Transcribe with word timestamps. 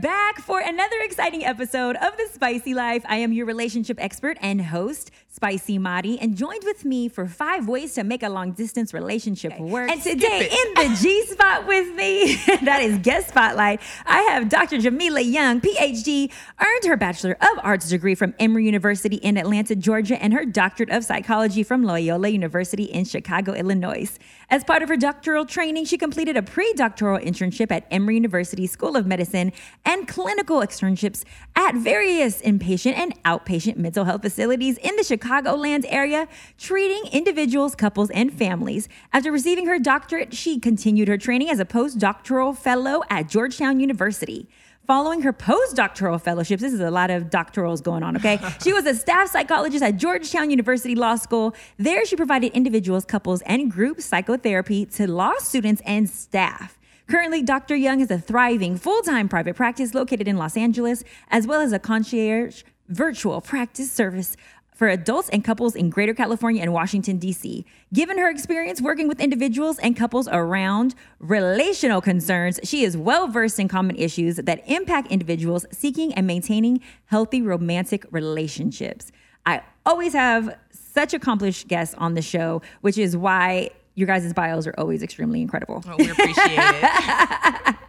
back 0.00 0.19
for 0.38 0.60
another 0.60 0.96
exciting 1.02 1.44
episode 1.44 1.96
of 1.96 2.16
The 2.16 2.28
Spicy 2.32 2.72
Life. 2.72 3.04
I 3.08 3.16
am 3.16 3.32
your 3.32 3.46
relationship 3.46 3.98
expert 4.00 4.38
and 4.40 4.60
host, 4.60 5.10
Spicy 5.28 5.78
Mari, 5.78 6.18
and 6.20 6.36
joined 6.36 6.62
with 6.64 6.84
me 6.84 7.08
for 7.08 7.26
five 7.26 7.66
ways 7.66 7.94
to 7.94 8.04
make 8.04 8.22
a 8.22 8.28
long 8.28 8.52
distance 8.52 8.94
relationship 8.94 9.58
work. 9.58 9.90
And 9.90 10.00
today 10.00 10.48
in 10.50 10.74
the 10.74 10.96
G 11.00 11.26
spot 11.26 11.66
with 11.66 11.94
me, 11.94 12.34
that 12.62 12.80
is 12.82 12.98
guest 12.98 13.28
spotlight, 13.28 13.80
I 14.06 14.20
have 14.22 14.48
Dr. 14.48 14.78
Jamila 14.78 15.20
Young, 15.20 15.60
PhD, 15.60 16.30
earned 16.60 16.84
her 16.84 16.96
Bachelor 16.96 17.36
of 17.40 17.58
Arts 17.62 17.88
degree 17.88 18.14
from 18.14 18.34
Emory 18.38 18.66
University 18.66 19.16
in 19.16 19.36
Atlanta, 19.36 19.74
Georgia, 19.74 20.22
and 20.22 20.32
her 20.32 20.44
Doctorate 20.44 20.90
of 20.90 21.04
Psychology 21.04 21.62
from 21.62 21.82
Loyola 21.82 22.28
University 22.28 22.84
in 22.84 23.04
Chicago, 23.04 23.52
Illinois. 23.52 24.16
As 24.48 24.64
part 24.64 24.82
of 24.82 24.88
her 24.88 24.96
doctoral 24.96 25.46
training, 25.46 25.84
she 25.84 25.96
completed 25.96 26.36
a 26.36 26.42
pre 26.42 26.72
doctoral 26.74 27.18
internship 27.18 27.70
at 27.70 27.86
Emory 27.90 28.14
University 28.14 28.66
School 28.66 28.96
of 28.96 29.06
Medicine 29.06 29.52
and 29.84 30.08
clinical 30.22 30.58
externships 30.58 31.24
at 31.56 31.74
various 31.74 32.42
inpatient 32.42 32.94
and 32.94 33.22
outpatient 33.24 33.76
mental 33.76 34.04
health 34.04 34.20
facilities 34.20 34.76
in 34.78 34.94
the 34.96 35.02
Chicagoland 35.02 35.86
area, 35.88 36.28
treating 36.58 37.10
individuals, 37.10 37.74
couples, 37.74 38.10
and 38.10 38.32
families. 38.32 38.86
After 39.14 39.32
receiving 39.32 39.66
her 39.66 39.78
doctorate, 39.78 40.34
she 40.34 40.58
continued 40.60 41.08
her 41.08 41.16
training 41.16 41.48
as 41.48 41.58
a 41.58 41.64
postdoctoral 41.64 42.54
fellow 42.56 43.02
at 43.08 43.28
Georgetown 43.28 43.80
University. 43.80 44.48
Following 44.86 45.22
her 45.22 45.32
postdoctoral 45.32 46.20
fellowships, 46.20 46.60
this 46.60 46.72
is 46.72 46.80
a 46.80 46.90
lot 46.90 47.10
of 47.10 47.30
doctorals 47.30 47.80
going 47.80 48.02
on, 48.02 48.16
okay? 48.16 48.38
she 48.62 48.72
was 48.72 48.84
a 48.86 48.94
staff 48.94 49.30
psychologist 49.30 49.82
at 49.82 49.96
Georgetown 49.96 50.50
University 50.50 50.94
Law 50.94 51.16
School. 51.16 51.54
There, 51.78 52.04
she 52.04 52.16
provided 52.16 52.52
individuals, 52.52 53.04
couples, 53.04 53.40
and 53.42 53.70
group 53.70 54.02
psychotherapy 54.02 54.84
to 54.86 55.10
law 55.10 55.34
students 55.38 55.80
and 55.86 56.10
staff. 56.10 56.79
Currently, 57.10 57.42
Dr. 57.42 57.74
Young 57.74 57.98
has 57.98 58.10
a 58.12 58.18
thriving 58.18 58.76
full 58.76 59.02
time 59.02 59.28
private 59.28 59.56
practice 59.56 59.94
located 59.94 60.28
in 60.28 60.36
Los 60.36 60.56
Angeles, 60.56 61.02
as 61.28 61.44
well 61.44 61.60
as 61.60 61.72
a 61.72 61.80
concierge 61.80 62.62
virtual 62.86 63.40
practice 63.40 63.90
service 63.90 64.36
for 64.76 64.86
adults 64.86 65.28
and 65.30 65.42
couples 65.42 65.74
in 65.74 65.90
Greater 65.90 66.14
California 66.14 66.62
and 66.62 66.72
Washington, 66.72 67.18
D.C. 67.18 67.66
Given 67.92 68.16
her 68.16 68.30
experience 68.30 68.80
working 68.80 69.08
with 69.08 69.20
individuals 69.20 69.80
and 69.80 69.96
couples 69.96 70.28
around 70.30 70.94
relational 71.18 72.00
concerns, 72.00 72.60
she 72.62 72.84
is 72.84 72.96
well 72.96 73.26
versed 73.26 73.58
in 73.58 73.66
common 73.66 73.96
issues 73.96 74.36
that 74.36 74.62
impact 74.68 75.10
individuals 75.10 75.66
seeking 75.72 76.14
and 76.14 76.28
maintaining 76.28 76.80
healthy 77.06 77.42
romantic 77.42 78.06
relationships. 78.12 79.10
I 79.44 79.62
always 79.84 80.12
have 80.12 80.56
such 80.70 81.12
accomplished 81.12 81.66
guests 81.66 81.96
on 81.98 82.14
the 82.14 82.22
show, 82.22 82.62
which 82.82 82.98
is 82.98 83.16
why 83.16 83.70
your 83.94 84.06
guys' 84.06 84.32
bios 84.32 84.66
are 84.66 84.74
always 84.78 85.02
extremely 85.02 85.42
incredible. 85.42 85.82
Oh, 85.86 85.96
we 85.98 86.10
appreciate 86.10 86.58
it. 86.58 87.76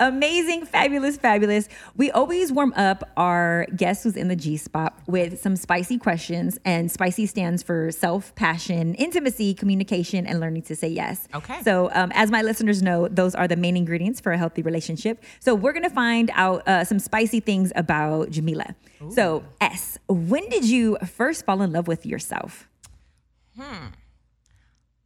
Amazing, 0.00 0.66
fabulous, 0.66 1.16
fabulous. 1.16 1.68
We 1.96 2.10
always 2.10 2.50
warm 2.52 2.72
up 2.76 3.08
our 3.16 3.66
guests 3.76 4.02
who's 4.04 4.16
in 4.16 4.28
the 4.28 4.36
G 4.36 4.56
spot 4.56 4.98
with 5.06 5.40
some 5.40 5.56
spicy 5.56 5.98
questions, 5.98 6.58
and 6.64 6.90
spicy 6.90 7.26
stands 7.26 7.62
for 7.62 7.90
self, 7.92 8.34
passion, 8.34 8.94
intimacy, 8.96 9.54
communication, 9.54 10.26
and 10.26 10.40
learning 10.40 10.62
to 10.62 10.76
say 10.76 10.88
yes. 10.88 11.28
Okay. 11.34 11.62
So, 11.62 11.90
um, 11.94 12.10
as 12.14 12.30
my 12.30 12.42
listeners 12.42 12.82
know, 12.82 13.08
those 13.08 13.34
are 13.34 13.46
the 13.46 13.56
main 13.56 13.76
ingredients 13.76 14.20
for 14.20 14.32
a 14.32 14.38
healthy 14.38 14.62
relationship. 14.62 15.22
So, 15.40 15.54
we're 15.54 15.72
gonna 15.72 15.88
find 15.88 16.30
out 16.34 16.66
uh, 16.66 16.84
some 16.84 16.98
spicy 16.98 17.40
things 17.40 17.72
about 17.76 18.30
Jamila. 18.30 18.74
So, 19.10 19.44
S, 19.60 19.98
when 20.08 20.48
did 20.48 20.64
you 20.64 20.96
first 21.06 21.44
fall 21.44 21.60
in 21.62 21.72
love 21.72 21.86
with 21.86 22.06
yourself? 22.06 22.68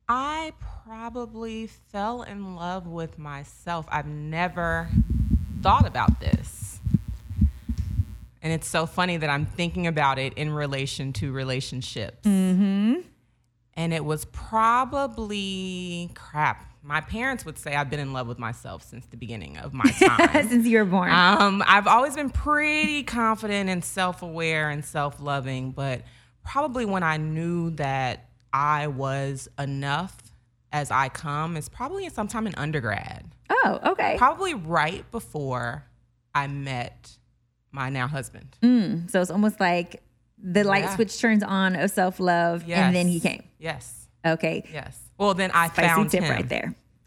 I 0.09 0.55
probably 0.87 1.67
fell 1.67 2.23
in 2.23 2.57
love 2.57 2.87
with 2.87 3.19
myself. 3.19 3.87
I've 3.91 4.07
never 4.07 4.89
thought 5.61 5.87
about 5.87 6.19
this. 6.19 6.81
And 8.41 8.53
it's 8.53 8.67
so 8.67 8.87
funny 8.87 9.19
that 9.19 9.29
I'm 9.29 9.45
thinking 9.45 9.87
about 9.87 10.19
it 10.19 10.33
in 10.35 10.51
relation 10.51 11.13
to 11.15 11.31
relationships. 11.31 12.27
Mm-hmm. 12.27 13.01
And 13.75 13.93
it 13.93 14.03
was 14.03 14.25
probably 14.27 16.11
crap. 16.15 16.65
My 16.83 17.03
parents 17.03 17.45
would 17.45 17.59
say 17.59 17.75
I've 17.75 17.91
been 17.91 18.01
in 18.01 18.15
love 18.15 18.27
with 18.27 18.39
myself 18.39 18.83
since 18.85 19.05
the 19.07 19.19
beginning 19.19 19.59
of 19.59 19.75
my 19.75 19.91
time. 19.91 20.49
Since 20.49 20.67
you 20.67 20.79
were 20.79 20.85
born. 20.87 21.11
Um, 21.11 21.63
I've 21.67 21.87
always 21.87 22.15
been 22.17 22.31
pretty 22.31 23.03
confident 23.03 23.69
and 23.69 23.85
self 23.85 24.23
aware 24.23 24.71
and 24.71 24.83
self 24.83 25.21
loving, 25.21 25.73
but 25.73 26.03
probably 26.45 26.87
when 26.87 27.03
I 27.03 27.19
knew 27.19 27.71
that 27.73 28.28
I 28.53 28.87
was 28.87 29.49
enough 29.59 30.17
as 30.73 30.91
I 30.91 31.09
come 31.09 31.57
is 31.57 31.69
probably 31.69 32.09
sometime 32.11 32.47
in 32.47 32.55
undergrad. 32.57 33.25
oh, 33.51 33.81
okay. 33.93 34.17
Probably 34.19 34.55
right 34.55 35.09
before 35.11 35.85
I 36.35 36.47
met 36.47 37.17
my 37.73 37.89
now 37.91 38.07
husband. 38.07 38.57
Mm, 38.63 39.11
so 39.11 39.21
it's 39.21 39.31
almost 39.31 39.61
like 39.61 40.03
the 40.43 40.65
light 40.65 40.85
Yeah. 40.85 40.95
switch 40.95 41.19
turns 41.21 41.43
on 41.43 41.75
of 41.77 41.91
self 41.91 42.21
love, 42.21 42.65
and 42.69 42.95
then 42.95 43.09
he 43.09 43.21
came. 43.21 43.45
Yes. 43.59 44.09
Okay. 44.27 44.65
Yes. 44.73 44.99
Well, 45.19 45.35
then 45.35 45.51
I 45.53 45.69
Spicy 45.69 45.89
found 45.89 46.11
tip 46.11 46.23
him 46.25 46.31
right 46.31 46.49
there. 46.49 46.75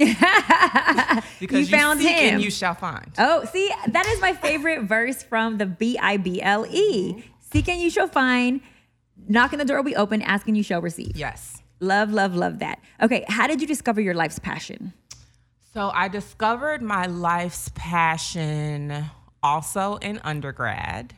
because 1.40 1.70
You 1.70 1.78
found 1.78 2.00
seek 2.00 2.10
him. 2.18 2.36
and 2.36 2.44
you 2.44 2.52
shall 2.52 2.74
find. 2.74 3.12
Oh, 3.18 3.46
see, 3.46 3.72
that 3.88 4.06
is 4.08 4.20
my 4.22 4.34
favorite 4.34 4.84
verse 4.84 5.22
from 5.24 5.58
the 5.58 5.66
B 5.66 5.98
I 6.02 6.18
B 6.18 6.42
L 6.42 6.66
E. 6.68 7.24
Seek 7.52 7.70
and 7.70 7.80
you 7.82 7.90
shall 7.90 8.08
find. 8.08 8.62
Knocking 9.28 9.60
the 9.60 9.66
door 9.66 9.78
will 9.78 9.84
be 9.84 9.96
open. 9.96 10.22
Asking 10.22 10.56
you 10.56 10.64
shall 10.64 10.82
receive. 10.82 11.16
Yes. 11.16 11.62
Love, 11.80 12.12
love, 12.12 12.36
love 12.36 12.60
that. 12.60 12.80
Okay, 13.02 13.26
how 13.28 13.48
did 13.48 13.60
you 13.60 13.68
discover 13.68 14.02
your 14.02 14.14
life's 14.14 14.38
passion? 14.38 14.94
So 15.74 15.90
I 15.94 16.10
discovered 16.10 16.82
my 16.82 17.08
life's 17.08 17.72
passion 17.74 19.06
also 19.42 19.96
in 19.96 20.20
undergrad. 20.24 21.16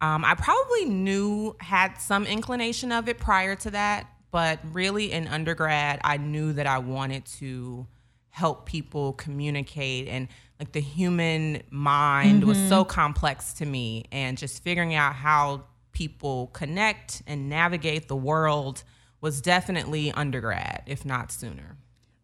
Um, 0.00 0.24
I 0.24 0.34
probably 0.34 0.84
knew, 0.84 1.56
had 1.60 1.96
some 1.96 2.26
inclination 2.26 2.92
of 2.92 3.08
it 3.08 3.18
prior 3.18 3.56
to 3.56 3.70
that, 3.70 4.06
but 4.30 4.60
really 4.72 5.10
in 5.10 5.26
undergrad, 5.26 6.00
I 6.04 6.18
knew 6.18 6.52
that 6.52 6.66
I 6.66 6.78
wanted 6.78 7.24
to 7.38 7.86
help 8.28 8.66
people 8.66 9.14
communicate 9.14 10.08
and 10.08 10.28
like 10.58 10.72
the 10.72 10.80
human 10.80 11.62
mind 11.70 12.44
was 12.44 12.58
so 12.68 12.84
complex 12.84 13.54
to 13.54 13.66
me 13.66 14.04
and 14.12 14.36
just 14.36 14.62
figuring 14.62 14.94
out 14.94 15.14
how 15.14 15.64
people 15.94 16.48
connect 16.48 17.22
and 17.26 17.48
navigate 17.48 18.08
the 18.08 18.16
world 18.16 18.84
was 19.20 19.40
definitely 19.40 20.12
undergrad, 20.12 20.82
if 20.86 21.04
not 21.04 21.32
sooner. 21.32 21.78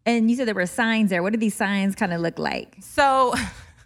And 0.05 0.29
you 0.29 0.37
said 0.37 0.47
there 0.47 0.55
were 0.55 0.65
signs 0.65 1.09
there. 1.09 1.23
What 1.23 1.33
do 1.33 1.39
these 1.39 1.55
signs 1.55 1.95
kind 1.95 2.13
of 2.13 2.21
look 2.21 2.37
like? 2.37 2.75
So 2.81 3.33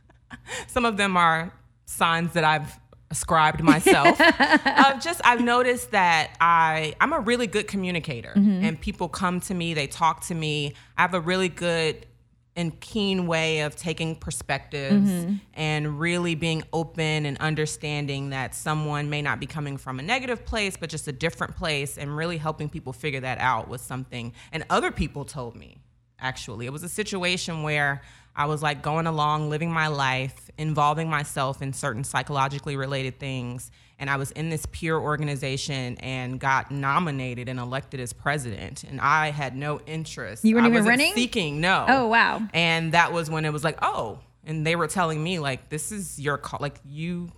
some 0.68 0.86
of 0.86 0.98
them 0.98 1.16
are 1.16 1.54
signs 1.86 2.34
that 2.34 2.44
I've 2.44 2.80
ascribed 3.12 3.64
myself. 3.64 4.18
uh, 4.20 5.00
just 5.00 5.22
I've 5.24 5.42
noticed 5.42 5.92
that 5.92 6.36
I 6.42 6.96
I'm 7.00 7.14
a 7.14 7.20
really 7.20 7.48
good 7.48 7.68
communicator, 7.68 8.34
and 8.36 8.80
people 8.80 9.08
come 9.08 9.40
to 9.42 9.54
me, 9.54 9.74
they 9.74 9.88
talk 9.88 10.26
to 10.26 10.36
me. 10.36 10.74
I 10.98 11.04
have 11.04 11.14
a 11.14 11.22
really 11.22 11.50
good 11.50 12.06
and 12.56 12.80
keen 12.80 13.28
way 13.28 13.62
of 13.62 13.76
taking 13.76 14.16
perspectives 14.16 15.10
mm-hmm. 15.10 15.36
and 15.54 16.00
really 16.00 16.36
being 16.36 16.64
open 16.72 17.26
and 17.26 17.38
understanding 17.40 18.30
that 18.30 18.56
someone 18.56 19.10
may 19.10 19.22
not 19.22 19.40
be 19.40 19.46
coming 19.46 19.78
from 19.78 20.00
a 20.00 20.04
negative 20.04 20.46
place, 20.46 20.78
but 20.78 20.90
just 20.90 21.08
a 21.08 21.12
different 21.12 21.56
place, 21.56 21.98
and 21.98 22.16
really 22.16 22.38
helping 22.38 22.70
people 22.70 22.94
figure 22.94 23.20
that 23.20 23.40
out 23.40 23.68
was 23.68 23.82
something. 23.82 24.32
And 24.52 24.66
other 24.70 24.92
people 24.92 25.26
told 25.26 25.56
me 25.56 25.80
actually. 26.20 26.66
It 26.66 26.74
was 26.74 26.84
a 26.84 26.90
situation 26.90 27.64
where 27.64 28.02
I 28.36 28.46
was 28.46 28.62
like 28.62 28.82
going 28.82 29.08
along, 29.08 29.50
living 29.50 29.72
my 29.72 29.88
life, 29.88 30.50
involving 30.58 31.10
myself 31.10 31.62
in 31.62 31.74
certain 31.74 32.04
psychologically 32.04 32.76
related 32.76 33.20
things. 33.20 33.72
And 33.98 34.10
I 34.10 34.18
was 34.18 34.32
in 34.32 34.50
this 34.50 34.66
peer 34.68 34.98
organization 34.98 35.98
and 36.00 36.40
got 36.40 36.70
nominated 36.72 37.48
and 37.48 37.60
elected 37.60 38.00
as 38.00 38.12
president. 38.14 38.84
And 38.84 39.00
I 39.00 39.32
had 39.32 39.56
no 39.56 39.80
interest. 39.86 40.44
You 40.44 40.56
weren't 40.56 40.68
I 40.68 40.70
even 40.70 40.86
running? 40.86 41.14
Seeking, 41.14 41.62
no. 41.62 41.86
Oh, 41.88 42.08
wow. 42.08 42.42
And 42.54 42.92
that 42.92 43.14
was 43.14 43.30
when 43.30 43.46
it 43.46 43.54
was 43.54 43.64
like, 43.64 43.78
oh, 43.82 44.20
and 44.46 44.68
they 44.68 44.76
were 44.76 44.88
telling 44.88 45.24
me 45.24 45.40
like, 45.40 45.70
this 45.70 45.92
is 45.92 46.20
your 46.20 46.38
call. 46.38 46.60
Like 46.62 46.80
you 46.86 47.30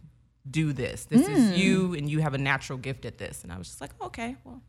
do 0.49 0.73
this. 0.73 1.05
This 1.05 1.27
Hmm. 1.27 1.33
is 1.33 1.57
you, 1.59 1.93
and 1.93 2.09
you 2.09 2.19
have 2.21 2.33
a 2.33 2.37
natural 2.39 2.79
gift 2.79 3.05
at 3.05 3.17
this. 3.17 3.43
And 3.43 3.51
I 3.53 3.57
was 3.57 3.67
just 3.67 3.81
like, 3.81 3.91
okay, 4.01 4.35
well, 4.43 4.61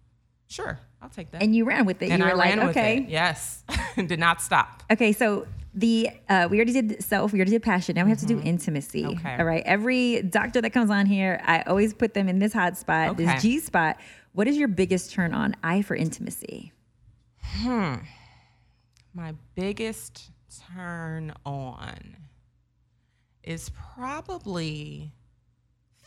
sure, 0.49 0.79
I'll 1.01 1.09
take 1.09 1.31
that. 1.31 1.43
And 1.43 1.55
you 1.57 1.65
ran 1.65 1.87
with 1.87 2.03
it. 2.03 2.11
And 2.11 2.19
you 2.21 2.25
were 2.27 2.33
I 2.33 2.35
like, 2.35 2.49
ran 2.57 2.67
with 2.67 2.77
okay. 2.77 2.99
it. 2.99 3.09
Yes, 3.09 3.65
did 3.97 4.19
not 4.19 4.43
stop. 4.43 4.83
Okay, 4.91 5.13
so 5.13 5.47
the 5.79 6.11
uh, 6.29 6.49
we 6.51 6.57
already 6.59 6.73
did 6.73 7.03
self, 7.05 7.33
we 7.33 7.39
already 7.39 7.53
did 7.53 7.63
passion. 7.63 7.95
Now 7.95 8.05
we 8.05 8.11
have 8.11 8.19
to 8.21 8.27
do 8.27 8.41
intimacy. 8.41 9.03
Mm-hmm. 9.05 9.19
Okay. 9.27 9.37
All 9.39 9.45
right. 9.45 9.63
Every 9.65 10.23
doctor 10.23 10.61
that 10.61 10.71
comes 10.71 10.91
on 10.91 11.07
here, 11.07 11.41
I 11.45 11.63
always 11.63 11.95
put 11.95 12.15
them 12.15 12.29
in 12.29 12.39
this 12.39 12.53
hot 12.53 12.77
spot, 12.77 13.11
Okay. 13.11 13.25
this 13.27 13.43
G 13.43 13.61
spot. 13.61 13.99
What 14.33 14.49
is 14.49 14.57
your 14.57 14.69
biggest 14.69 15.13
turn 15.13 15.33
on? 15.33 15.55
I 15.63 15.83
for 15.83 15.95
intimacy. 15.95 16.73
Hmm. 17.43 17.95
My 19.15 19.35
biggest 19.55 20.31
turn 20.75 21.33
on 21.47 22.17
is 23.43 23.71
probably 23.95 25.13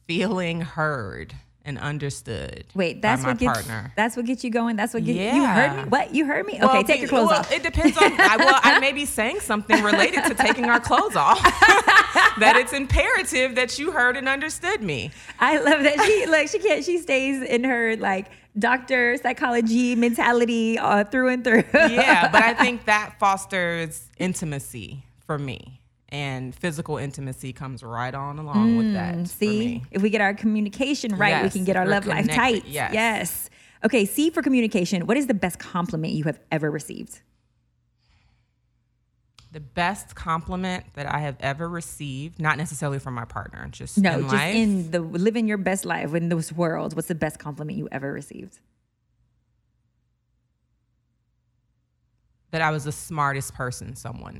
feeling 0.05 0.61
heard 0.61 1.33
and 1.65 1.77
understood. 1.77 2.65
Wait, 2.73 3.01
that's 3.01 3.23
what 3.23 3.37
gets 3.37 3.53
partner. 3.53 3.93
that's 3.95 4.15
what 4.15 4.25
gets 4.25 4.43
you 4.43 4.49
going. 4.49 4.75
That's 4.75 4.93
what 4.93 5.03
gets 5.03 5.17
you 5.17 5.23
Yeah. 5.23 5.35
You 5.35 5.45
heard 5.45 5.83
me. 5.83 5.89
What 5.89 6.15
you 6.15 6.25
heard 6.25 6.45
me? 6.45 6.53
Okay, 6.55 6.65
Well, 6.65 6.83
take 6.83 6.99
your 6.99 7.09
clothes 7.09 7.29
well, 7.29 7.39
off. 7.39 7.51
It 7.51 7.63
depends 7.63 7.97
on. 7.97 8.19
I, 8.19 8.37
well, 8.37 8.59
I 8.61 8.79
may 8.79 8.91
be 8.91 9.05
saying 9.05 9.41
something 9.41 9.83
related 9.83 10.23
to 10.25 10.33
taking 10.33 10.65
our 10.65 10.79
clothes 10.79 11.15
off. 11.15 11.41
that 12.39 12.55
it's 12.57 12.73
imperative 12.73 13.55
that 13.55 13.77
you 13.77 13.91
heard 13.91 14.17
and 14.17 14.27
understood 14.27 14.81
me. 14.81 15.11
I 15.39 15.57
love 15.57 15.83
that 15.83 16.01
she 16.05 16.25
like 16.27 16.47
she 16.49 16.59
can't 16.59 16.83
she 16.83 16.97
stays 16.97 17.41
in 17.41 17.63
her 17.63 17.95
like 17.97 18.27
doctor 18.57 19.17
psychology 19.17 19.95
mentality 19.95 20.77
uh, 20.77 21.03
through 21.05 21.29
and 21.29 21.43
through. 21.43 21.63
Yeah, 21.73 22.29
but 22.31 22.43
I 22.43 22.53
think 22.63 22.85
that 22.85 23.15
fosters 23.19 24.09
intimacy 24.17 25.03
for 25.25 25.37
me. 25.37 25.80
And 26.11 26.53
physical 26.53 26.97
intimacy 26.97 27.53
comes 27.53 27.83
right 27.83 28.13
on 28.13 28.37
along 28.37 28.75
with 28.75 28.93
that. 28.93 29.15
Mm, 29.15 29.27
See, 29.27 29.81
if 29.91 30.01
we 30.01 30.09
get 30.09 30.19
our 30.19 30.33
communication 30.33 31.15
right, 31.15 31.41
we 31.41 31.49
can 31.49 31.63
get 31.63 31.77
our 31.77 31.85
love 31.87 32.05
life 32.05 32.27
tight. 32.27 32.65
yes. 32.65 32.93
yes. 32.93 33.49
Okay, 33.85 34.03
C 34.05 34.29
for 34.29 34.41
communication. 34.41 35.07
What 35.07 35.15
is 35.15 35.27
the 35.27 35.33
best 35.33 35.57
compliment 35.57 36.13
you 36.13 36.25
have 36.25 36.39
ever 36.51 36.69
received? 36.69 37.21
The 39.53 39.61
best 39.61 40.13
compliment 40.15 40.85
that 40.95 41.05
I 41.13 41.19
have 41.19 41.35
ever 41.39 41.67
received, 41.67 42.39
not 42.39 42.57
necessarily 42.57 42.99
from 42.99 43.13
my 43.13 43.25
partner, 43.25 43.67
just 43.71 43.97
No, 43.97 44.15
in 44.15 44.21
just 44.21 44.33
life, 44.33 44.55
in 44.55 44.91
the 44.91 44.99
living 44.99 45.47
your 45.47 45.57
best 45.57 45.85
life 45.85 46.13
in 46.13 46.29
this 46.29 46.51
world. 46.51 46.95
What's 46.95 47.07
the 47.07 47.15
best 47.15 47.39
compliment 47.39 47.77
you 47.77 47.87
ever 47.91 48.11
received? 48.11 48.59
that 52.51 52.61
I 52.61 52.69
was 52.71 52.83
the 52.83 52.91
smartest 52.91 53.53
person 53.53 53.95
someone 53.95 54.39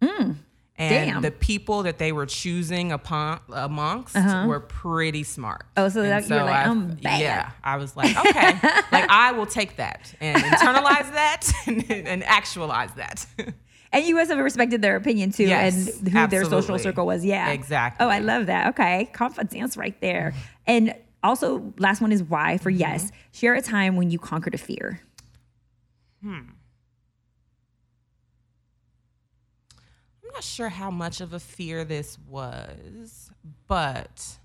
knew. 0.00 0.36
And 0.78 1.10
damn. 1.10 1.22
the 1.22 1.30
people 1.30 1.84
that 1.84 1.98
they 1.98 2.12
were 2.12 2.26
choosing 2.26 2.92
upon 2.92 3.40
amongst 3.52 4.14
were 4.14 4.60
pretty 4.60 5.22
smart. 5.22 5.62
Uh-huh. 5.76 5.86
Oh, 5.86 5.88
so 5.88 6.02
that- 6.02 6.28
you're 6.28 6.44
like, 6.44 6.54
I- 6.66 6.68
"I'm 6.68 6.88
bad." 6.96 7.20
Yeah, 7.20 7.50
I 7.64 7.76
was 7.76 7.96
like, 7.96 8.16
okay, 8.16 8.52
like 8.92 9.08
I 9.08 9.32
will 9.32 9.46
take 9.46 9.76
that 9.76 10.14
and 10.20 10.36
internalize 10.42 11.12
that 11.12 11.50
and, 11.66 11.90
and 11.90 12.24
actualize 12.24 12.92
that. 12.94 13.26
And 13.92 14.04
you 14.04 14.16
must 14.16 14.30
have 14.30 14.38
respected 14.40 14.82
their 14.82 14.96
opinion 14.96 15.30
too, 15.30 15.44
Yes, 15.44 16.00
and 16.00 16.08
who 16.08 16.26
their 16.26 16.44
social 16.44 16.76
circle 16.78 17.06
was. 17.06 17.24
Yeah, 17.24 17.50
Exactly. 17.52 18.04
Oh, 18.04 18.08
I 18.10 18.18
love 18.18 18.46
that. 18.46 18.70
Okay, 18.70 19.08
confidence 19.14 19.76
right 19.76 19.98
there. 20.02 20.34
And 20.66 20.92
also, 21.22 21.72
last 21.78 22.02
one 22.02 22.10
is 22.12 22.22
why 22.22 22.58
for 22.58 22.70
Mm-hmm. 22.70 22.80
yes. 22.80 23.12
Share 23.32 23.54
a 23.54 23.62
time 23.62 23.94
when 23.96 24.10
you 24.10 24.18
conquered 24.18 24.54
a 24.54 24.58
fear. 24.58 25.00
I'm 26.22 26.55
not 30.36 30.44
sure 30.44 30.68
how 30.68 30.90
much 30.90 31.20
of 31.22 31.32
a 31.32 31.40
fear 31.40 31.82
this 31.84 32.18
was, 32.28 33.30
but 33.66 34.38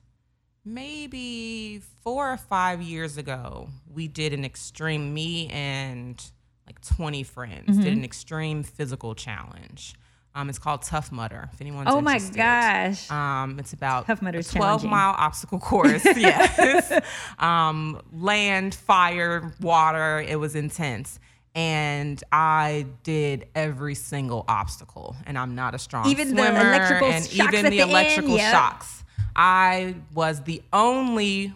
maybe 0.63 1.81
four 2.03 2.31
or 2.31 2.37
five 2.37 2.81
years 2.81 3.17
ago, 3.17 3.67
we 3.93 4.07
did 4.07 4.31
an 4.33 4.45
extreme, 4.45 5.13
me 5.13 5.47
and 5.49 6.23
like 6.65 6.79
20 6.95 7.23
friends 7.23 7.69
Mm-hmm. 7.69 7.81
did 7.81 7.93
an 7.97 8.03
extreme 8.05 8.63
physical 8.63 9.15
challenge. 9.15 9.95
Um, 10.33 10.47
it's 10.49 10.59
called 10.59 10.83
Tough 10.83 11.11
Mudder. 11.11 11.49
If 11.51 11.59
anyone's 11.59 11.89
Oh 11.91 11.99
my 11.99 12.13
interested. 12.13 12.37
gosh. 12.37 13.11
Um, 13.11 13.59
it's 13.59 13.73
about 13.73 14.05
Tough 14.07 14.21
Mudder's 14.21 14.49
a 14.49 14.55
12 14.55 14.85
mile 14.85 15.13
obstacle 15.17 15.59
course. 15.69 16.05
yes. 16.05 17.01
um, 17.39 17.99
land, 18.13 18.73
fire, 18.73 19.51
water. 19.59 20.21
It 20.25 20.37
was 20.39 20.55
intense. 20.55 21.19
And 21.53 22.23
I 22.31 22.85
did 23.03 23.47
every 23.55 23.95
single 23.95 24.45
obstacle. 24.47 25.15
And 25.25 25.37
I'm 25.37 25.55
not 25.55 25.75
a 25.75 25.79
strong 25.79 26.07
Even 26.07 26.35
the 26.35 26.47
electrical 26.47 27.09
and 27.09 27.25
shocks 27.25 27.35
even 27.35 27.65
at 27.65 27.69
the, 27.69 27.77
the 27.77 27.81
end, 27.81 27.91
electrical 27.91 28.37
yep. 28.37 28.53
shocks. 28.53 29.03
I 29.35 29.95
was 30.13 30.41
the 30.41 30.61
only 30.71 31.53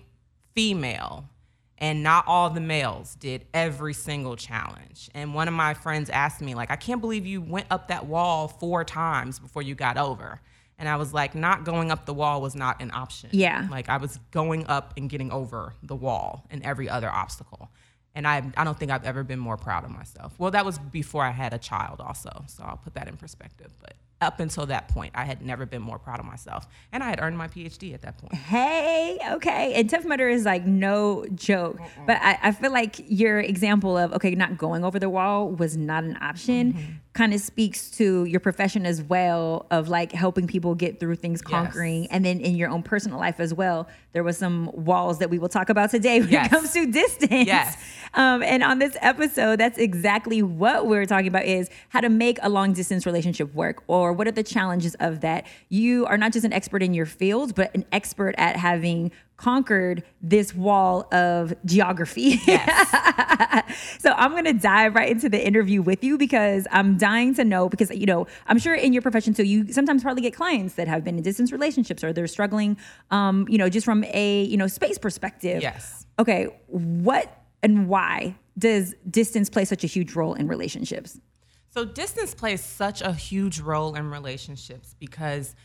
female 0.53 1.25
and 1.77 2.03
not 2.03 2.25
all 2.27 2.49
the 2.49 2.61
males 2.61 3.15
did 3.15 3.45
every 3.53 3.93
single 3.93 4.35
challenge. 4.35 5.09
And 5.13 5.33
one 5.33 5.47
of 5.47 5.53
my 5.53 5.73
friends 5.73 6.09
asked 6.09 6.41
me, 6.41 6.55
like, 6.55 6.71
I 6.71 6.77
can't 6.77 7.01
believe 7.01 7.25
you 7.25 7.41
went 7.41 7.67
up 7.69 7.89
that 7.89 8.05
wall 8.05 8.47
four 8.47 8.83
times 8.83 9.39
before 9.39 9.61
you 9.61 9.75
got 9.75 9.97
over. 9.97 10.41
And 10.77 10.89
I 10.89 10.95
was 10.95 11.13
like, 11.13 11.35
not 11.35 11.63
going 11.63 11.91
up 11.91 12.05
the 12.05 12.13
wall 12.13 12.41
was 12.41 12.55
not 12.55 12.81
an 12.81 12.91
option. 12.93 13.29
Yeah. 13.33 13.67
Like 13.69 13.89
I 13.89 13.97
was 13.97 14.19
going 14.31 14.67
up 14.67 14.93
and 14.97 15.09
getting 15.09 15.31
over 15.31 15.73
the 15.83 15.95
wall 15.95 16.45
and 16.49 16.63
every 16.63 16.89
other 16.89 17.09
obstacle. 17.09 17.69
And 18.15 18.25
I, 18.25 18.41
I 18.55 18.63
don't 18.63 18.79
think 18.79 18.91
I've 18.91 19.03
ever 19.03 19.23
been 19.23 19.39
more 19.39 19.57
proud 19.57 19.83
of 19.83 19.91
myself. 19.91 20.33
Well, 20.37 20.51
that 20.51 20.65
was 20.65 20.79
before 20.79 21.23
I 21.23 21.31
had 21.31 21.53
a 21.53 21.57
child, 21.57 21.99
also. 21.99 22.45
So 22.47 22.63
I'll 22.63 22.77
put 22.77 22.93
that 22.93 23.07
in 23.09 23.17
perspective. 23.17 23.73
But 23.81 23.95
up 24.21 24.39
until 24.39 24.65
that 24.67 24.87
point, 24.87 25.11
I 25.13 25.25
had 25.25 25.41
never 25.41 25.65
been 25.65 25.81
more 25.81 25.99
proud 25.99 26.19
of 26.19 26.25
myself. 26.25 26.65
And 26.93 27.03
I 27.03 27.09
had 27.09 27.19
earned 27.21 27.37
my 27.37 27.49
PhD 27.49 27.93
at 27.93 28.01
that 28.03 28.17
point. 28.17 28.33
Hey, 28.33 29.19
okay. 29.33 29.73
And 29.75 29.89
Tough 29.89 30.05
Mudder 30.05 30.29
is 30.29 30.45
like 30.45 30.65
no 30.65 31.25
joke. 31.35 31.77
But 32.07 32.19
I, 32.21 32.39
I 32.41 32.51
feel 32.53 32.71
like 32.71 32.95
your 33.07 33.39
example 33.41 33.97
of, 33.97 34.13
okay, 34.13 34.33
not 34.33 34.57
going 34.57 34.85
over 34.85 34.97
the 34.97 35.09
wall 35.09 35.49
was 35.49 35.75
not 35.75 36.03
an 36.05 36.17
option 36.21 36.73
Mm-hmm. 36.73 36.91
Kind 37.15 37.33
of 37.33 37.39
speaks 37.39 37.89
to 37.91 38.25
your 38.25 38.41
profession 38.41 38.85
as 38.85 39.01
well 39.01 39.65
of 39.71 39.87
like 39.87 40.11
helping 40.11 40.45
people 40.47 40.75
get 40.75 40.99
through 40.99 41.15
things, 41.15 41.41
conquering. 41.41 42.07
And 42.11 42.25
then 42.25 42.41
in 42.41 42.55
your 42.55 42.69
own 42.69 42.83
personal 42.83 43.17
life 43.17 43.39
as 43.39 43.53
well, 43.53 43.87
there 44.11 44.21
was 44.23 44.37
some 44.37 44.69
walls 44.73 45.19
that 45.19 45.29
we 45.29 45.39
will 45.39 45.47
talk 45.49 45.69
about 45.69 45.89
today 45.91 46.19
when 46.19 46.29
Yes. 46.29 46.47
it 46.47 46.49
comes 46.49 46.73
to 46.73 46.91
distance. 46.91 47.47
Yes. 47.47 47.77
Um, 48.15 48.43
and 48.43 48.61
on 48.63 48.79
this 48.79 48.97
episode, 49.01 49.59
that's 49.61 49.77
exactly 49.77 50.41
what 50.43 50.87
we're 50.87 51.05
talking 51.05 51.27
about 51.27 51.45
is 51.45 51.69
how 51.89 52.01
to 52.01 52.09
make 52.09 52.37
a 52.43 52.49
long 52.49 52.73
distance 52.73 53.05
relationship 53.05 53.53
work 53.55 53.81
or 53.87 54.11
what 54.13 54.27
are 54.27 54.31
the 54.31 54.43
challenges 54.43 54.95
of 54.99 55.21
that. 55.21 55.45
You 55.69 56.05
are 56.07 56.17
not 56.17 56.33
just 56.33 56.45
an 56.45 56.51
expert 56.53 56.83
in 56.83 56.93
your 56.93 57.05
field, 57.05 57.55
but 57.55 57.73
an 57.75 57.85
expert 57.93 58.35
at 58.37 58.57
having 58.57 59.11
conquered 59.37 60.03
this 60.21 60.53
wall 60.55 61.07
of 61.13 61.53
geography. 61.65 62.39
Yes. 62.47 63.75
so 63.99 64.11
I'm 64.11 64.31
going 64.31 64.45
to 64.45 64.53
dive 64.53 64.95
right 64.95 65.09
into 65.09 65.29
the 65.29 65.45
interview 65.45 65.81
with 65.81 66.03
you 66.03 66.17
because 66.17 66.67
I'm 66.71 66.97
dying 66.97 67.33
to 67.35 67.43
know 67.43 67.67
because 67.67 67.89
you 67.91 68.05
know 68.05 68.27
I'm 68.47 68.59
sure 68.59 68.75
in 68.75 68.93
your 68.93 69.01
profession 69.01 69.35
so 69.35 69.43
you 69.43 69.71
sometimes 69.71 70.03
probably 70.03 70.21
get 70.21 70.33
clients 70.33 70.75
that 70.75 70.87
have 70.87 71.03
been 71.03 71.17
in 71.17 71.23
distance 71.23 71.51
relationships 71.51 72.03
or 72.03 72.13
they're 72.13 72.27
struggling 72.27 72.77
um, 73.11 73.45
you 73.49 73.57
know 73.57 73.69
just 73.69 73.85
from 73.85 74.03
a 74.05 74.43
you 74.43 74.57
know 74.57 74.67
space 74.67 74.97
perspective. 74.97 75.61
Yes. 75.61 76.05
Okay, 76.17 76.45
what 76.67 77.43
and 77.61 77.87
why 77.87 78.35
does 78.57 78.95
distance 79.09 79.49
play 79.49 79.65
such 79.65 79.83
a 79.83 79.87
huge 79.87 80.15
role 80.15 80.33
in 80.33 80.47
relationships? 80.47 81.19
So 81.71 81.83
distance 81.83 82.33
plays 82.33 82.63
such 82.63 83.01
a 83.01 83.11
huge 83.11 83.59
role 83.59 83.95
in 83.95 84.09
relationships 84.09 84.95
because 84.97 85.55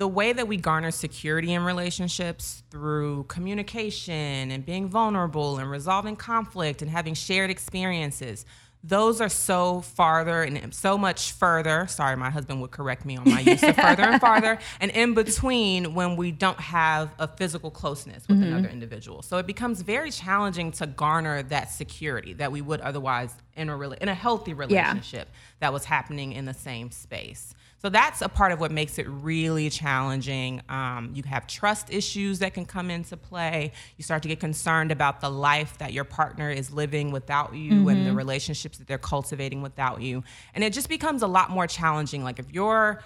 the 0.00 0.08
way 0.08 0.32
that 0.32 0.48
we 0.48 0.56
garner 0.56 0.90
security 0.90 1.52
in 1.52 1.62
relationships 1.62 2.62
through 2.70 3.22
communication 3.24 4.50
and 4.50 4.64
being 4.64 4.88
vulnerable 4.88 5.58
and 5.58 5.70
resolving 5.70 6.16
conflict 6.16 6.80
and 6.80 6.90
having 6.90 7.12
shared 7.12 7.50
experiences 7.50 8.46
those 8.82 9.20
are 9.20 9.28
so 9.28 9.82
farther 9.82 10.42
and 10.42 10.74
so 10.74 10.96
much 10.96 11.32
further 11.32 11.86
sorry 11.86 12.16
my 12.16 12.30
husband 12.30 12.62
would 12.62 12.70
correct 12.70 13.04
me 13.04 13.18
on 13.18 13.28
my 13.28 13.40
use 13.40 13.62
of 13.62 13.76
further 13.76 14.04
and 14.04 14.20
farther 14.22 14.58
and 14.80 14.90
in 14.92 15.12
between 15.12 15.92
when 15.92 16.16
we 16.16 16.32
don't 16.32 16.58
have 16.58 17.10
a 17.18 17.28
physical 17.28 17.70
closeness 17.70 18.26
with 18.26 18.38
mm-hmm. 18.38 18.54
another 18.54 18.68
individual. 18.68 19.20
So 19.20 19.36
it 19.36 19.46
becomes 19.46 19.82
very 19.82 20.10
challenging 20.10 20.72
to 20.72 20.86
garner 20.86 21.42
that 21.42 21.70
security 21.70 22.32
that 22.34 22.50
we 22.50 22.62
would 22.62 22.80
otherwise 22.80 23.34
in 23.54 23.68
a 23.68 23.78
in 23.78 24.08
a 24.08 24.14
healthy 24.14 24.54
relationship 24.54 25.28
that 25.58 25.74
was 25.74 25.84
happening 25.84 26.32
in 26.32 26.46
the 26.46 26.54
same 26.54 26.90
space. 26.90 27.54
So 27.82 27.88
that's 27.88 28.20
a 28.20 28.28
part 28.28 28.52
of 28.52 28.60
what 28.60 28.70
makes 28.70 28.98
it 28.98 29.08
really 29.08 29.70
challenging. 29.70 30.60
Um, 30.68 31.12
you 31.14 31.22
have 31.22 31.46
trust 31.46 31.90
issues 31.90 32.40
that 32.40 32.52
can 32.52 32.66
come 32.66 32.90
into 32.90 33.16
play. 33.16 33.72
You 33.96 34.04
start 34.04 34.22
to 34.24 34.28
get 34.28 34.38
concerned 34.38 34.92
about 34.92 35.22
the 35.22 35.30
life 35.30 35.78
that 35.78 35.94
your 35.94 36.04
partner 36.04 36.50
is 36.50 36.70
living 36.70 37.10
without 37.10 37.54
you 37.54 37.88
and 37.88 38.06
the 38.06 38.12
relationships 38.12 38.76
that 38.78 38.86
they're 38.86 38.98
cultivating 38.98 39.62
without 39.62 40.02
you. 40.02 40.22
And 40.54 40.62
it 40.62 40.74
just 40.74 40.90
becomes 40.90 41.22
a 41.22 41.26
lot 41.26 41.48
more 41.50 41.66
challenging. 41.66 42.22
Like 42.22 42.38
if 42.38 42.52
your 42.52 43.02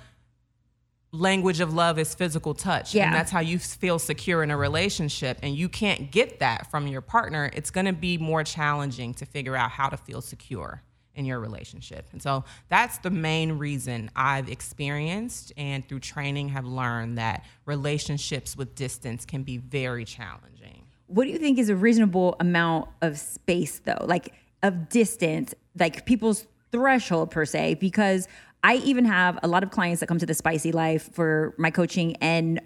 language 1.13 1.61
of 1.61 1.73
love 1.73 1.97
is 2.01 2.13
physical 2.13 2.55
touch 2.55 2.93
Yeah. 2.93 3.07
and 3.07 3.15
that's 3.15 3.31
how 3.31 3.39
you 3.39 3.61
feel 3.61 4.01
secure 4.01 4.43
in 4.43 4.51
a 4.51 4.57
relationship 4.57 5.39
and 5.45 5.55
you 5.55 5.69
can't 5.69 6.11
get 6.11 6.41
that 6.41 6.69
from 6.73 6.89
your 6.89 7.03
partner 7.03 7.51
it's 7.53 7.71
going 7.71 7.87
to 7.87 7.93
be 7.93 8.19
more 8.19 8.43
challenging 8.43 9.15
to 9.15 9.25
figure 9.25 9.55
out 9.55 9.71
how 9.71 9.89
to 9.89 9.97
feel 9.97 10.21
secure 10.21 10.83
in 11.15 11.25
your 11.25 11.41
relationship. 11.41 12.09
And 12.13 12.21
so 12.21 12.45
that's 12.69 12.99
the 12.99 13.11
main 13.11 13.53
reason 13.53 14.11
i've 14.17 14.49
experienced 14.49 15.53
and 15.57 15.87
through 15.89 16.01
training 16.01 16.49
have 16.49 16.65
learned 16.65 17.19
that 17.19 17.45
relationships 17.67 18.57
with 18.57 18.75
distance 18.75 19.25
can 19.25 19.43
be 19.43 19.59
very 19.59 20.05
challenging. 20.05 20.85
What 21.07 21.25
do 21.25 21.31
you 21.31 21.39
think 21.39 21.59
is 21.59 21.69
a 21.69 21.77
reasonable 21.77 22.37
amount 22.41 22.89
of 23.03 23.19
space 23.19 23.81
though? 23.81 24.05
Like 24.05 24.35
of 24.63 24.89
distance, 24.89 25.55
like 25.79 26.07
people's 26.07 26.47
threshold 26.73 27.31
per 27.31 27.45
se? 27.45 27.75
Because 27.75 28.27
I 28.63 28.77
even 28.77 29.05
have 29.05 29.39
a 29.43 29.49
lot 29.49 29.63
of 29.63 29.71
clients 29.71 30.01
that 30.01 30.07
come 30.07 30.19
to 30.19 30.27
the 30.27 30.35
spicy 30.35 30.73
life 30.73 31.13
for 31.13 31.55
my 31.59 31.71
coaching 31.71 32.17
and 32.17 32.61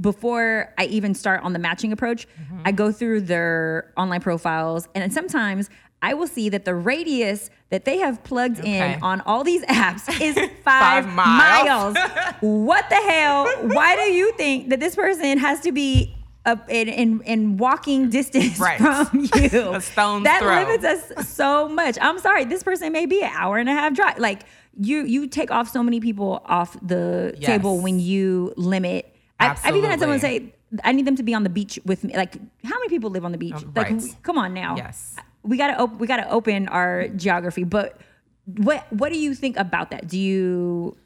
before 0.00 0.74
I 0.76 0.86
even 0.86 1.14
start 1.14 1.42
on 1.44 1.52
the 1.52 1.58
matching 1.58 1.92
approach, 1.92 2.26
mm-hmm. 2.26 2.62
I 2.64 2.72
go 2.72 2.90
through 2.90 3.22
their 3.22 3.92
online 3.96 4.20
profiles 4.20 4.88
and 4.94 5.12
sometimes 5.12 5.70
I 6.08 6.14
will 6.14 6.26
see 6.26 6.46
that 6.50 6.64
the 6.64 6.74
radius 6.74 7.50
that 7.70 7.84
they 7.88 7.98
have 7.98 8.16
plugged 8.24 8.58
Okay. 8.60 8.94
in 8.94 9.02
on 9.02 9.20
all 9.22 9.42
these 9.44 9.64
apps 9.84 10.04
is 10.20 10.34
five, 10.62 11.04
Five 11.04 11.06
miles. 11.08 11.94
miles. 11.94 12.34
what 12.40 12.84
the 12.90 13.00
hell? 13.12 13.46
Why 13.76 13.96
do 13.96 14.02
you 14.20 14.32
think 14.36 14.68
that 14.70 14.80
this 14.80 14.94
person 14.94 15.38
has 15.38 15.60
to 15.60 15.72
be 15.72 16.14
up 16.46 16.68
in, 16.68 16.88
in, 16.88 17.22
in 17.22 17.56
walking 17.56 18.10
distance 18.10 18.58
Right. 18.60 18.78
from 18.78 19.08
you. 19.34 19.72
A 19.72 19.80
stone's 19.80 20.24
that 20.24 20.40
throw. 20.42 20.54
limits 20.54 20.84
us 20.84 21.26
so 21.28 21.68
much. 21.70 21.96
I'm 22.02 22.18
sorry, 22.18 22.44
this 22.44 22.62
person 22.62 22.92
may 22.92 23.06
be 23.06 23.22
an 23.22 23.30
hour 23.32 23.56
and 23.56 23.68
a 23.68 23.72
half 23.72 23.94
drive. 23.94 24.18
Like 24.18 24.42
you, 24.78 25.04
you 25.06 25.26
take 25.26 25.50
off 25.50 25.70
so 25.70 25.82
many 25.82 26.00
people 26.00 26.42
off 26.44 26.76
the 26.82 27.32
Yes. 27.38 27.46
table 27.46 27.78
when 27.80 27.98
you 27.98 28.52
limit. 28.58 29.10
I, 29.40 29.56
I've 29.64 29.74
even 29.76 29.88
had 29.90 30.00
someone 30.00 30.20
say, 30.20 30.52
"I 30.84 30.92
need 30.92 31.06
them 31.06 31.16
to 31.16 31.22
be 31.22 31.34
on 31.34 31.42
the 31.44 31.50
beach 31.50 31.78
with 31.84 32.04
me." 32.04 32.14
Like, 32.16 32.34
how 32.62 32.76
many 32.78 32.88
people 32.88 33.10
live 33.10 33.24
on 33.24 33.32
the 33.32 33.38
beach? 33.38 33.54
Um, 33.54 33.72
like, 33.74 33.90
right. 33.90 34.16
come 34.22 34.36
on 34.38 34.52
now. 34.54 34.76
Yes. 34.76 35.16
We 35.44 35.56
gotta 35.56 35.78
op- 35.78 35.98
we 35.98 36.06
gotta 36.06 36.28
open 36.28 36.68
our 36.68 37.08
geography. 37.08 37.64
But 37.64 38.00
what 38.46 38.90
what 38.92 39.12
do 39.12 39.18
you 39.18 39.34
think 39.34 39.56
about 39.56 39.90
that? 39.90 40.08
Do 40.08 40.18
you 40.18 40.96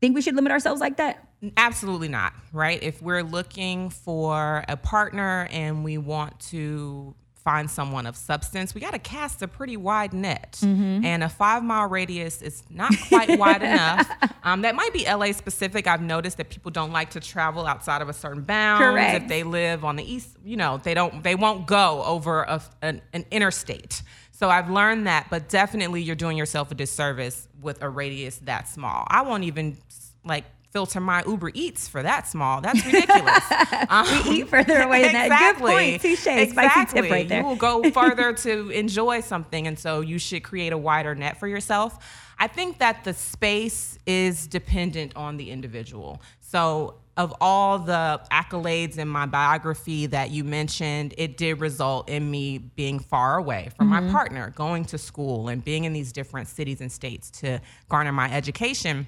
think 0.00 0.14
we 0.14 0.20
should 0.22 0.34
limit 0.36 0.52
ourselves 0.52 0.80
like 0.80 0.96
that? 0.98 1.26
Absolutely 1.56 2.08
not, 2.08 2.34
right? 2.52 2.80
If 2.82 3.02
we're 3.02 3.22
looking 3.22 3.90
for 3.90 4.64
a 4.68 4.76
partner 4.76 5.48
and 5.50 5.82
we 5.82 5.98
want 5.98 6.38
to 6.50 7.14
find 7.42 7.70
someone 7.70 8.06
of 8.06 8.16
substance, 8.16 8.74
we 8.74 8.80
got 8.80 8.92
to 8.92 8.98
cast 8.98 9.42
a 9.42 9.48
pretty 9.48 9.76
wide 9.76 10.12
net. 10.12 10.58
Mm-hmm. 10.62 11.04
And 11.04 11.22
a 11.22 11.28
five 11.28 11.64
mile 11.64 11.88
radius 11.88 12.40
is 12.40 12.62
not 12.70 12.92
quite 13.08 13.38
wide 13.38 13.62
enough. 13.62 14.08
Um, 14.44 14.62
that 14.62 14.74
might 14.74 14.92
be 14.92 15.04
LA 15.04 15.32
specific. 15.32 15.86
I've 15.86 16.02
noticed 16.02 16.36
that 16.36 16.50
people 16.50 16.70
don't 16.70 16.92
like 16.92 17.10
to 17.10 17.20
travel 17.20 17.66
outside 17.66 18.02
of 18.02 18.08
a 18.08 18.12
certain 18.12 18.42
bound. 18.42 18.82
Correct. 18.82 19.22
If 19.22 19.28
they 19.28 19.42
live 19.42 19.84
on 19.84 19.96
the 19.96 20.04
east, 20.04 20.36
you 20.44 20.56
know, 20.56 20.78
they 20.78 20.94
don't, 20.94 21.22
they 21.22 21.34
won't 21.34 21.66
go 21.66 22.02
over 22.04 22.42
a, 22.42 22.62
an, 22.80 23.02
an 23.12 23.24
interstate. 23.30 24.02
So 24.30 24.48
I've 24.48 24.70
learned 24.70 25.06
that, 25.06 25.28
but 25.30 25.48
definitely 25.48 26.02
you're 26.02 26.16
doing 26.16 26.36
yourself 26.36 26.70
a 26.70 26.74
disservice 26.74 27.48
with 27.60 27.82
a 27.82 27.88
radius 27.88 28.38
that 28.44 28.68
small. 28.68 29.04
I 29.08 29.22
won't 29.22 29.44
even 29.44 29.76
like 30.24 30.44
filter 30.72 31.00
my 31.00 31.22
Uber 31.26 31.50
Eats 31.54 31.86
for 31.86 32.02
that 32.02 32.26
small. 32.26 32.60
That's 32.60 32.84
ridiculous. 32.84 33.44
Um, 33.88 34.06
We 34.28 34.36
eat 34.40 34.48
further 34.48 34.80
away 34.82 35.02
than 35.02 35.12
that. 35.12 35.28
Good 35.28 35.32
exactly. 35.66 35.72
point. 35.72 36.02
Touche. 36.02 36.18
Spicy 36.20 36.40
Exactly. 36.52 37.02
tip 37.02 37.10
right 37.10 37.28
there. 37.28 37.40
You 37.40 37.46
will 37.46 37.56
go 37.56 37.90
further 37.90 38.32
to 38.32 38.70
enjoy 38.70 39.20
something, 39.20 39.66
and 39.66 39.78
so 39.78 40.00
you 40.00 40.18
should 40.18 40.42
create 40.42 40.72
a 40.72 40.78
wider 40.78 41.14
net 41.14 41.38
for 41.38 41.46
yourself. 41.46 41.98
I 42.38 42.46
think 42.46 42.78
that 42.78 43.04
the 43.04 43.12
space 43.12 43.98
is 44.06 44.46
dependent 44.46 45.12
on 45.14 45.36
the 45.36 45.50
individual. 45.50 46.22
So, 46.40 46.94
of 47.18 47.34
all 47.42 47.78
the 47.78 48.20
accolades 48.32 48.96
in 48.96 49.06
my 49.08 49.26
biography 49.26 50.06
that 50.06 50.30
you 50.30 50.44
mentioned, 50.44 51.14
it 51.18 51.36
did 51.36 51.60
result 51.60 52.08
in 52.08 52.30
me 52.30 52.56
being 52.58 52.98
far 52.98 53.36
away 53.36 53.68
from 53.76 53.88
my 53.88 54.00
partner, 54.10 54.50
going 54.56 54.86
to 54.86 54.96
school, 54.98 55.48
and 55.48 55.62
being 55.62 55.84
in 55.84 55.92
these 55.92 56.10
different 56.12 56.48
cities 56.48 56.80
and 56.80 56.90
states 56.90 57.30
to 57.30 57.60
garner 57.90 58.12
my 58.12 58.32
education. 58.32 59.06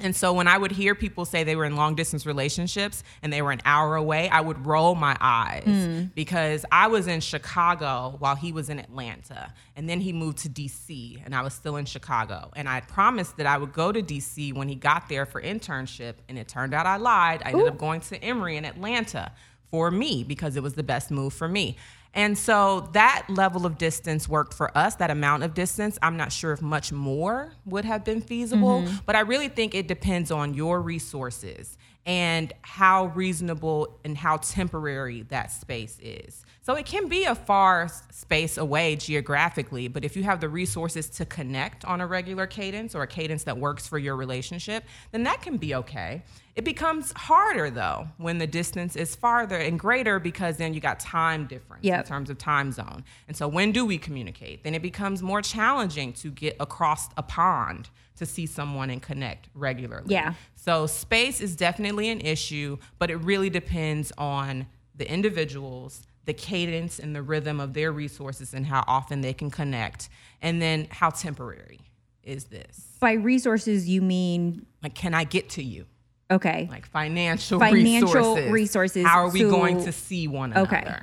And 0.00 0.14
so 0.14 0.32
when 0.32 0.48
I 0.48 0.58
would 0.58 0.72
hear 0.72 0.94
people 0.94 1.24
say 1.24 1.44
they 1.44 1.56
were 1.56 1.64
in 1.64 1.76
long 1.76 1.94
distance 1.94 2.26
relationships 2.26 3.02
and 3.22 3.32
they 3.32 3.42
were 3.42 3.52
an 3.52 3.60
hour 3.64 3.96
away, 3.96 4.28
I 4.28 4.40
would 4.40 4.66
roll 4.66 4.94
my 4.94 5.16
eyes 5.20 5.64
hmm. 5.64 6.04
because 6.14 6.64
I 6.72 6.88
was 6.88 7.06
in 7.06 7.20
Chicago 7.20 8.16
while 8.18 8.36
he 8.36 8.52
was 8.52 8.70
in 8.70 8.78
Atlanta. 8.78 9.52
And 9.76 9.88
then 9.88 10.00
he 10.00 10.12
moved 10.12 10.38
to 10.38 10.48
DC 10.48 11.22
and 11.24 11.34
I 11.34 11.42
was 11.42 11.54
still 11.54 11.76
in 11.76 11.84
Chicago. 11.84 12.50
And 12.56 12.68
I 12.68 12.74
had 12.74 12.88
promised 12.88 13.36
that 13.36 13.46
I 13.46 13.58
would 13.58 13.72
go 13.72 13.92
to 13.92 14.02
DC 14.02 14.54
when 14.54 14.68
he 14.68 14.74
got 14.74 15.08
there 15.08 15.26
for 15.26 15.40
internship. 15.40 16.14
And 16.28 16.38
it 16.38 16.48
turned 16.48 16.74
out 16.74 16.86
I 16.86 16.96
lied. 16.96 17.42
I 17.44 17.50
ended 17.50 17.68
up 17.68 17.78
going 17.78 18.00
to 18.02 18.16
Emory 18.22 18.56
in 18.56 18.64
Atlanta 18.64 19.32
for 19.70 19.90
me 19.90 20.24
because 20.24 20.56
it 20.56 20.62
was 20.62 20.74
the 20.74 20.82
best 20.82 21.10
move 21.10 21.32
for 21.32 21.48
me. 21.48 21.76
And 22.14 22.36
so 22.36 22.88
that 22.92 23.26
level 23.28 23.66
of 23.66 23.78
distance 23.78 24.28
worked 24.28 24.52
for 24.52 24.76
us, 24.76 24.96
that 24.96 25.10
amount 25.10 25.44
of 25.44 25.54
distance. 25.54 25.98
I'm 26.02 26.16
not 26.16 26.32
sure 26.32 26.52
if 26.52 26.60
much 26.60 26.90
more 26.90 27.52
would 27.64 27.84
have 27.84 28.04
been 28.04 28.20
feasible, 28.20 28.82
mm-hmm. 28.82 28.96
but 29.06 29.14
I 29.14 29.20
really 29.20 29.48
think 29.48 29.74
it 29.74 29.86
depends 29.86 30.30
on 30.30 30.54
your 30.54 30.80
resources 30.80 31.78
and 32.06 32.52
how 32.62 33.06
reasonable 33.06 33.98
and 34.04 34.16
how 34.16 34.38
temporary 34.38 35.22
that 35.22 35.52
space 35.52 35.98
is. 36.00 36.44
So 36.62 36.74
it 36.74 36.86
can 36.86 37.08
be 37.08 37.24
a 37.24 37.34
far 37.34 37.88
space 38.10 38.56
away 38.56 38.96
geographically, 38.96 39.88
but 39.88 40.04
if 40.04 40.16
you 40.16 40.22
have 40.22 40.40
the 40.40 40.48
resources 40.48 41.08
to 41.10 41.24
connect 41.24 41.84
on 41.84 42.00
a 42.00 42.06
regular 42.06 42.46
cadence 42.46 42.94
or 42.94 43.02
a 43.02 43.06
cadence 43.06 43.44
that 43.44 43.58
works 43.58 43.86
for 43.86 43.98
your 43.98 44.16
relationship, 44.16 44.84
then 45.12 45.22
that 45.24 45.42
can 45.42 45.56
be 45.56 45.74
okay. 45.74 46.22
It 46.56 46.64
becomes 46.64 47.12
harder 47.16 47.70
though 47.70 48.08
when 48.18 48.38
the 48.38 48.46
distance 48.46 48.96
is 48.96 49.14
farther 49.14 49.56
and 49.56 49.78
greater 49.78 50.18
because 50.18 50.56
then 50.56 50.74
you 50.74 50.80
got 50.80 51.00
time 51.00 51.46
difference 51.46 51.84
Yep. 51.84 52.00
in 52.00 52.06
terms 52.06 52.30
of 52.30 52.38
time 52.38 52.72
zone. 52.72 53.04
And 53.28 53.36
so 53.36 53.46
when 53.48 53.72
do 53.72 53.84
we 53.86 53.98
communicate? 53.98 54.62
Then 54.64 54.74
it 54.74 54.82
becomes 54.82 55.22
more 55.22 55.42
challenging 55.42 56.12
to 56.14 56.30
get 56.30 56.56
across 56.60 57.08
a 57.16 57.22
pond 57.22 57.88
to 58.20 58.26
see 58.26 58.46
someone 58.46 58.90
and 58.90 59.02
connect 59.02 59.48
regularly. 59.54 60.04
Yeah. 60.08 60.34
So 60.54 60.86
space 60.86 61.40
is 61.40 61.56
definitely 61.56 62.10
an 62.10 62.20
issue, 62.20 62.76
but 62.98 63.10
it 63.10 63.16
really 63.16 63.48
depends 63.50 64.12
on 64.18 64.66
the 64.94 65.10
individuals, 65.10 66.02
the 66.26 66.34
cadence 66.34 66.98
and 66.98 67.16
the 67.16 67.22
rhythm 67.22 67.58
of 67.60 67.72
their 67.72 67.92
resources 67.92 68.52
and 68.54 68.66
how 68.66 68.84
often 68.86 69.22
they 69.22 69.32
can 69.32 69.50
connect. 69.50 70.10
And 70.42 70.60
then 70.60 70.86
how 70.90 71.08
temporary 71.10 71.80
is 72.22 72.44
this? 72.44 72.96
By 73.00 73.12
resources, 73.14 73.88
you 73.88 74.02
mean 74.02 74.66
Like 74.82 74.94
can 74.94 75.14
I 75.14 75.24
get 75.24 75.48
to 75.50 75.62
you? 75.62 75.86
okay. 76.30 76.68
Like 76.70 76.86
financial, 76.86 77.58
Financial 77.58 78.06
resources. 78.36 78.50
resources 78.52 79.06
How 79.06 79.24
are 79.24 79.30
we 79.30 79.40
to- 79.40 79.50
going 79.50 79.82
to 79.84 79.92
see 79.92 80.28
one 80.28 80.52
another? 80.52 80.76
Okay. 80.76 80.96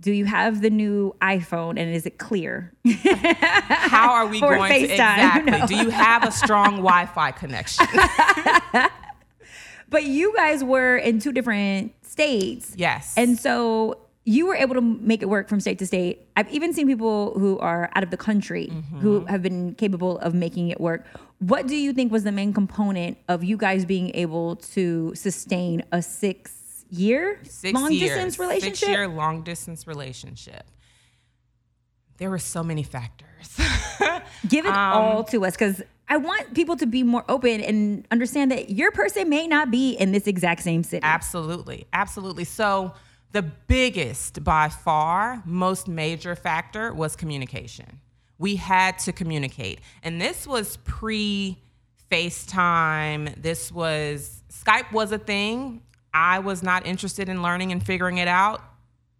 Do 0.00 0.12
you 0.12 0.26
have 0.26 0.60
the 0.60 0.68
new 0.70 1.14
iPhone 1.22 1.78
and 1.78 1.94
is 1.94 2.04
it 2.06 2.18
clear? 2.18 2.72
How 2.86 4.12
are 4.12 4.26
we 4.26 4.40
going 4.40 4.70
to 4.70 4.78
exactly? 4.92 5.50
no. 5.52 5.66
Do 5.66 5.74
you 5.76 5.90
have 5.90 6.22
a 6.24 6.30
strong 6.30 6.76
Wi-Fi 6.76 7.30
connection? 7.32 7.86
but 9.88 10.04
you 10.04 10.34
guys 10.36 10.62
were 10.64 10.96
in 10.96 11.18
two 11.20 11.32
different 11.32 11.92
states. 12.04 12.74
yes. 12.76 13.14
And 13.16 13.38
so 13.38 13.98
you 14.24 14.46
were 14.46 14.56
able 14.56 14.74
to 14.74 14.80
make 14.80 15.22
it 15.22 15.26
work 15.28 15.48
from 15.48 15.60
state 15.60 15.78
to 15.78 15.86
state. 15.86 16.26
I've 16.36 16.50
even 16.50 16.72
seen 16.72 16.86
people 16.88 17.38
who 17.38 17.58
are 17.60 17.88
out 17.94 18.02
of 18.02 18.10
the 18.10 18.16
country 18.16 18.68
who 19.00 19.20
Mm-hmm. 19.20 19.28
have 19.28 19.40
been 19.42 19.74
capable 19.76 20.18
of 20.18 20.34
making 20.34 20.68
it 20.70 20.80
work. 20.80 21.06
What 21.38 21.66
do 21.68 21.76
you 21.76 21.92
think 21.92 22.10
was 22.10 22.24
the 22.24 22.32
main 22.32 22.52
component 22.52 23.18
of 23.28 23.44
you 23.44 23.56
guys 23.56 23.84
being 23.84 24.10
able 24.14 24.56
to 24.74 25.12
sustain 25.14 25.84
a 25.92 26.02
six 26.02 26.52
year 26.90 27.38
six 27.44 27.74
long 27.74 27.92
years, 27.92 28.10
distance 28.10 28.38
relationship? 28.38 28.76
Six 28.76 28.88
year 28.88 29.08
long 29.08 29.42
distance 29.42 29.86
relationship. 29.86 30.64
There 32.18 32.30
were 32.30 32.38
so 32.38 32.62
many 32.62 32.82
factors. 32.82 33.58
Give 34.48 34.64
it 34.64 34.70
Um, 34.72 34.76
all 35.02 35.24
to 35.24 35.44
us 35.44 35.52
because 35.52 35.82
I 36.08 36.16
want 36.16 36.54
people 36.54 36.76
to 36.76 36.86
be 36.86 37.02
more 37.02 37.24
open 37.28 37.60
and 37.60 38.06
understand 38.10 38.50
that 38.52 38.70
your 38.70 38.90
person 38.92 39.28
may 39.28 39.46
not 39.46 39.70
be 39.70 39.92
in 39.92 40.12
this 40.12 40.26
exact 40.26 40.62
same 40.62 40.82
city. 40.82 41.02
Absolutely. 41.04 41.86
Absolutely. 41.92 42.44
So, 42.44 42.92
the 43.32 43.42
biggest, 43.42 44.42
by 44.44 44.68
far, 44.70 45.42
most 45.44 45.88
major 45.88 46.34
factor 46.36 46.94
was 46.94 47.16
communication. 47.16 48.00
We 48.38 48.56
had 48.56 48.98
to 49.00 49.12
communicate. 49.12 49.80
And 50.02 50.20
this 50.20 50.46
was 50.46 50.78
pre 50.84 51.58
FaceTime. 52.10 53.42
This 53.42 53.72
was 53.72 54.42
Skype 54.50 54.92
was 54.92 55.12
a 55.12 55.18
thing. 55.18 55.82
I 56.16 56.38
was 56.38 56.62
not 56.62 56.86
interested 56.86 57.28
in 57.28 57.42
learning 57.42 57.72
and 57.72 57.84
figuring 57.84 58.16
it 58.16 58.26
out. 58.26 58.62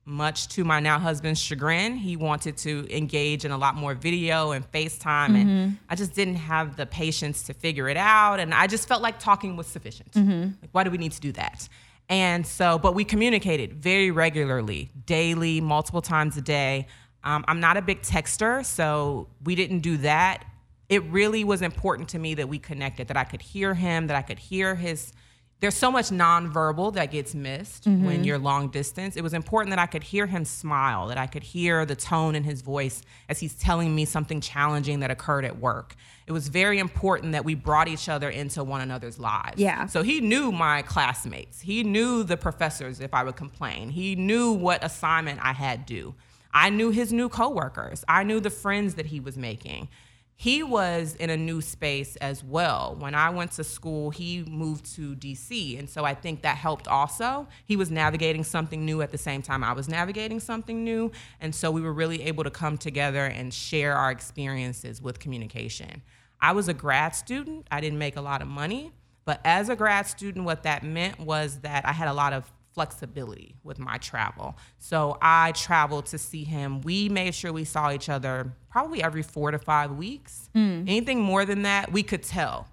Much 0.06 0.48
to 0.48 0.64
my 0.64 0.80
now 0.80 0.98
husband's 0.98 1.38
chagrin, 1.40 1.96
he 1.96 2.16
wanted 2.16 2.56
to 2.58 2.86
engage 2.90 3.44
in 3.44 3.50
a 3.50 3.58
lot 3.58 3.74
more 3.74 3.94
video 3.94 4.52
and 4.52 4.64
FaceTime. 4.72 5.34
And 5.36 5.78
I 5.90 5.94
just 5.94 6.14
didn't 6.14 6.36
have 6.36 6.76
the 6.76 6.86
patience 6.86 7.42
to 7.44 7.54
figure 7.54 7.88
it 7.88 7.98
out. 7.98 8.40
And 8.40 8.54
I 8.54 8.66
just 8.66 8.88
felt 8.88 9.02
like 9.02 9.18
talking 9.18 9.56
was 9.56 9.66
sufficient. 9.66 10.14
Like, 10.62 10.70
why 10.72 10.84
do 10.84 10.90
we 10.90 10.96
need 10.96 11.12
to 11.12 11.20
do 11.20 11.32
that? 11.32 11.68
And 12.08 12.46
so, 12.46 12.78
but 12.78 12.94
we 12.94 13.04
communicated 13.04 13.74
very 13.74 14.10
regularly, 14.10 14.90
daily, 15.04 15.60
multiple 15.60 16.02
times 16.02 16.36
a 16.36 16.40
day. 16.40 16.86
Um, 17.24 17.44
I'm 17.48 17.60
not 17.60 17.76
a 17.76 17.82
big 17.82 18.00
texter, 18.02 18.64
so 18.64 19.28
we 19.44 19.54
didn't 19.54 19.80
do 19.80 19.98
that. 19.98 20.44
It 20.88 21.02
really 21.10 21.42
was 21.42 21.60
important 21.62 22.08
to 22.10 22.18
me 22.18 22.34
that 22.34 22.48
we 22.48 22.58
connected, 22.58 23.08
that 23.08 23.16
I 23.16 23.24
could 23.24 23.42
hear 23.42 23.74
him, 23.74 24.06
that 24.06 24.16
I 24.16 24.22
could 24.22 24.38
hear 24.38 24.76
his. 24.76 25.12
There's 25.60 25.74
so 25.74 25.90
much 25.90 26.10
nonverbal 26.10 26.92
that 26.94 27.10
gets 27.10 27.34
missed 27.34 27.86
when 27.86 28.02
mm-hmm. 28.02 28.24
you're 28.24 28.38
long 28.38 28.68
distance. 28.68 29.16
It 29.16 29.22
was 29.22 29.32
important 29.32 29.70
that 29.70 29.78
I 29.78 29.86
could 29.86 30.02
hear 30.02 30.26
him 30.26 30.44
smile, 30.44 31.06
that 31.06 31.16
I 31.16 31.26
could 31.26 31.42
hear 31.42 31.86
the 31.86 31.96
tone 31.96 32.34
in 32.34 32.44
his 32.44 32.60
voice 32.60 33.00
as 33.30 33.40
he's 33.40 33.54
telling 33.54 33.94
me 33.94 34.04
something 34.04 34.42
challenging 34.42 35.00
that 35.00 35.10
occurred 35.10 35.46
at 35.46 35.58
work. 35.58 35.94
It 36.26 36.32
was 36.32 36.48
very 36.48 36.78
important 36.78 37.32
that 37.32 37.44
we 37.44 37.54
brought 37.54 37.88
each 37.88 38.10
other 38.10 38.28
into 38.28 38.62
one 38.64 38.82
another's 38.82 39.18
lives. 39.18 39.58
Yeah. 39.58 39.86
So 39.86 40.02
he 40.02 40.20
knew 40.20 40.52
my 40.52 40.82
classmates. 40.82 41.62
He 41.62 41.82
knew 41.82 42.22
the 42.22 42.36
professors 42.36 43.00
if 43.00 43.14
I 43.14 43.24
would 43.24 43.36
complain. 43.36 43.88
He 43.88 44.14
knew 44.14 44.52
what 44.52 44.84
assignment 44.84 45.40
I 45.42 45.54
had 45.54 45.86
due. 45.86 46.14
I 46.52 46.68
knew 46.68 46.90
his 46.90 47.12
new 47.12 47.28
coworkers. 47.28 48.04
I 48.08 48.24
knew 48.24 48.40
the 48.40 48.50
friends 48.50 48.94
that 48.94 49.06
he 49.06 49.20
was 49.20 49.38
making. 49.38 49.88
He 50.38 50.62
was 50.62 51.14
in 51.14 51.30
a 51.30 51.36
new 51.36 51.62
space 51.62 52.16
as 52.16 52.44
well. 52.44 52.94
When 52.98 53.14
I 53.14 53.30
went 53.30 53.52
to 53.52 53.64
school, 53.64 54.10
he 54.10 54.44
moved 54.44 54.94
to 54.96 55.16
DC. 55.16 55.78
And 55.78 55.88
so 55.88 56.04
I 56.04 56.12
think 56.12 56.42
that 56.42 56.58
helped 56.58 56.86
also. 56.86 57.48
He 57.64 57.74
was 57.74 57.90
navigating 57.90 58.44
something 58.44 58.84
new 58.84 59.00
at 59.00 59.10
the 59.10 59.18
same 59.18 59.40
time 59.40 59.64
I 59.64 59.72
was 59.72 59.88
navigating 59.88 60.38
something 60.38 60.84
new. 60.84 61.10
And 61.40 61.54
so 61.54 61.70
we 61.70 61.80
were 61.80 61.92
really 61.92 62.22
able 62.22 62.44
to 62.44 62.50
come 62.50 62.76
together 62.76 63.24
and 63.24 63.52
share 63.52 63.96
our 63.96 64.10
experiences 64.10 65.00
with 65.00 65.18
communication. 65.18 66.02
I 66.38 66.52
was 66.52 66.68
a 66.68 66.74
grad 66.74 67.14
student, 67.14 67.66
I 67.70 67.80
didn't 67.80 67.98
make 67.98 68.16
a 68.16 68.20
lot 68.20 68.42
of 68.42 68.48
money. 68.48 68.92
But 69.24 69.40
as 69.44 69.70
a 69.70 69.74
grad 69.74 70.06
student, 70.06 70.44
what 70.44 70.62
that 70.64 70.84
meant 70.84 71.18
was 71.18 71.60
that 71.60 71.84
I 71.84 71.92
had 71.92 72.08
a 72.08 72.12
lot 72.12 72.32
of 72.32 72.52
flexibility 72.76 73.56
with 73.64 73.78
my 73.78 73.96
travel. 73.96 74.54
So 74.76 75.16
I 75.22 75.52
traveled 75.52 76.04
to 76.06 76.18
see 76.18 76.44
him. 76.44 76.82
We 76.82 77.08
made 77.08 77.34
sure 77.34 77.50
we 77.50 77.64
saw 77.64 77.90
each 77.90 78.10
other 78.10 78.52
probably 78.70 79.02
every 79.02 79.22
four 79.22 79.50
to 79.50 79.58
five 79.58 79.92
weeks. 79.92 80.50
Mm. 80.54 80.82
Anything 80.82 81.20
more 81.22 81.46
than 81.46 81.62
that, 81.62 81.90
we 81.90 82.02
could 82.02 82.22
tell. 82.22 82.68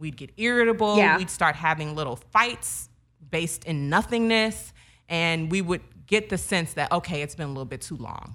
We'd 0.00 0.16
get 0.16 0.32
irritable. 0.36 0.96
Yeah. 0.98 1.16
We'd 1.16 1.30
start 1.30 1.54
having 1.54 1.94
little 1.94 2.16
fights 2.16 2.88
based 3.30 3.64
in 3.64 3.88
nothingness. 3.88 4.72
And 5.08 5.52
we 5.52 5.62
would 5.62 5.82
get 6.06 6.30
the 6.30 6.38
sense 6.38 6.72
that, 6.72 6.90
okay, 6.90 7.22
it's 7.22 7.36
been 7.36 7.46
a 7.46 7.52
little 7.52 7.64
bit 7.64 7.80
too 7.80 7.96
long. 7.96 8.34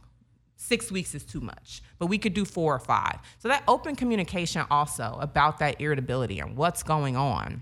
Six 0.55 0.89
weeks 0.89 1.13
is 1.15 1.25
too 1.25 1.41
much, 1.41 1.81
but 1.99 2.05
we 2.07 2.17
could 2.17 2.33
do 2.33 2.45
four 2.45 2.73
or 2.75 2.79
five. 2.79 3.19
So 3.39 3.49
that 3.49 3.63
open 3.67 3.97
communication 3.97 4.65
also 4.71 5.17
about 5.19 5.59
that 5.59 5.81
irritability 5.81 6.39
and 6.39 6.55
what's 6.55 6.83
going 6.83 7.17
on 7.17 7.61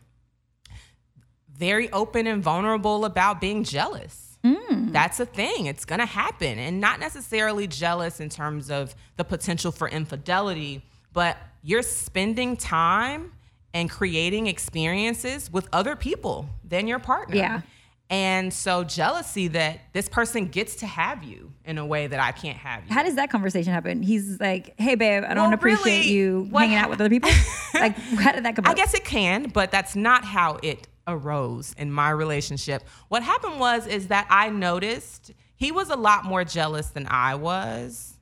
very 1.57 1.91
open 1.91 2.27
and 2.27 2.43
vulnerable 2.43 3.05
about 3.05 3.41
being 3.41 3.63
jealous. 3.63 4.37
Mm. 4.43 4.91
That's 4.91 5.19
a 5.19 5.25
thing. 5.25 5.65
It's 5.65 5.85
going 5.85 5.99
to 5.99 6.05
happen. 6.05 6.59
And 6.59 6.79
not 6.79 6.99
necessarily 6.99 7.67
jealous 7.67 8.19
in 8.19 8.29
terms 8.29 8.69
of 8.69 8.95
the 9.17 9.23
potential 9.23 9.71
for 9.71 9.89
infidelity, 9.89 10.83
but 11.13 11.37
you're 11.63 11.81
spending 11.81 12.55
time 12.55 13.33
and 13.73 13.89
creating 13.89 14.47
experiences 14.47 15.51
with 15.51 15.67
other 15.73 15.95
people 15.95 16.47
than 16.63 16.87
your 16.87 16.99
partner. 16.99 17.35
Yeah. 17.35 17.61
And 18.09 18.53
so 18.53 18.85
jealousy 18.85 19.49
that 19.49 19.81
this 19.91 20.07
person 20.07 20.47
gets 20.47 20.77
to 20.77 20.87
have 20.87 21.25
you 21.25 21.51
in 21.65 21.77
a 21.77 21.85
way 21.85 22.07
that 22.07 22.19
I 22.21 22.31
can't 22.31 22.57
have 22.57 22.85
you. 22.87 22.93
How 22.93 23.03
does 23.03 23.15
that 23.15 23.29
conversation 23.29 23.73
happen? 23.73 24.01
He's 24.01 24.39
like, 24.39 24.79
"Hey, 24.79 24.95
babe, 24.95 25.25
I 25.27 25.33
don't 25.33 25.49
well, 25.49 25.53
appreciate 25.53 26.05
really, 26.05 26.11
you 26.11 26.49
hanging 26.53 26.77
out 26.77 26.89
with 26.89 27.01
other 27.01 27.09
people." 27.09 27.29
like, 27.73 27.97
how 27.97 28.31
did 28.31 28.45
that 28.45 28.55
come? 28.55 28.63
I 28.65 28.75
guess 28.75 28.93
it 28.93 29.03
can, 29.03 29.49
but 29.49 29.71
that's 29.71 29.93
not 29.93 30.23
how 30.23 30.57
it 30.63 30.87
arose 31.07 31.73
in 31.77 31.91
my 31.91 32.09
relationship. 32.09 32.83
What 33.07 33.23
happened 33.23 33.59
was 33.59 33.87
is 33.87 34.07
that 34.07 34.27
I 34.29 34.49
noticed 34.49 35.31
he 35.55 35.71
was 35.71 35.89
a 35.89 35.95
lot 35.95 36.25
more 36.25 36.43
jealous 36.43 36.87
than 36.89 37.07
I 37.09 37.35
was. 37.35 38.17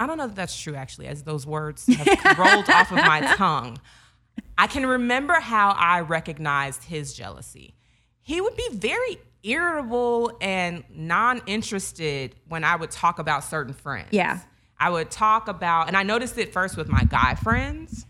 I 0.00 0.06
don't 0.06 0.18
know 0.18 0.26
if 0.26 0.34
that's 0.34 0.58
true 0.58 0.74
actually, 0.74 1.06
as 1.06 1.22
those 1.22 1.46
words 1.46 1.86
have 1.86 2.06
rolled 2.38 2.68
off 2.70 2.90
of 2.90 2.96
my 2.96 3.34
tongue. 3.36 3.78
I 4.56 4.66
can 4.66 4.86
remember 4.86 5.34
how 5.34 5.70
I 5.70 6.00
recognized 6.00 6.84
his 6.84 7.12
jealousy. 7.14 7.74
He 8.20 8.40
would 8.40 8.56
be 8.56 8.68
very 8.72 9.18
irritable 9.42 10.36
and 10.40 10.84
non-interested 10.90 12.36
when 12.48 12.64
I 12.64 12.76
would 12.76 12.90
talk 12.90 13.18
about 13.18 13.44
certain 13.44 13.74
friends. 13.74 14.08
Yeah. 14.12 14.40
I 14.78 14.90
would 14.90 15.10
talk 15.10 15.48
about, 15.48 15.88
and 15.88 15.96
I 15.96 16.02
noticed 16.02 16.38
it 16.38 16.52
first 16.52 16.76
with 16.76 16.88
my 16.88 17.04
guy 17.04 17.34
friends. 17.34 18.06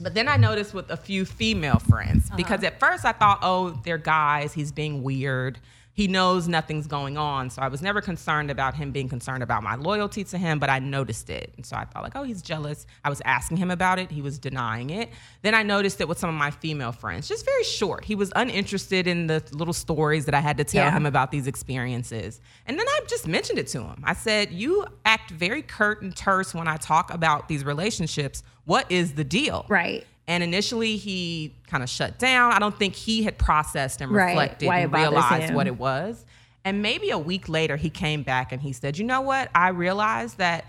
But 0.00 0.14
then 0.14 0.28
I 0.28 0.36
noticed 0.36 0.74
with 0.74 0.90
a 0.90 0.96
few 0.96 1.24
female 1.24 1.78
friends 1.78 2.26
uh-huh. 2.28 2.36
because 2.36 2.64
at 2.64 2.80
first 2.80 3.04
I 3.04 3.12
thought, 3.12 3.40
oh, 3.42 3.78
they're 3.84 3.98
guys. 3.98 4.52
He's 4.52 4.72
being 4.72 5.02
weird. 5.02 5.58
He 5.94 6.08
knows 6.08 6.48
nothing's 6.48 6.88
going 6.88 7.16
on. 7.16 7.50
So 7.50 7.62
I 7.62 7.68
was 7.68 7.80
never 7.80 8.00
concerned 8.00 8.50
about 8.50 8.74
him 8.74 8.90
being 8.90 9.08
concerned 9.08 9.44
about 9.44 9.62
my 9.62 9.76
loyalty 9.76 10.24
to 10.24 10.36
him, 10.36 10.58
but 10.58 10.68
I 10.68 10.80
noticed 10.80 11.30
it. 11.30 11.52
And 11.56 11.64
so 11.64 11.76
I 11.76 11.84
thought, 11.84 12.02
like, 12.02 12.16
oh, 12.16 12.24
he's 12.24 12.42
jealous. 12.42 12.84
I 13.04 13.10
was 13.10 13.22
asking 13.24 13.58
him 13.58 13.70
about 13.70 14.00
it. 14.00 14.10
He 14.10 14.20
was 14.20 14.38
denying 14.38 14.90
it. 14.90 15.10
Then 15.42 15.54
I 15.54 15.62
noticed 15.62 16.00
it 16.00 16.08
with 16.08 16.18
some 16.18 16.28
of 16.28 16.34
my 16.34 16.50
female 16.50 16.90
friends, 16.90 17.28
just 17.28 17.44
very 17.44 17.62
short. 17.62 18.04
He 18.04 18.16
was 18.16 18.32
uninterested 18.34 19.06
in 19.06 19.28
the 19.28 19.42
little 19.52 19.72
stories 19.72 20.24
that 20.24 20.34
I 20.34 20.40
had 20.40 20.56
to 20.56 20.64
tell 20.64 20.84
yeah. 20.84 20.90
him 20.90 21.06
about 21.06 21.30
these 21.30 21.46
experiences. 21.46 22.40
And 22.66 22.76
then 22.76 22.86
I 22.88 23.00
just 23.06 23.28
mentioned 23.28 23.60
it 23.60 23.68
to 23.68 23.82
him. 23.82 24.02
I 24.02 24.14
said, 24.14 24.50
you 24.50 24.84
act 25.04 25.30
very 25.30 25.62
curt 25.62 26.02
and 26.02 26.14
terse 26.14 26.52
when 26.54 26.66
I 26.66 26.76
talk 26.76 27.14
about 27.14 27.48
these 27.48 27.64
relationships 27.64 28.42
what 28.64 28.90
is 28.90 29.12
the 29.12 29.24
deal? 29.24 29.66
Right. 29.68 30.06
And 30.26 30.42
initially, 30.42 30.96
he 30.96 31.54
kind 31.66 31.82
of 31.82 31.88
shut 31.90 32.18
down. 32.18 32.52
I 32.52 32.58
don't 32.58 32.76
think 32.78 32.94
he 32.94 33.22
had 33.22 33.36
processed 33.36 34.00
and 34.00 34.10
reflected 34.10 34.68
right. 34.68 34.84
and 34.84 34.92
realized 34.92 35.50
him. 35.50 35.54
what 35.54 35.66
it 35.66 35.78
was. 35.78 36.24
And 36.64 36.80
maybe 36.80 37.10
a 37.10 37.18
week 37.18 37.48
later, 37.48 37.76
he 37.76 37.90
came 37.90 38.22
back 38.22 38.50
and 38.50 38.62
he 38.62 38.72
said, 38.72 38.96
You 38.96 39.04
know 39.04 39.20
what? 39.20 39.50
I 39.54 39.68
realized 39.68 40.38
that 40.38 40.64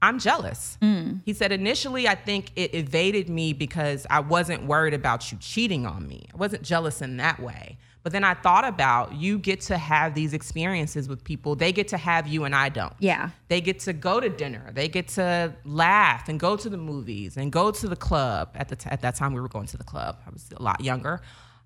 I'm 0.00 0.18
jealous. 0.18 0.78
Mm. 0.80 1.20
He 1.24 1.32
said, 1.32 1.50
Initially, 1.50 2.06
I 2.06 2.14
think 2.14 2.52
it 2.54 2.72
evaded 2.74 3.28
me 3.28 3.52
because 3.52 4.06
I 4.08 4.20
wasn't 4.20 4.66
worried 4.66 4.94
about 4.94 5.32
you 5.32 5.38
cheating 5.38 5.86
on 5.86 6.06
me. 6.06 6.26
I 6.32 6.36
wasn't 6.36 6.62
jealous 6.62 7.02
in 7.02 7.16
that 7.16 7.40
way. 7.40 7.78
But 8.02 8.12
then 8.12 8.24
I 8.24 8.34
thought 8.34 8.66
about 8.66 9.14
you 9.14 9.38
get 9.38 9.60
to 9.62 9.76
have 9.76 10.14
these 10.14 10.32
experiences 10.32 11.08
with 11.08 11.22
people. 11.22 11.54
They 11.54 11.70
get 11.70 11.88
to 11.88 11.98
have 11.98 12.26
you 12.26 12.44
and 12.44 12.54
I 12.54 12.70
don't. 12.70 12.94
Yeah. 12.98 13.30
They 13.48 13.60
get 13.60 13.80
to 13.80 13.92
go 13.92 14.20
to 14.20 14.28
dinner. 14.30 14.70
They 14.72 14.88
get 14.88 15.08
to 15.08 15.54
laugh 15.64 16.28
and 16.28 16.40
go 16.40 16.56
to 16.56 16.68
the 16.70 16.78
movies 16.78 17.36
and 17.36 17.52
go 17.52 17.70
to 17.70 17.88
the 17.88 17.96
club. 17.96 18.50
At 18.54 18.68
the 18.68 18.76
t- 18.76 18.88
at 18.90 19.02
that 19.02 19.16
time 19.16 19.34
we 19.34 19.40
were 19.40 19.48
going 19.48 19.66
to 19.66 19.76
the 19.76 19.84
club. 19.84 20.18
I 20.26 20.30
was 20.30 20.48
a 20.56 20.62
lot 20.62 20.80
younger. 20.82 21.20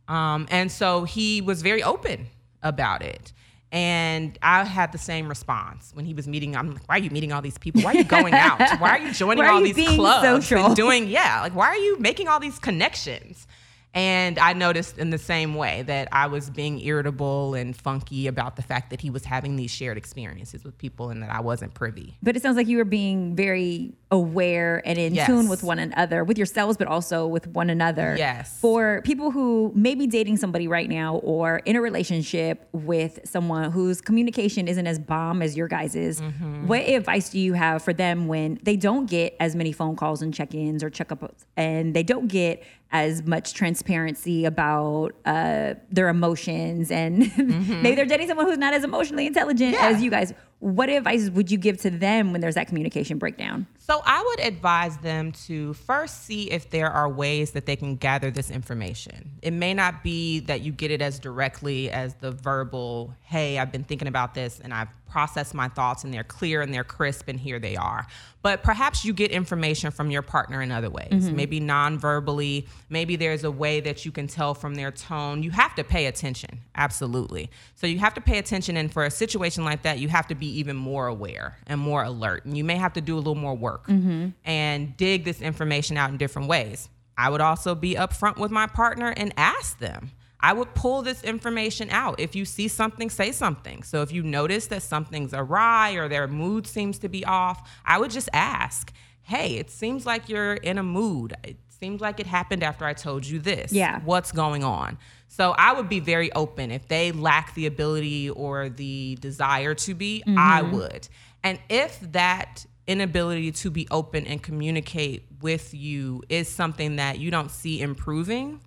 Um, 0.08 0.46
and 0.50 0.70
so 0.70 1.04
he 1.04 1.40
was 1.40 1.62
very 1.62 1.82
open 1.82 2.26
about 2.62 3.02
it. 3.02 3.32
And 3.70 4.38
I 4.40 4.64
had 4.64 4.92
the 4.92 4.98
same 4.98 5.28
response 5.28 5.90
when 5.94 6.04
he 6.04 6.14
was 6.14 6.28
meeting. 6.28 6.54
I'm 6.56 6.74
like, 6.74 6.88
why 6.88 6.96
are 6.96 7.00
you 7.00 7.10
meeting 7.10 7.32
all 7.32 7.42
these 7.42 7.58
people? 7.58 7.82
Why 7.82 7.92
are 7.92 7.96
you 7.96 8.04
going 8.04 8.32
out? 8.32 8.60
Why 8.80 8.90
are 8.90 8.98
you 8.98 9.12
joining 9.12 9.44
all 9.44 9.66
you 9.66 9.74
these 9.74 9.96
clubs 9.96 10.46
social? 10.46 10.66
and 10.66 10.76
doing 10.76 11.08
yeah? 11.08 11.40
Like, 11.42 11.56
why 11.56 11.66
are 11.66 11.76
you 11.76 11.98
making 11.98 12.28
all 12.28 12.38
these 12.38 12.58
connections? 12.58 13.48
And 13.94 14.40
I 14.40 14.52
noticed 14.54 14.98
in 14.98 15.10
the 15.10 15.18
same 15.18 15.54
way 15.54 15.82
that 15.82 16.08
I 16.10 16.26
was 16.26 16.50
being 16.50 16.80
irritable 16.80 17.54
and 17.54 17.76
funky 17.76 18.26
about 18.26 18.56
the 18.56 18.62
fact 18.62 18.90
that 18.90 19.00
he 19.00 19.08
was 19.08 19.24
having 19.24 19.54
these 19.54 19.70
shared 19.70 19.96
experiences 19.96 20.64
with 20.64 20.76
people 20.78 21.10
and 21.10 21.22
that 21.22 21.30
I 21.30 21.40
wasn't 21.40 21.74
privy. 21.74 22.18
But 22.20 22.36
it 22.36 22.42
sounds 22.42 22.56
like 22.56 22.66
you 22.66 22.78
were 22.78 22.84
being 22.84 23.36
very 23.36 23.94
aware 24.10 24.82
and 24.84 24.98
in 24.98 25.14
yes. 25.14 25.26
tune 25.26 25.48
with 25.48 25.62
one 25.62 25.78
another, 25.78 26.24
with 26.24 26.38
yourselves, 26.38 26.76
but 26.76 26.88
also 26.88 27.26
with 27.26 27.46
one 27.48 27.70
another. 27.70 28.16
Yes. 28.18 28.58
For 28.60 29.00
people 29.04 29.30
who 29.30 29.72
may 29.76 29.94
be 29.94 30.08
dating 30.08 30.38
somebody 30.38 30.66
right 30.66 30.88
now 30.88 31.16
or 31.16 31.58
in 31.58 31.76
a 31.76 31.80
relationship 31.80 32.68
with 32.72 33.20
someone 33.24 33.70
whose 33.70 34.00
communication 34.00 34.66
isn't 34.66 34.86
as 34.86 34.98
bomb 34.98 35.40
as 35.40 35.56
your 35.56 35.68
guys' 35.68 35.94
is, 35.94 36.20
mm-hmm. 36.20 36.66
what 36.66 36.80
advice 36.80 37.30
do 37.30 37.38
you 37.38 37.52
have 37.52 37.82
for 37.82 37.92
them 37.92 38.26
when 38.26 38.58
they 38.62 38.76
don't 38.76 39.08
get 39.08 39.36
as 39.38 39.54
many 39.54 39.70
phone 39.70 39.94
calls 39.94 40.20
and 40.20 40.34
check 40.34 40.52
ins 40.52 40.82
or 40.82 40.90
checkups 40.90 41.44
and 41.56 41.94
they 41.94 42.02
don't 42.02 42.28
get 42.28 42.62
as 42.94 43.26
much 43.26 43.54
transparency 43.54 44.44
about 44.44 45.16
uh, 45.26 45.74
their 45.90 46.08
emotions 46.08 46.92
and 46.92 47.22
mm-hmm. 47.24 47.82
maybe 47.82 47.96
they're 47.96 48.06
dating 48.06 48.28
someone 48.28 48.46
who's 48.46 48.56
not 48.56 48.72
as 48.72 48.84
emotionally 48.84 49.26
intelligent 49.26 49.72
yeah. 49.72 49.88
as 49.88 50.00
you 50.00 50.10
guys 50.10 50.32
what 50.64 50.88
advice 50.88 51.28
would 51.28 51.50
you 51.50 51.58
give 51.58 51.78
to 51.82 51.90
them 51.90 52.32
when 52.32 52.40
there's 52.40 52.54
that 52.54 52.68
communication 52.68 53.18
breakdown? 53.18 53.66
So 53.76 54.00
I 54.06 54.22
would 54.22 54.40
advise 54.40 54.96
them 54.96 55.32
to 55.46 55.74
first 55.74 56.24
see 56.24 56.50
if 56.50 56.70
there 56.70 56.90
are 56.90 57.06
ways 57.06 57.50
that 57.50 57.66
they 57.66 57.76
can 57.76 57.96
gather 57.96 58.30
this 58.30 58.50
information. 58.50 59.32
It 59.42 59.52
may 59.52 59.74
not 59.74 60.02
be 60.02 60.40
that 60.40 60.62
you 60.62 60.72
get 60.72 60.90
it 60.90 61.02
as 61.02 61.18
directly 61.18 61.90
as 61.90 62.14
the 62.14 62.30
verbal, 62.30 63.12
hey, 63.24 63.58
I've 63.58 63.72
been 63.72 63.84
thinking 63.84 64.08
about 64.08 64.32
this 64.32 64.58
and 64.58 64.72
I've 64.72 64.88
processed 65.14 65.54
my 65.54 65.68
thoughts 65.68 66.02
and 66.02 66.12
they're 66.12 66.24
clear 66.24 66.60
and 66.60 66.74
they're 66.74 66.82
crisp 66.82 67.28
and 67.28 67.38
here 67.38 67.60
they 67.60 67.76
are. 67.76 68.04
But 68.42 68.64
perhaps 68.64 69.04
you 69.04 69.12
get 69.12 69.30
information 69.30 69.92
from 69.92 70.10
your 70.10 70.22
partner 70.22 70.60
in 70.60 70.72
other 70.72 70.90
ways, 70.90 71.08
mm-hmm. 71.12 71.36
maybe 71.36 71.60
non 71.60 71.98
verbally. 71.98 72.66
Maybe 72.90 73.14
there's 73.16 73.44
a 73.44 73.50
way 73.50 73.80
that 73.80 74.04
you 74.04 74.10
can 74.10 74.26
tell 74.26 74.54
from 74.54 74.74
their 74.74 74.90
tone. 74.90 75.42
You 75.42 75.52
have 75.52 75.74
to 75.76 75.84
pay 75.84 76.06
attention, 76.06 76.58
absolutely. 76.74 77.48
So 77.76 77.86
you 77.86 78.00
have 78.00 78.14
to 78.14 78.20
pay 78.20 78.38
attention. 78.38 78.76
And 78.76 78.92
for 78.92 79.04
a 79.04 79.10
situation 79.10 79.64
like 79.64 79.82
that, 79.82 80.00
you 80.00 80.08
have 80.08 80.26
to 80.26 80.34
be 80.34 80.53
even 80.54 80.76
more 80.76 81.06
aware 81.06 81.58
and 81.66 81.80
more 81.80 82.02
alert. 82.02 82.44
And 82.44 82.56
you 82.56 82.64
may 82.64 82.76
have 82.76 82.94
to 82.94 83.00
do 83.00 83.14
a 83.14 83.18
little 83.18 83.34
more 83.34 83.54
work 83.54 83.86
mm-hmm. 83.86 84.28
and 84.44 84.96
dig 84.96 85.24
this 85.24 85.40
information 85.40 85.96
out 85.96 86.10
in 86.10 86.16
different 86.16 86.48
ways. 86.48 86.88
I 87.16 87.30
would 87.30 87.40
also 87.40 87.74
be 87.74 87.94
upfront 87.94 88.38
with 88.38 88.50
my 88.50 88.66
partner 88.66 89.12
and 89.16 89.32
ask 89.36 89.78
them. 89.78 90.10
I 90.40 90.52
would 90.52 90.74
pull 90.74 91.00
this 91.00 91.22
information 91.22 91.88
out. 91.90 92.20
If 92.20 92.36
you 92.36 92.44
see 92.44 92.68
something, 92.68 93.08
say 93.08 93.32
something. 93.32 93.82
So 93.82 94.02
if 94.02 94.12
you 94.12 94.22
notice 94.22 94.66
that 94.66 94.82
something's 94.82 95.32
awry 95.32 95.92
or 95.92 96.06
their 96.06 96.28
mood 96.28 96.66
seems 96.66 96.98
to 96.98 97.08
be 97.08 97.24
off, 97.24 97.70
I 97.86 97.98
would 97.98 98.10
just 98.10 98.28
ask, 98.32 98.92
hey, 99.22 99.56
it 99.56 99.70
seems 99.70 100.04
like 100.04 100.28
you're 100.28 100.54
in 100.54 100.76
a 100.76 100.82
mood. 100.82 101.34
It 101.44 101.56
seems 101.70 102.02
like 102.02 102.20
it 102.20 102.26
happened 102.26 102.62
after 102.62 102.84
I 102.84 102.92
told 102.92 103.24
you 103.24 103.38
this. 103.38 103.72
Yeah. 103.72 104.00
What's 104.04 104.32
going 104.32 104.64
on? 104.64 104.98
So 105.36 105.50
I 105.58 105.72
would 105.72 105.88
be 105.88 105.98
very 105.98 106.32
open. 106.32 106.70
If 106.70 106.86
they 106.86 107.10
lack 107.10 107.54
the 107.54 107.66
ability 107.66 108.30
or 108.30 108.68
the 108.68 109.18
desire 109.20 109.74
to 109.74 109.92
be, 109.92 110.22
mm-hmm. 110.24 110.38
I 110.38 110.62
would. 110.62 111.08
And 111.42 111.58
if 111.68 111.98
that 112.12 112.64
inability 112.86 113.50
to 113.50 113.70
be 113.72 113.88
open 113.90 114.28
and 114.28 114.40
communicate 114.40 115.24
with 115.40 115.74
you 115.74 116.22
is 116.28 116.48
something 116.48 116.96
that 116.96 117.18
you 117.18 117.32
don't 117.32 117.50
see 117.50 117.80
improving, 117.80 118.60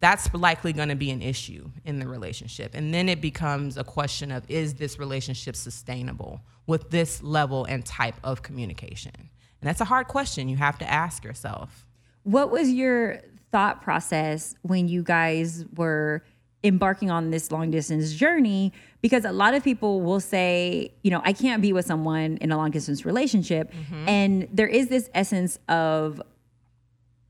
that's 0.00 0.32
likely 0.32 0.72
going 0.72 0.88
to 0.88 0.96
be 0.96 1.10
an 1.10 1.20
issue 1.20 1.70
in 1.84 1.98
the 1.98 2.08
relationship. 2.08 2.70
And 2.74 2.94
then 2.94 3.10
it 3.10 3.20
becomes 3.20 3.76
a 3.76 3.84
question 3.84 4.32
of 4.32 4.42
is 4.50 4.72
this 4.72 4.98
relationship 4.98 5.54
sustainable 5.54 6.40
with 6.66 6.88
this 6.88 7.22
level 7.22 7.66
and 7.66 7.84
type 7.84 8.16
of 8.24 8.40
communication? 8.40 9.12
And 9.14 9.68
that's 9.68 9.82
a 9.82 9.84
hard 9.84 10.08
question 10.08 10.48
you 10.48 10.56
have 10.56 10.78
to 10.78 10.90
ask 10.90 11.24
yourself. 11.24 11.86
What 12.22 12.50
was 12.50 12.70
your 12.70 13.20
thought 13.52 13.82
process 13.82 14.54
when 14.62 14.88
you 14.88 15.02
guys 15.02 15.64
were 15.76 16.24
embarking 16.64 17.10
on 17.10 17.30
this 17.30 17.52
long 17.52 17.70
distance 17.70 18.12
journey 18.12 18.72
because 19.00 19.24
a 19.24 19.32
lot 19.32 19.54
of 19.54 19.62
people 19.62 20.00
will 20.00 20.20
say, 20.20 20.92
you 21.02 21.10
know, 21.10 21.20
I 21.24 21.32
can't 21.32 21.62
be 21.62 21.72
with 21.72 21.86
someone 21.86 22.38
in 22.38 22.50
a 22.50 22.56
long 22.56 22.70
distance 22.70 23.04
relationship. 23.04 23.72
Mm-hmm. 23.72 24.08
And 24.08 24.48
there 24.52 24.66
is 24.66 24.88
this 24.88 25.08
essence 25.14 25.58
of 25.68 26.20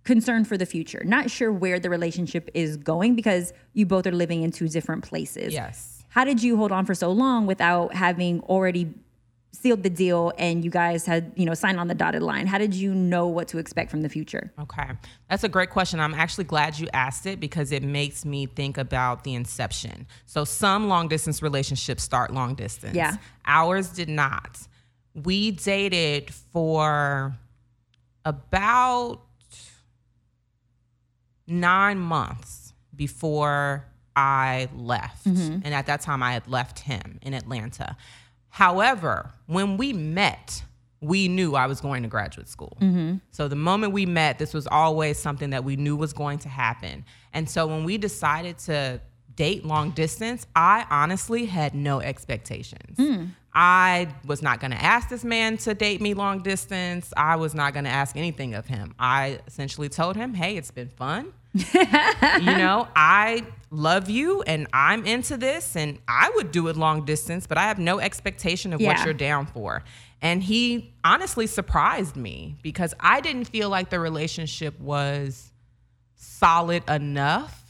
concern 0.04 0.44
for 0.44 0.56
the 0.56 0.66
future, 0.66 1.02
not 1.04 1.30
sure 1.30 1.52
where 1.52 1.78
the 1.78 1.90
relationship 1.90 2.48
is 2.54 2.76
going 2.76 3.14
because 3.14 3.52
you 3.74 3.84
both 3.84 4.06
are 4.06 4.12
living 4.12 4.42
in 4.42 4.52
two 4.52 4.68
different 4.68 5.04
places. 5.04 5.52
Yes. 5.52 6.04
how 6.08 6.24
did 6.24 6.42
you 6.42 6.56
hold 6.56 6.72
on 6.72 6.86
for 6.86 6.94
so 6.94 7.10
long 7.10 7.44
without 7.46 7.92
having 7.92 8.40
already 8.42 8.94
sealed 9.52 9.82
the 9.82 9.90
deal 9.90 10.32
and 10.38 10.64
you 10.64 10.70
guys 10.70 11.06
had 11.06 11.32
you 11.34 11.46
know 11.46 11.54
signed 11.54 11.80
on 11.80 11.88
the 11.88 11.94
dotted 11.94 12.22
line 12.22 12.46
how 12.46 12.58
did 12.58 12.74
you 12.74 12.94
know 12.94 13.26
what 13.26 13.48
to 13.48 13.58
expect 13.58 13.90
from 13.90 14.02
the 14.02 14.08
future 14.08 14.52
okay 14.60 14.90
that's 15.30 15.44
a 15.44 15.48
great 15.48 15.70
question 15.70 15.98
i'm 15.98 16.12
actually 16.12 16.44
glad 16.44 16.78
you 16.78 16.86
asked 16.92 17.24
it 17.24 17.40
because 17.40 17.72
it 17.72 17.82
makes 17.82 18.24
me 18.24 18.44
think 18.46 18.76
about 18.76 19.24
the 19.24 19.34
inception 19.34 20.06
so 20.26 20.44
some 20.44 20.88
long 20.88 21.08
distance 21.08 21.42
relationships 21.42 22.02
start 22.02 22.32
long 22.34 22.54
distance 22.54 22.94
yeah 22.94 23.16
ours 23.46 23.88
did 23.88 24.10
not 24.10 24.68
we 25.14 25.50
dated 25.52 26.32
for 26.32 27.34
about 28.26 29.22
nine 31.46 31.98
months 31.98 32.74
before 32.94 33.86
I 34.14 34.68
left. 34.74 35.26
Mm-hmm. 35.26 35.60
And 35.64 35.74
at 35.74 35.86
that 35.86 36.00
time, 36.00 36.22
I 36.22 36.32
had 36.32 36.48
left 36.48 36.80
him 36.80 37.18
in 37.22 37.34
Atlanta. 37.34 37.96
However, 38.56 39.34
when 39.48 39.76
we 39.76 39.92
met, 39.92 40.64
we 41.02 41.28
knew 41.28 41.54
I 41.54 41.66
was 41.66 41.82
going 41.82 42.02
to 42.04 42.08
graduate 42.08 42.48
school. 42.48 42.74
Mm-hmm. 42.80 43.16
So 43.30 43.48
the 43.48 43.54
moment 43.54 43.92
we 43.92 44.06
met, 44.06 44.38
this 44.38 44.54
was 44.54 44.66
always 44.66 45.18
something 45.18 45.50
that 45.50 45.62
we 45.62 45.76
knew 45.76 45.94
was 45.94 46.14
going 46.14 46.38
to 46.38 46.48
happen. 46.48 47.04
And 47.34 47.50
so 47.50 47.66
when 47.66 47.84
we 47.84 47.98
decided 47.98 48.56
to 48.60 49.02
date 49.34 49.66
long 49.66 49.90
distance, 49.90 50.46
I 50.56 50.86
honestly 50.88 51.44
had 51.44 51.74
no 51.74 52.00
expectations. 52.00 52.96
Mm. 52.96 53.28
I 53.52 54.08
was 54.24 54.40
not 54.40 54.58
going 54.60 54.70
to 54.70 54.82
ask 54.82 55.10
this 55.10 55.22
man 55.22 55.58
to 55.58 55.74
date 55.74 56.00
me 56.00 56.14
long 56.14 56.42
distance. 56.42 57.12
I 57.14 57.36
was 57.36 57.54
not 57.54 57.74
going 57.74 57.84
to 57.84 57.90
ask 57.90 58.16
anything 58.16 58.54
of 58.54 58.64
him. 58.64 58.94
I 58.98 59.40
essentially 59.46 59.90
told 59.90 60.16
him, 60.16 60.32
hey, 60.32 60.56
it's 60.56 60.70
been 60.70 60.88
fun. 60.88 61.34
You 61.56 62.56
know, 62.56 62.88
I 62.94 63.44
love 63.70 64.08
you 64.08 64.42
and 64.42 64.66
I'm 64.72 65.04
into 65.06 65.36
this 65.36 65.76
and 65.76 65.98
I 66.08 66.30
would 66.36 66.52
do 66.52 66.68
it 66.68 66.76
long 66.76 67.04
distance, 67.04 67.46
but 67.46 67.58
I 67.58 67.64
have 67.64 67.78
no 67.78 67.98
expectation 67.98 68.72
of 68.72 68.80
yeah. 68.80 68.88
what 68.88 69.04
you're 69.04 69.14
down 69.14 69.46
for. 69.46 69.82
And 70.22 70.42
he 70.42 70.94
honestly 71.04 71.46
surprised 71.46 72.16
me 72.16 72.56
because 72.62 72.94
I 73.00 73.20
didn't 73.20 73.44
feel 73.46 73.68
like 73.68 73.90
the 73.90 74.00
relationship 74.00 74.78
was 74.80 75.52
solid 76.16 76.88
enough 76.88 77.66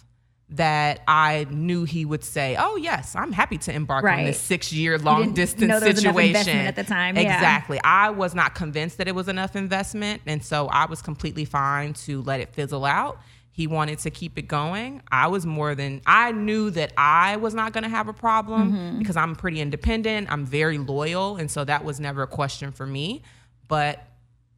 that 0.49 1.01
I 1.09 1.46
knew 1.51 1.85
he 1.85 2.05
would 2.05 2.22
say, 2.22 2.57
"Oh 2.57 2.77
yes, 2.77 3.16
I'm 3.16 3.33
happy 3.33 3.59
to 3.59 3.75
embark 3.75 4.05
right. 4.05 4.20
on 4.20 4.25
this 4.27 4.40
six-year 4.40 4.99
long 4.99 5.35
distance 5.35 5.83
situation." 5.83 6.57
at 6.57 6.77
the 6.77 6.85
time, 6.85 7.16
exactly. 7.16 7.79
Yeah. 7.79 8.07
I 8.07 8.11
was 8.11 8.35
not 8.35 8.55
convinced 8.55 8.99
that 8.99 9.09
it 9.09 9.14
was 9.14 9.29
enough 9.29 9.57
investment, 9.57 10.22
and 10.25 10.44
so 10.44 10.68
I 10.68 10.87
was 10.87 11.03
completely 11.03 11.44
fine 11.44 11.94
to 11.94 12.22
let 12.22 12.40
it 12.40 12.55
fizzle 12.55 12.85
out. 12.85 13.18
He 13.57 13.66
wanted 13.66 14.01
to 14.01 14.11
keep 14.11 14.37
it 14.37 14.49
going. 14.49 15.01
I 15.11 15.29
was 15.29 15.47
more 15.47 15.75
than 15.75 16.03
I 16.05 16.31
knew 16.31 16.69
that 16.73 16.92
I 16.99 17.37
was 17.37 17.55
not 17.55 17.73
going 17.73 17.85
to 17.85 17.88
have 17.88 18.07
a 18.07 18.12
problem 18.12 18.71
mm-hmm. 18.71 18.99
because 18.99 19.16
I'm 19.16 19.35
pretty 19.35 19.62
independent. 19.62 20.31
I'm 20.31 20.45
very 20.45 20.77
loyal, 20.77 21.37
and 21.37 21.51
so 21.51 21.64
that 21.64 21.83
was 21.83 21.99
never 21.99 22.21
a 22.25 22.27
question 22.27 22.71
for 22.71 22.85
me. 22.87 23.23
But 23.66 24.07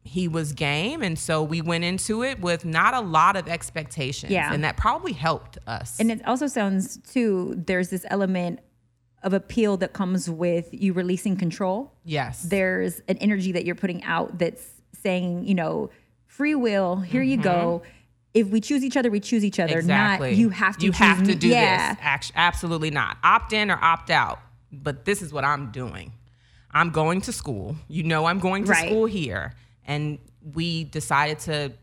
he 0.03 0.27
was 0.27 0.51
game, 0.51 1.01
and 1.01 1.17
so 1.17 1.41
we 1.41 1.61
went 1.61 1.85
into 1.85 2.23
it 2.23 2.41
with 2.41 2.65
not 2.65 2.93
a 2.93 2.99
lot 2.99 3.37
of 3.37 3.47
expectations. 3.47 4.33
Yeah, 4.33 4.53
and 4.53 4.65
that 4.65 4.75
probably 4.75 5.13
helped 5.13 5.57
us. 5.65 5.97
And 5.97 6.11
it 6.11 6.27
also 6.27 6.47
sounds 6.47 6.97
too. 6.97 7.53
There's 7.55 7.89
this 7.89 8.05
element 8.09 8.59
of 9.23 9.31
appeal 9.31 9.77
that 9.77 9.93
comes 9.93 10.29
with 10.29 10.67
you 10.73 10.91
releasing 10.91 11.37
control. 11.37 11.93
Yes, 12.03 12.41
there's 12.41 12.99
an 13.07 13.15
energy 13.19 13.53
that 13.53 13.63
you're 13.63 13.75
putting 13.75 14.03
out 14.03 14.39
that's 14.39 14.67
saying, 15.01 15.47
you 15.47 15.55
know, 15.55 15.89
free 16.25 16.55
will. 16.55 16.97
Here 16.97 17.21
mm-hmm. 17.21 17.29
you 17.29 17.37
go 17.37 17.83
if 18.33 18.47
we 18.47 18.61
choose 18.61 18.83
each 18.83 18.95
other, 18.95 19.09
we 19.09 19.19
choose 19.19 19.43
each 19.43 19.59
other. 19.59 19.79
Exactly. 19.79 20.31
Not 20.31 20.37
you 20.37 20.49
have 20.49 20.77
to. 20.77 20.85
You 20.85 20.91
have 20.91 21.23
to 21.23 21.35
do 21.35 21.47
yeah. 21.47 21.95
this. 21.95 22.31
absolutely 22.35 22.91
not. 22.91 23.17
Opt 23.23 23.53
in 23.53 23.71
or 23.71 23.79
opt 23.81 24.09
out. 24.09 24.39
But 24.71 25.05
this 25.05 25.21
is 25.21 25.33
what 25.33 25.43
I'm 25.43 25.71
doing. 25.71 26.13
I'm 26.71 26.91
going 26.91 27.21
to 27.21 27.31
school. 27.31 27.75
You 27.87 28.03
know, 28.03 28.25
I'm 28.25 28.39
going 28.39 28.65
to 28.65 28.71
right. 28.71 28.85
school 28.85 29.05
here, 29.05 29.53
and 29.85 30.19
we 30.53 30.83
decided 30.83 31.39
to 31.39 31.73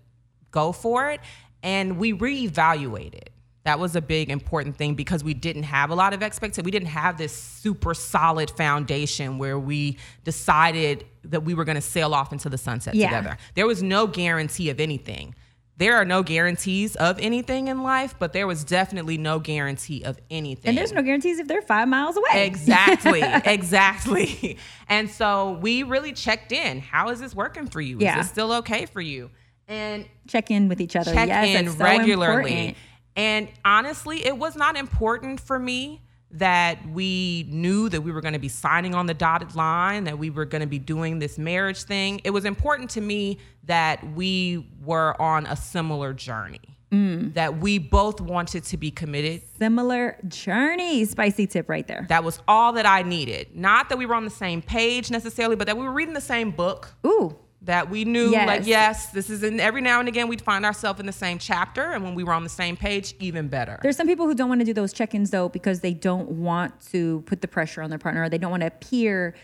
go 0.53 0.71
for 0.71 1.11
it, 1.11 1.21
and 1.63 1.99
we 1.99 2.13
reevaluated. 2.13 3.29
That 3.65 3.81
was 3.81 3.97
a 3.97 4.01
big 4.01 4.31
important 4.31 4.77
thing 4.77 4.95
because 4.95 5.25
we 5.25 5.35
didn't 5.35 5.65
have 5.65 5.91
a 5.91 5.97
lot 5.97 6.15
of 6.15 6.23
expectations. 6.23 6.65
We 6.65 6.71
didn't 6.71 6.87
have 6.87 7.19
this 7.19 7.33
super 7.33 7.95
solid 7.95 8.49
foundation 8.49 9.39
where 9.39 9.59
we 9.59 9.99
decided 10.23 11.05
that 11.25 11.43
we 11.43 11.53
were 11.55 11.65
going 11.65 11.75
to 11.75 11.83
sail 11.83 12.15
off 12.15 12.33
into 12.33 12.49
the 12.49 12.59
sunset 12.59 12.95
yeah. 12.95 13.09
together. 13.09 13.39
There 13.57 13.67
was 13.67 13.83
no 13.83 14.07
guarantee 14.07 14.71
of 14.71 14.79
anything 14.79 15.35
there 15.79 15.97
are 15.97 16.05
no 16.05 16.23
guarantees 16.23 16.97
of 16.97 17.19
anything 17.21 17.69
in 17.69 17.83
life, 17.83 18.15
but 18.19 18.33
there 18.33 18.47
was 18.47 18.65
definitely 18.65 19.19
no 19.19 19.39
guarantee 19.39 20.03
of 20.05 20.19
anything. 20.31 20.71
And 20.71 20.79
there's 20.79 20.93
no 20.93 21.03
guarantees 21.03 21.39
if 21.39 21.49
they're 21.49 21.61
five 21.61 21.89
miles 21.89 22.17
away. 22.17 22.47
Exactly, 22.47 23.23
exactly. 23.45 24.57
And 24.89 25.11
so 25.11 25.59
we 25.61 25.83
really 25.83 26.13
checked 26.13 26.53
in. 26.53 26.81
How 26.81 27.11
is 27.11 27.21
this 27.21 27.35
working 27.35 27.67
for 27.67 27.81
you? 27.81 27.99
Yeah. 28.01 28.19
Is 28.19 28.25
this 28.25 28.33
still 28.33 28.53
okay 28.55 28.87
for 28.87 29.03
you? 29.03 29.31
And 29.69 30.07
check 30.29 30.51
in 30.51 30.69
with 30.69 30.81
each 30.81 30.97
other. 30.97 31.13
Check 31.13 31.29
yes, 31.29 31.61
in 31.61 31.77
regularly. 31.77 32.69
So 32.69 32.75
and 33.17 33.49
honestly, 33.65 34.25
it 34.25 34.37
was 34.37 34.57
not 34.57 34.77
important 34.77 35.41
for 35.41 35.59
me 35.59 36.01
that 36.33 36.87
we 36.91 37.47
knew 37.49 37.89
that 37.89 38.01
we 38.01 38.13
were 38.13 38.21
going 38.21 38.35
to 38.35 38.41
be 38.41 38.49
signing 38.49 38.95
on 38.95 39.07
the 39.07 39.15
dotted 39.15 39.55
line, 39.55 40.05
that 40.05 40.19
we 40.19 40.31
were 40.31 40.45
going 40.45 40.61
to 40.61 40.67
be 40.67 40.79
doing 40.79 41.19
this 41.19 41.39
marriage 41.39 41.85
thing. 41.85 42.21
It 42.25 42.31
was 42.31 42.45
important 42.45 42.91
to 42.91 43.01
me 43.01 43.39
that 43.65 44.15
we 44.15 44.69
were 44.83 45.21
on 45.21 45.47
a 45.47 45.57
similar 45.57 46.13
journey. 46.13 46.61
Mm. 46.93 47.35
That 47.35 47.59
we 47.59 47.79
both 47.79 48.21
wanted 48.21 48.63
to 48.65 48.77
be 48.77 48.93
committed. 48.93 49.43
Similar 49.59 50.19
journey. 50.29 51.05
Spicy 51.05 51.47
tip 51.49 51.69
right 51.69 51.87
there. 51.87 52.07
That 52.09 52.23
was 52.23 52.41
all 52.47 52.75
that 52.75 52.87
I 52.87 53.03
needed. 53.03 53.57
Not 53.57 53.89
that 53.89 53.99
we 53.99 54.07
were 54.07 54.15
on 54.15 54.25
the 54.25 54.31
same 54.31 54.63
page 54.63 55.11
necessarily, 55.11 55.57
but 55.57 55.67
that 55.67 55.77
we 55.77 55.85
were 55.85 55.93
reading 55.93 56.15
the 56.15 56.21
same 56.21 56.53
book. 56.53 56.95
Ooh 57.05 57.37
that 57.63 57.91
we 57.91 58.05
knew 58.05 58.31
yes. 58.31 58.47
like 58.47 58.67
yes 58.67 59.07
this 59.11 59.31
is 59.31 59.43
in 59.43 59.59
every 59.61 59.81
now 59.81 59.99
and 59.99 60.09
again 60.09 60.29
we'd 60.29 60.43
find 60.43 60.65
ourselves 60.65 61.01
in 61.01 61.07
the 61.07 61.13
same 61.13 61.39
chapter 61.39 61.93
and 61.93 62.05
when 62.05 62.15
we 62.15 62.23
were 62.23 62.33
on 62.33 62.43
the 62.43 62.49
same 62.49 62.77
page 62.77 63.15
even 63.19 63.49
better 63.49 63.79
there's 63.83 63.97
some 63.97 64.07
people 64.07 64.27
who 64.27 64.35
don't 64.35 64.49
want 64.49 64.61
to 64.61 64.65
do 64.65 64.75
those 64.75 64.93
check-ins 64.93 65.31
though 65.31 65.49
because 65.49 65.81
they 65.81 65.95
don't 65.95 66.29
want 66.29 66.79
to 66.81 67.23
put 67.23 67.41
the 67.41 67.49
pressure 67.49 67.83
on 67.83 67.91
their 67.91 67.99
partner 67.99 68.23
or 68.23 68.29
they 68.29 68.39
don't 68.39 68.51
want 68.51 68.61
to 68.61 68.67
appear 68.67 69.35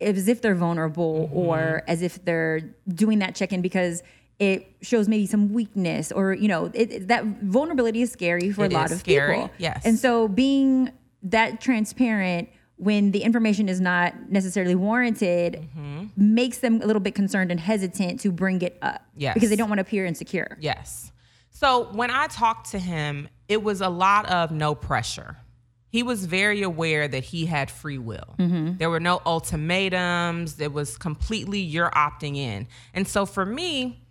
as 0.00 0.28
if 0.28 0.42
they're 0.42 0.54
vulnerable 0.54 1.26
mm-hmm. 1.26 1.36
or 1.36 1.82
as 1.88 2.02
if 2.02 2.22
they're 2.24 2.60
doing 2.88 3.18
that 3.20 3.34
check-in 3.34 3.62
because 3.62 4.02
it 4.38 4.70
shows 4.82 5.08
maybe 5.08 5.26
some 5.26 5.52
weakness 5.52 6.12
or 6.12 6.34
you 6.34 6.48
know 6.48 6.70
it, 6.74 7.08
that 7.08 7.24
vulnerability 7.24 8.02
is 8.02 8.12
scary 8.12 8.50
for 8.50 8.66
it 8.66 8.72
a 8.72 8.74
lot 8.74 8.92
of 8.92 8.98
scary. 8.98 9.34
people 9.36 9.50
yes 9.58 9.82
and 9.84 9.98
so 9.98 10.28
being 10.28 10.90
that 11.22 11.60
transparent 11.60 12.48
when 12.76 13.10
the 13.10 13.22
information 13.22 13.68
is 13.68 13.80
not 13.80 14.30
necessarily 14.30 14.74
warranted 14.74 15.54
mm-hmm. 15.54 16.04
makes 16.16 16.58
them 16.58 16.82
a 16.82 16.86
little 16.86 17.00
bit 17.00 17.14
concerned 17.14 17.50
and 17.50 17.58
hesitant 17.58 18.20
to 18.20 18.30
bring 18.30 18.60
it 18.62 18.78
up 18.82 19.02
yes. 19.16 19.34
because 19.34 19.48
they 19.50 19.56
don't 19.56 19.68
want 19.68 19.78
to 19.78 19.82
appear 19.82 20.04
insecure. 20.04 20.56
Yes. 20.60 21.10
So 21.50 21.88
when 21.92 22.10
I 22.10 22.26
talked 22.26 22.72
to 22.72 22.78
him, 22.78 23.28
it 23.48 23.62
was 23.62 23.80
a 23.80 23.88
lot 23.88 24.28
of 24.28 24.50
no 24.50 24.74
pressure. 24.74 25.38
He 25.88 26.02
was 26.02 26.26
very 26.26 26.60
aware 26.60 27.08
that 27.08 27.24
he 27.24 27.46
had 27.46 27.70
free 27.70 27.96
will. 27.96 28.34
Mm-hmm. 28.38 28.76
There 28.76 28.90
were 28.90 29.00
no 29.00 29.22
ultimatums. 29.24 30.60
It 30.60 30.72
was 30.72 30.98
completely 30.98 31.60
you're 31.60 31.90
opting 31.90 32.36
in. 32.36 32.68
And 32.92 33.08
so 33.08 33.24
for 33.24 33.46
me, 33.46 34.04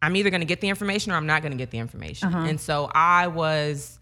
I'm 0.00 0.14
either 0.14 0.30
going 0.30 0.42
to 0.42 0.46
get 0.46 0.60
the 0.60 0.68
information 0.68 1.10
or 1.10 1.16
I'm 1.16 1.26
not 1.26 1.42
going 1.42 1.50
to 1.50 1.58
get 1.58 1.72
the 1.72 1.78
information. 1.78 2.28
Uh-huh. 2.28 2.46
And 2.46 2.60
so 2.60 2.88
I 2.94 3.26
was 3.26 3.98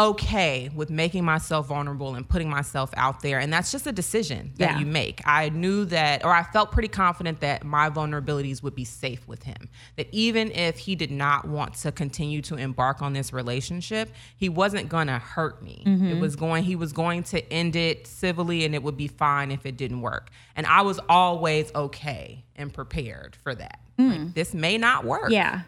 okay 0.00 0.70
with 0.74 0.88
making 0.88 1.24
myself 1.24 1.66
vulnerable 1.66 2.14
and 2.14 2.26
putting 2.26 2.48
myself 2.48 2.90
out 2.96 3.20
there. 3.20 3.38
And 3.38 3.52
that's 3.52 3.70
just 3.70 3.86
a 3.86 3.92
decision 3.92 4.52
that 4.56 4.72
yeah. 4.72 4.78
you 4.78 4.86
make. 4.86 5.20
I 5.26 5.50
knew 5.50 5.84
that, 5.86 6.24
or 6.24 6.32
I 6.32 6.42
felt 6.42 6.72
pretty 6.72 6.88
confident 6.88 7.40
that 7.40 7.64
my 7.64 7.90
vulnerabilities 7.90 8.62
would 8.62 8.74
be 8.74 8.84
safe 8.84 9.28
with 9.28 9.42
him. 9.42 9.68
That 9.96 10.08
even 10.10 10.50
if 10.52 10.78
he 10.78 10.94
did 10.94 11.10
not 11.10 11.46
want 11.46 11.74
to 11.74 11.92
continue 11.92 12.40
to 12.42 12.56
embark 12.56 13.02
on 13.02 13.12
this 13.12 13.32
relationship, 13.32 14.10
he 14.36 14.48
wasn't 14.48 14.88
going 14.88 15.08
to 15.08 15.18
hurt 15.18 15.62
me. 15.62 15.84
Mm-hmm. 15.86 16.06
It 16.06 16.20
was 16.20 16.34
going, 16.34 16.64
he 16.64 16.76
was 16.76 16.92
going 16.92 17.22
to 17.24 17.52
end 17.52 17.76
it 17.76 18.06
civilly 18.06 18.64
and 18.64 18.74
it 18.74 18.82
would 18.82 18.96
be 18.96 19.08
fine 19.08 19.50
if 19.50 19.66
it 19.66 19.76
didn't 19.76 20.00
work. 20.00 20.30
And 20.56 20.66
I 20.66 20.80
was 20.82 20.98
always 21.08 21.70
okay 21.74 22.44
and 22.56 22.72
prepared 22.72 23.36
for 23.36 23.54
that. 23.54 23.80
Mm. 23.98 24.08
Like, 24.10 24.34
this 24.34 24.54
may 24.54 24.78
not 24.78 25.04
work. 25.04 25.30
Yeah. 25.30 25.62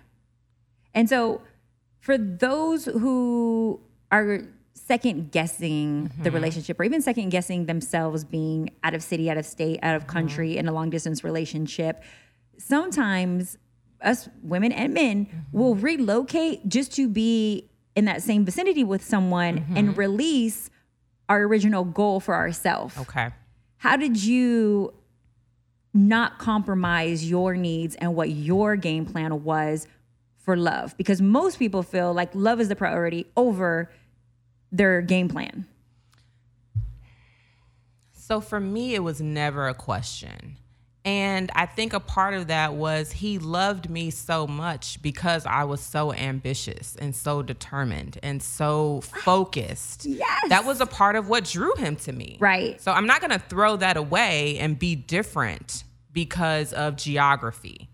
And 0.95 1.09
so 1.09 1.43
for 2.01 2.19
those 2.19 2.87
who 2.87 3.81
are 4.13 4.43
second 4.75 5.33
guessing 5.33 6.09
mm-hmm. 6.09 6.23
the 6.23 6.31
relationship 6.31 6.79
or 6.79 6.85
even 6.85 7.03
second 7.03 7.31
guessing 7.31 7.67
themselves 7.67 8.25
being 8.25 8.71
out 8.85 8.95
of 8.95 9.03
city, 9.03 9.31
out 9.31 9.37
of 9.37 9.47
state, 9.47 9.79
out 9.83 9.97
of 9.97 10.07
country 10.07 10.51
mm-hmm. 10.51 10.61
in 10.61 10.69
a 10.69 10.73
long 10.73 10.91
distance 10.91 11.25
relationship, 11.25 12.03
sometimes 12.59 13.57
us 14.03 14.29
women 14.43 14.73
and 14.73 14.93
men 14.93 15.27
mm-hmm. 15.27 15.59
will 15.59 15.75
relocate 15.75 16.69
just 16.69 16.93
to 16.93 17.09
be 17.09 17.71
in 17.95 18.05
that 18.07 18.23
same 18.23 18.45
vicinity 18.45 18.85
with 18.85 19.05
someone 19.05 19.59
mm-hmm. 19.59 19.77
and 19.77 19.97
release 19.97 20.71
our 21.29 21.43
original 21.43 21.85
goal 21.85 22.21
for 22.21 22.35
ourselves. 22.35 22.97
Okay. 22.99 23.31
How 23.77 23.97
did 23.97 24.23
you 24.23 24.95
not 25.95 26.39
compromise 26.39 27.29
your 27.29 27.55
needs 27.55 27.95
and 27.97 28.15
what 28.15 28.31
your 28.31 28.77
game 28.77 29.07
plan 29.07 29.45
was 29.45 29.87
for 30.39 30.57
love? 30.57 30.97
Because 30.97 31.21
most 31.21 31.59
people 31.59 31.83
feel 31.83 32.13
like 32.13 32.31
love 32.35 32.61
is 32.61 32.69
the 32.69 32.77
priority 32.77 33.27
over 33.37 33.91
their 34.73 35.03
game 35.03 35.29
plan. 35.29 35.67
So 38.13 38.41
for 38.41 38.59
me, 38.59 38.95
it 38.95 39.03
was 39.05 39.21
never 39.21 39.69
a 39.69 39.75
question. 39.75 40.57
And 41.05 41.51
I 41.55 41.67
think 41.67 41.93
a 41.93 42.01
part 42.01 42.35
of 42.35 42.47
that 42.47 42.75
was 42.75 43.11
he 43.11 43.39
loved 43.39 43.91
me 43.91 44.11
so 44.11 44.47
much 44.47 45.03
because 45.03 45.45
I 45.45 45.65
was 45.65 45.81
so 45.81 46.13
ambitious 46.13 46.95
and 46.97 47.15
so 47.15 47.43
determined 47.43 48.19
and 48.23 48.41
so 48.41 49.01
focused. 49.01 50.07
Yes. 50.07 50.49
That 50.49 50.65
was 50.65 50.81
a 50.81 50.87
part 50.87 51.17
of 51.17 51.29
what 51.29 51.45
drew 51.45 51.75
him 51.75 51.97
to 51.97 52.13
me. 52.13 52.37
Right. 52.41 52.81
So 52.81 52.93
I'm 52.93 53.07
not 53.07 53.21
going 53.21 53.33
to 53.33 53.41
throw 53.41 53.77
that 53.77 53.97
away 53.97 54.59
and 54.59 54.79
be 54.79 54.95
different 54.95 55.83
because 56.13 56.73
of 56.73 56.97
geography. 56.97 57.89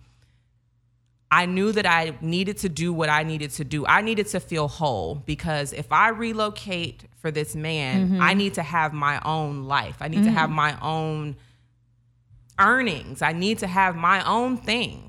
I 1.30 1.44
knew 1.46 1.72
that 1.72 1.84
I 1.86 2.16
needed 2.22 2.56
to 2.58 2.68
do 2.68 2.92
what 2.92 3.10
I 3.10 3.22
needed 3.22 3.50
to 3.52 3.64
do. 3.64 3.86
I 3.86 4.00
needed 4.00 4.28
to 4.28 4.40
feel 4.40 4.66
whole 4.66 5.16
because 5.26 5.72
if 5.74 5.92
I 5.92 6.08
relocate 6.08 7.04
for 7.20 7.30
this 7.30 7.54
man, 7.54 8.08
Mm-hmm. 8.08 8.22
I 8.22 8.34
need 8.34 8.54
to 8.54 8.62
have 8.62 8.92
my 8.92 9.20
own 9.24 9.64
life. 9.64 9.96
I 10.00 10.08
need 10.08 10.24
to 10.24 10.30
have 10.30 10.48
my 10.50 10.78
own 10.80 11.36
earnings. 12.58 13.22
I 13.22 13.32
need 13.32 13.58
to 13.58 13.66
have 13.66 13.94
my 13.96 14.24
own 14.26 14.56
thing. 14.56 15.07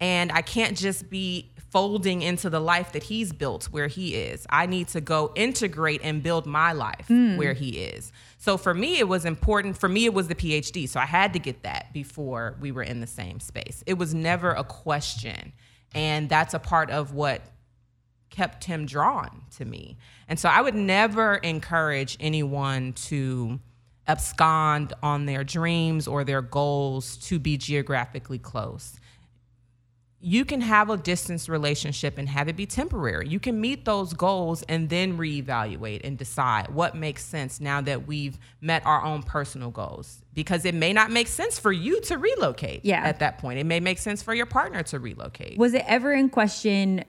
And 0.00 0.32
I 0.32 0.42
can't 0.42 0.76
just 0.76 1.10
be 1.10 1.50
folding 1.70 2.22
into 2.22 2.50
the 2.50 2.60
life 2.60 2.92
that 2.92 3.04
he's 3.04 3.32
built 3.32 3.66
where 3.66 3.86
he 3.86 4.14
is. 4.14 4.46
I 4.50 4.66
need 4.66 4.88
to 4.88 5.00
go 5.00 5.32
integrate 5.36 6.00
and 6.02 6.22
build 6.22 6.46
my 6.46 6.72
life 6.72 7.06
hmm. 7.06 7.36
where 7.36 7.52
he 7.52 7.78
is. 7.78 8.12
So 8.38 8.56
for 8.56 8.74
me, 8.74 8.98
it 8.98 9.06
was 9.06 9.24
important. 9.24 9.78
For 9.78 9.88
me, 9.88 10.06
it 10.06 10.14
was 10.14 10.28
the 10.28 10.34
PhD. 10.34 10.88
So 10.88 10.98
I 10.98 11.06
had 11.06 11.32
to 11.34 11.38
get 11.38 11.62
that 11.62 11.92
before 11.92 12.56
we 12.60 12.72
were 12.72 12.82
in 12.82 13.00
the 13.00 13.06
same 13.06 13.38
space. 13.38 13.84
It 13.86 13.94
was 13.94 14.14
never 14.14 14.50
a 14.50 14.64
question. 14.64 15.52
And 15.94 16.28
that's 16.28 16.54
a 16.54 16.58
part 16.58 16.90
of 16.90 17.12
what 17.12 17.42
kept 18.30 18.64
him 18.64 18.86
drawn 18.86 19.42
to 19.56 19.64
me. 19.64 19.96
And 20.28 20.38
so 20.38 20.48
I 20.48 20.60
would 20.60 20.74
never 20.74 21.36
encourage 21.36 22.16
anyone 22.20 22.94
to 22.94 23.60
abscond 24.06 24.92
on 25.02 25.26
their 25.26 25.44
dreams 25.44 26.08
or 26.08 26.24
their 26.24 26.42
goals 26.42 27.16
to 27.18 27.38
be 27.38 27.56
geographically 27.56 28.38
close. 28.38 28.99
You 30.22 30.44
can 30.44 30.60
have 30.60 30.90
a 30.90 30.98
distance 30.98 31.48
relationship 31.48 32.18
and 32.18 32.28
have 32.28 32.46
it 32.48 32.54
be 32.54 32.66
temporary. 32.66 33.26
You 33.28 33.40
can 33.40 33.58
meet 33.58 33.86
those 33.86 34.12
goals 34.12 34.62
and 34.68 34.90
then 34.90 35.16
reevaluate 35.16 36.02
and 36.04 36.18
decide 36.18 36.68
what 36.74 36.94
makes 36.94 37.24
sense 37.24 37.58
now 37.58 37.80
that 37.80 38.06
we've 38.06 38.38
met 38.60 38.84
our 38.84 39.02
own 39.02 39.22
personal 39.22 39.70
goals. 39.70 40.22
Because 40.34 40.66
it 40.66 40.74
may 40.74 40.92
not 40.92 41.10
make 41.10 41.26
sense 41.26 41.58
for 41.58 41.72
you 41.72 42.02
to 42.02 42.18
relocate 42.18 42.84
Yeah. 42.84 43.02
at 43.02 43.20
that 43.20 43.38
point. 43.38 43.60
It 43.60 43.64
may 43.64 43.80
make 43.80 43.96
sense 43.98 44.22
for 44.22 44.34
your 44.34 44.44
partner 44.44 44.82
to 44.84 44.98
relocate. 44.98 45.56
Was 45.56 45.72
it 45.72 45.84
ever 45.86 46.12
in 46.12 46.28
question? 46.28 47.02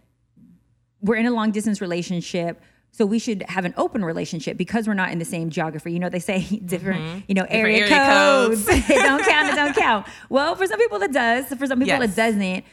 We're 1.01 1.15
in 1.15 1.25
a 1.25 1.31
long 1.31 1.51
distance 1.51 1.81
relationship. 1.81 2.61
So 2.93 3.05
we 3.05 3.19
should 3.19 3.43
have 3.43 3.63
an 3.65 3.73
open 3.77 4.03
relationship 4.05 4.57
because 4.57 4.85
we're 4.87 4.93
not 4.95 5.11
in 5.11 5.19
the 5.19 5.25
same 5.25 5.49
geography. 5.49 5.91
You 5.93 5.99
know, 5.99 6.09
they 6.09 6.19
say 6.19 6.41
different, 6.65 7.23
you 7.27 7.35
know, 7.35 7.45
area, 7.49 7.83
Mm-hmm. 7.87 7.93
area 7.93 8.05
codes. 8.05 8.65
codes. 8.65 8.89
it 8.89 8.95
don't 9.01 9.23
count, 9.25 9.49
it 9.49 9.55
don't 9.55 9.75
count. 9.77 10.07
Well, 10.29 10.55
for 10.55 10.65
some 10.67 10.77
people 10.79 11.01
it 11.01 11.11
does. 11.11 11.45
For 11.47 11.65
some 11.67 11.79
people 11.79 11.99
Yes. 11.99 12.13
it 12.13 12.15
doesn't. 12.15 12.65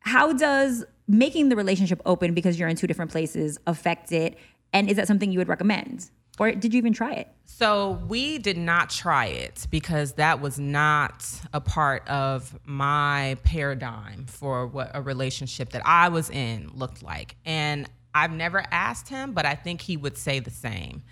How 0.00 0.32
does 0.32 0.84
making 1.06 1.48
the 1.48 1.56
relationship 1.56 2.00
open 2.06 2.34
because 2.34 2.58
you're 2.58 2.68
in 2.68 2.76
two 2.76 2.86
different 2.86 3.10
places 3.10 3.58
affect 3.66 4.12
it? 4.12 4.38
And 4.72 4.88
is 4.88 4.96
that 4.96 5.06
something 5.06 5.32
you 5.32 5.38
would 5.38 5.48
recommend? 5.48 6.10
Or 6.38 6.52
did 6.52 6.72
you 6.72 6.78
even 6.78 6.92
try 6.92 7.12
it? 7.12 7.28
So 7.44 8.00
we 8.08 8.38
did 8.38 8.56
not 8.56 8.88
try 8.88 9.26
it 9.26 9.66
because 9.70 10.12
that 10.14 10.40
was 10.40 10.58
not 10.58 11.26
a 11.52 11.60
part 11.60 12.08
of 12.08 12.58
my 12.64 13.36
paradigm 13.42 14.24
for 14.26 14.66
what 14.66 14.90
a 14.94 15.02
relationship 15.02 15.70
that 15.70 15.82
I 15.84 16.08
was 16.08 16.30
in 16.30 16.70
looked 16.72 17.02
like. 17.02 17.36
And 17.44 17.90
I've 18.14 18.32
never 18.32 18.64
asked 18.70 19.08
him, 19.08 19.32
but 19.32 19.44
I 19.44 19.54
think 19.54 19.82
he 19.82 19.98
would 19.98 20.16
say 20.16 20.40
the 20.40 20.50
same. 20.50 21.02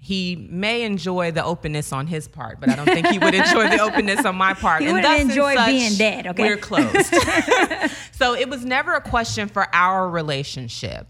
He 0.00 0.48
may 0.50 0.82
enjoy 0.82 1.32
the 1.32 1.44
openness 1.44 1.92
on 1.92 2.06
his 2.06 2.28
part, 2.28 2.60
but 2.60 2.68
I 2.68 2.76
don't 2.76 2.86
think 2.86 3.08
he 3.08 3.18
would 3.18 3.34
enjoy 3.34 3.68
the 3.68 3.80
openness 3.80 4.24
on 4.24 4.36
my 4.36 4.54
part. 4.54 4.80
He 4.80 4.88
And 4.88 5.02
thus 5.02 5.20
enjoy 5.20 5.54
such, 5.56 5.66
being 5.66 5.94
dead, 5.94 6.26
okay? 6.28 6.44
We're 6.44 6.56
closed. 6.56 7.14
so 8.12 8.34
it 8.34 8.48
was 8.48 8.64
never 8.64 8.94
a 8.94 9.00
question 9.00 9.48
for 9.48 9.66
our 9.74 10.08
relationship. 10.08 11.08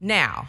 Now, 0.00 0.48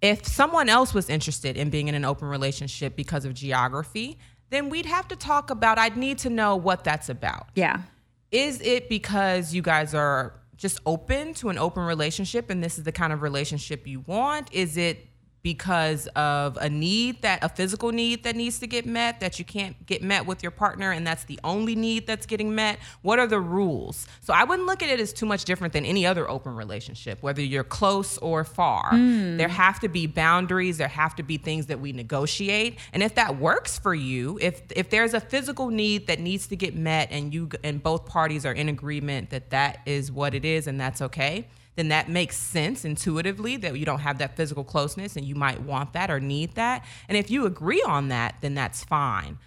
if 0.00 0.26
someone 0.26 0.68
else 0.68 0.94
was 0.94 1.10
interested 1.10 1.56
in 1.56 1.68
being 1.68 1.88
in 1.88 1.94
an 1.94 2.04
open 2.04 2.28
relationship 2.28 2.94
because 2.94 3.24
of 3.24 3.34
geography, 3.34 4.18
then 4.50 4.68
we'd 4.68 4.86
have 4.86 5.08
to 5.08 5.16
talk 5.16 5.50
about, 5.50 5.78
I'd 5.78 5.96
need 5.96 6.18
to 6.18 6.30
know 6.30 6.56
what 6.56 6.84
that's 6.84 7.08
about. 7.08 7.48
Yeah. 7.54 7.82
Is 8.30 8.60
it 8.60 8.88
because 8.88 9.52
you 9.52 9.62
guys 9.62 9.94
are 9.94 10.34
just 10.56 10.78
open 10.86 11.34
to 11.34 11.48
an 11.48 11.58
open 11.58 11.84
relationship 11.84 12.50
and 12.50 12.62
this 12.62 12.78
is 12.78 12.84
the 12.84 12.92
kind 12.92 13.12
of 13.12 13.22
relationship 13.22 13.86
you 13.86 14.00
want? 14.06 14.52
Is 14.52 14.76
it 14.76 15.08
because 15.42 16.06
of 16.08 16.56
a 16.60 16.68
need 16.68 17.22
that 17.22 17.42
a 17.42 17.48
physical 17.48 17.90
need 17.90 18.22
that 18.24 18.36
needs 18.36 18.58
to 18.60 18.66
get 18.66 18.86
met 18.86 19.20
that 19.20 19.38
you 19.38 19.44
can't 19.44 19.86
get 19.86 20.02
met 20.02 20.24
with 20.26 20.42
your 20.42 20.52
partner 20.52 20.92
and 20.92 21.06
that's 21.06 21.24
the 21.24 21.38
only 21.42 21.74
need 21.74 22.06
that's 22.06 22.26
getting 22.26 22.54
met? 22.54 22.78
What 23.02 23.18
are 23.18 23.26
the 23.26 23.40
rules? 23.40 24.06
So 24.20 24.32
i 24.32 24.44
wouldn't 24.44 24.66
look 24.66 24.82
at 24.82 24.88
it 24.88 25.00
as 25.00 25.12
too 25.12 25.26
much 25.26 25.44
different 25.44 25.72
than 25.72 25.84
any 25.84 26.06
other 26.06 26.28
open 26.28 26.54
relationship 26.54 27.22
whether 27.22 27.42
you're 27.42 27.64
close 27.64 28.18
or 28.18 28.44
far. 28.44 28.90
Hmm. 28.90 29.36
There 29.36 29.48
have 29.48 29.80
to 29.80 29.88
be 29.88 30.06
boundaries. 30.06 30.78
There 30.78 30.88
have 30.88 31.16
to 31.16 31.22
be 31.22 31.36
things 31.36 31.66
that 31.66 31.80
we 31.80 31.92
negotiate. 31.92 32.78
And 32.92 33.02
if 33.02 33.14
that 33.16 33.38
works 33.38 33.78
for 33.78 33.94
you 33.94 34.38
if 34.40 34.62
if 34.76 34.90
there's 34.90 35.14
a 35.14 35.20
physical 35.20 35.68
need 35.68 36.06
that 36.06 36.20
needs 36.20 36.46
to 36.48 36.56
get 36.56 36.74
met 36.74 37.08
and 37.10 37.34
you 37.34 37.48
and 37.64 37.82
both 37.82 38.06
parties 38.06 38.46
are 38.46 38.52
in 38.52 38.68
agreement 38.68 39.30
that 39.30 39.50
that 39.50 39.80
is 39.86 40.12
what 40.12 40.34
it 40.34 40.44
is 40.44 40.66
and 40.66 40.80
that's 40.80 41.02
okay 41.02 41.46
then 41.76 41.88
that 41.88 42.08
makes 42.08 42.36
sense 42.36 42.84
intuitively 42.84 43.56
that 43.56 43.76
you 43.78 43.84
don't 43.84 44.00
have 44.00 44.18
that 44.18 44.36
physical 44.36 44.64
closeness 44.64 45.16
and 45.16 45.24
you 45.24 45.34
might 45.34 45.62
want 45.62 45.92
that 45.94 46.10
or 46.10 46.20
need 46.20 46.54
that. 46.54 46.84
And 47.08 47.16
if 47.16 47.30
you 47.30 47.46
agree 47.46 47.82
on 47.86 48.08
that, 48.08 48.36
then 48.40 48.54
that's 48.54 48.84
fine. 48.84 49.38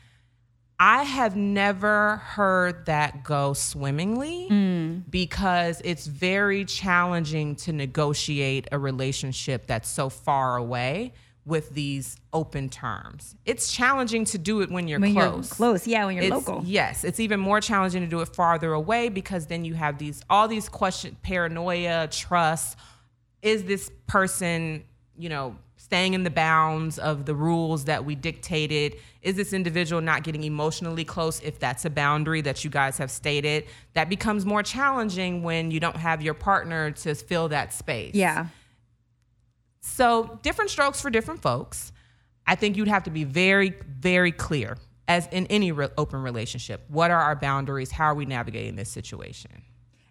I 0.77 1.03
have 1.03 1.37
never 1.37 2.17
heard 2.17 2.87
that 2.87 3.23
go 3.23 3.53
swimmingly 3.53 4.49
mm. 4.49 5.03
because 5.09 5.81
it's 5.85 6.05
very 6.05 6.65
challenging 6.65 7.55
to 7.57 7.71
negotiate 7.71 8.67
a 8.73 8.79
relationship 8.79 9.67
that's 9.67 9.89
so 9.89 10.09
far 10.09 10.57
away 10.57 11.13
with 11.45 11.69
these 11.75 12.17
open 12.33 12.69
terms. 12.69 13.35
It's 13.45 13.71
challenging 13.71 14.25
to 14.25 14.37
do 14.37 14.61
it 14.61 14.71
when 14.71 14.87
you're 14.87 14.99
When 14.99 15.13
close. 15.13 15.47
you're 15.49 15.55
close. 15.55 15.85
Yeah, 15.87 16.05
when 16.05 16.15
you're 16.15 16.23
It's- 16.25 16.47
local. 16.47 16.63
Yes, 16.65 17.03
it's 17.03 17.19
even 17.19 17.39
more 17.39 17.61
challenging 17.61 18.01
to 18.01 18.07
do 18.07 18.19
it 18.21 18.35
farther 18.35 18.73
away 18.73 19.09
because 19.09 19.45
then 19.45 19.63
you 19.63 19.75
have 19.75 19.97
these 19.99 20.21
all 20.29 20.47
these 20.47 20.67
questions, 20.69 21.15
paranoia, 21.21 22.07
trust. 22.07 22.77
Is 23.43 23.65
this 23.65 23.91
person, 24.07 24.83
you 25.17 25.29
know, 25.29 25.55
staying 25.77 26.15
in 26.15 26.23
the 26.23 26.31
bounds 26.31 26.97
of 26.97 27.25
the 27.25 27.35
rules 27.35 27.85
that 27.85 28.03
we 28.05 28.15
dictated? 28.15 28.95
Is 29.21 29.35
this 29.35 29.53
individual 29.53 30.01
not 30.01 30.23
getting 30.23 30.43
emotionally 30.43 31.05
close 31.05 31.39
if 31.41 31.59
that's 31.59 31.85
a 31.85 31.91
boundary 31.91 32.41
that 32.41 32.63
you 32.63 32.71
guys 32.71 32.97
have 32.97 33.11
stated? 33.11 33.65
That 33.93 34.09
becomes 34.09 34.47
more 34.47 34.63
challenging 34.63 35.43
when 35.43 35.69
you 35.69 35.79
don't 35.79 35.95
have 35.97 36.23
your 36.23 36.33
partner 36.33 36.89
to 36.89 37.13
fill 37.13 37.49
that 37.49 37.71
space. 37.71 38.15
Yeah. 38.15 38.47
So, 39.87 40.39
different 40.41 40.71
strokes 40.71 40.99
for 40.99 41.11
different 41.11 41.41
folks. 41.41 41.91
I 42.47 42.55
think 42.55 42.75
you'd 42.75 42.87
have 42.87 43.03
to 43.03 43.11
be 43.11 43.23
very, 43.23 43.75
very 43.87 44.31
clear, 44.31 44.77
as 45.07 45.27
in 45.27 45.45
any 45.47 45.71
re- 45.71 45.89
open 45.97 46.21
relationship. 46.21 46.83
What 46.89 47.11
are 47.11 47.21
our 47.21 47.35
boundaries? 47.35 47.91
How 47.91 48.05
are 48.05 48.15
we 48.15 48.25
navigating 48.25 48.75
this 48.75 48.89
situation? 48.89 49.51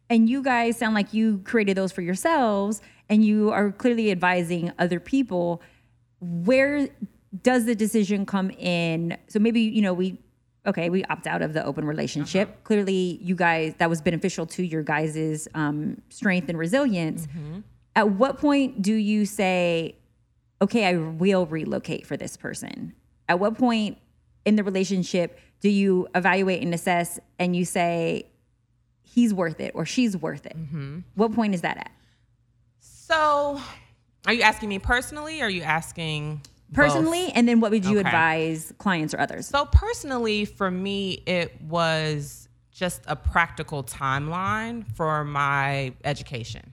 And 0.09 0.29
you 0.31 0.43
guys 0.43 0.79
sound 0.79 0.95
like 0.95 1.13
you 1.13 1.39
created 1.39 1.77
those 1.77 1.91
for 1.91 2.03
yourselves 2.03 2.83
and 3.09 3.25
you 3.25 3.51
are 3.51 3.73
clearly 3.73 4.11
advising 4.11 4.71
other 4.79 5.01
people. 5.01 5.61
Where 6.21 6.89
does 7.43 7.65
the 7.65 7.75
decision 7.75 8.27
come 8.27 8.51
in? 8.51 9.17
So 9.29 9.39
maybe, 9.41 9.61
you 9.61 9.83
know, 9.83 9.93
we, 9.93 10.19
okay, 10.67 10.89
we 10.89 11.05
opt 11.07 11.27
out 11.27 11.43
of 11.43 11.53
the 11.53 11.65
open 11.65 11.85
relationship. 11.85 12.63
Clearly, 12.65 13.19
you 13.23 13.35
guys, 13.35 13.75
that 13.79 13.91
was 13.91 14.01
beneficial 14.01 14.47
to 14.47 14.63
your 14.63 14.83
guys' 14.83 15.49
um, 15.55 16.01
strength 16.11 16.49
and 16.49 16.59
resilience. 16.59 17.27
At 17.97 18.11
what 18.11 18.39
point 18.39 18.83
do 18.83 18.95
you 18.95 19.25
say, 19.27 19.97
okay, 20.61 20.85
I 20.87 20.97
will 20.97 21.47
relocate 21.47 22.07
for 22.07 22.17
this 22.17 22.37
person? 22.37 22.95
At 23.29 23.39
what 23.39 23.57
point 23.57 23.99
in 24.45 24.57
the 24.57 24.65
relationship 24.65 25.39
do 25.61 25.69
you 25.71 26.09
evaluate 26.15 26.63
and 26.63 26.75
assess 26.75 27.19
and 27.39 27.55
you 27.57 27.65
say, 27.65 28.27
he's 29.03 29.33
worth 29.33 29.61
it 29.61 29.73
or 29.75 29.87
she's 29.87 30.17
worth 30.17 30.45
it? 30.45 30.57
Mm-hmm. 30.57 30.99
What 31.15 31.33
point 31.33 31.55
is 31.55 31.63
that 31.63 31.79
at? 31.79 31.91
So, 32.81 33.61
are 34.27 34.33
you 34.33 34.43
asking 34.43 34.69
me 34.69 34.79
personally 34.79 35.41
or 35.41 35.47
are 35.47 35.51
you 35.51 35.63
asking 35.63 36.41
both? 36.71 36.87
Personally, 36.87 37.31
and 37.33 37.47
then 37.49 37.61
what 37.61 37.71
would 37.71 37.85
you 37.85 37.99
Okay. 38.01 38.09
advise 38.09 38.73
clients 38.79 39.15
or 39.15 39.21
others? 39.21 39.47
So 39.47 39.67
personally, 39.67 40.45
for 40.45 40.71
me, 40.71 41.23
it 41.27 41.61
was 41.63 42.49
just 42.73 43.03
a 43.07 43.15
practical 43.15 43.85
timeline 43.85 44.85
for 44.97 45.25
my 45.25 45.95
education. 46.05 46.73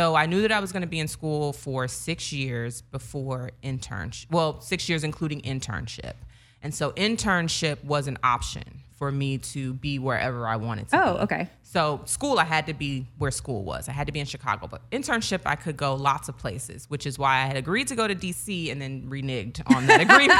So 0.00 0.14
I 0.14 0.24
knew 0.24 0.40
that 0.40 0.50
I 0.50 0.60
was 0.60 0.72
going 0.72 0.80
to 0.80 0.88
be 0.88 0.98
in 0.98 1.08
school 1.08 1.52
for 1.52 1.86
six 1.86 2.32
years 2.32 2.80
before 2.80 3.50
internship. 3.62 4.30
Well, 4.30 4.58
six 4.62 4.88
years 4.88 5.04
including 5.04 5.42
internship. 5.42 6.14
And 6.62 6.74
so 6.74 6.92
internship 6.92 7.84
was 7.84 8.06
an 8.06 8.16
option 8.22 8.79
for 9.00 9.10
me 9.10 9.38
to 9.38 9.72
be 9.72 9.98
wherever 9.98 10.46
I 10.46 10.56
wanted 10.56 10.90
to 10.90 11.02
Oh, 11.02 11.14
be. 11.14 11.20
okay. 11.20 11.48
So 11.62 12.02
school, 12.04 12.38
I 12.38 12.44
had 12.44 12.66
to 12.66 12.74
be 12.74 13.06
where 13.16 13.30
school 13.30 13.64
was. 13.64 13.88
I 13.88 13.92
had 13.92 14.06
to 14.08 14.12
be 14.12 14.20
in 14.20 14.26
Chicago. 14.26 14.66
But 14.66 14.82
internship, 14.90 15.40
I 15.46 15.54
could 15.56 15.78
go 15.78 15.94
lots 15.94 16.28
of 16.28 16.36
places, 16.36 16.84
which 16.90 17.06
is 17.06 17.18
why 17.18 17.36
I 17.36 17.46
had 17.46 17.56
agreed 17.56 17.88
to 17.88 17.96
go 17.96 18.06
to 18.06 18.14
DC 18.14 18.70
and 18.70 18.78
then 18.82 19.08
reneged 19.08 19.62
on 19.74 19.86
that 19.86 20.00
agreement. 20.06 20.38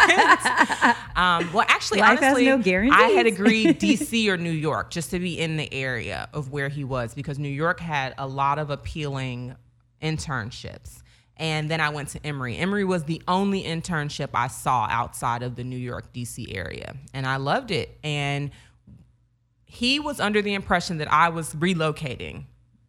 um, 1.16 1.50
well, 1.54 1.64
actually, 1.70 2.00
Life 2.00 2.18
honestly, 2.20 2.44
no 2.44 2.58
I 2.92 3.08
had 3.16 3.26
agreed 3.26 3.80
DC 3.80 4.28
or 4.28 4.36
New 4.36 4.50
York 4.50 4.90
just 4.90 5.10
to 5.12 5.18
be 5.18 5.38
in 5.40 5.56
the 5.56 5.72
area 5.72 6.28
of 6.34 6.52
where 6.52 6.68
he 6.68 6.84
was 6.84 7.14
because 7.14 7.38
New 7.38 7.48
York 7.48 7.80
had 7.80 8.12
a 8.18 8.26
lot 8.26 8.58
of 8.58 8.68
appealing 8.68 9.56
internships. 10.02 11.00
And 11.40 11.70
then 11.70 11.80
I 11.80 11.88
went 11.88 12.10
to 12.10 12.24
Emory. 12.24 12.58
Emory 12.58 12.84
was 12.84 13.04
the 13.04 13.22
only 13.26 13.64
internship 13.64 14.28
I 14.34 14.48
saw 14.48 14.86
outside 14.90 15.42
of 15.42 15.56
the 15.56 15.64
New 15.64 15.78
York, 15.78 16.12
DC 16.12 16.54
area. 16.54 16.94
And 17.14 17.26
I 17.26 17.36
loved 17.36 17.70
it. 17.70 17.98
And 18.04 18.50
he 19.64 19.98
was 19.98 20.20
under 20.20 20.42
the 20.42 20.52
impression 20.52 20.98
that 20.98 21.10
I 21.10 21.30
was 21.30 21.54
relocating 21.54 22.44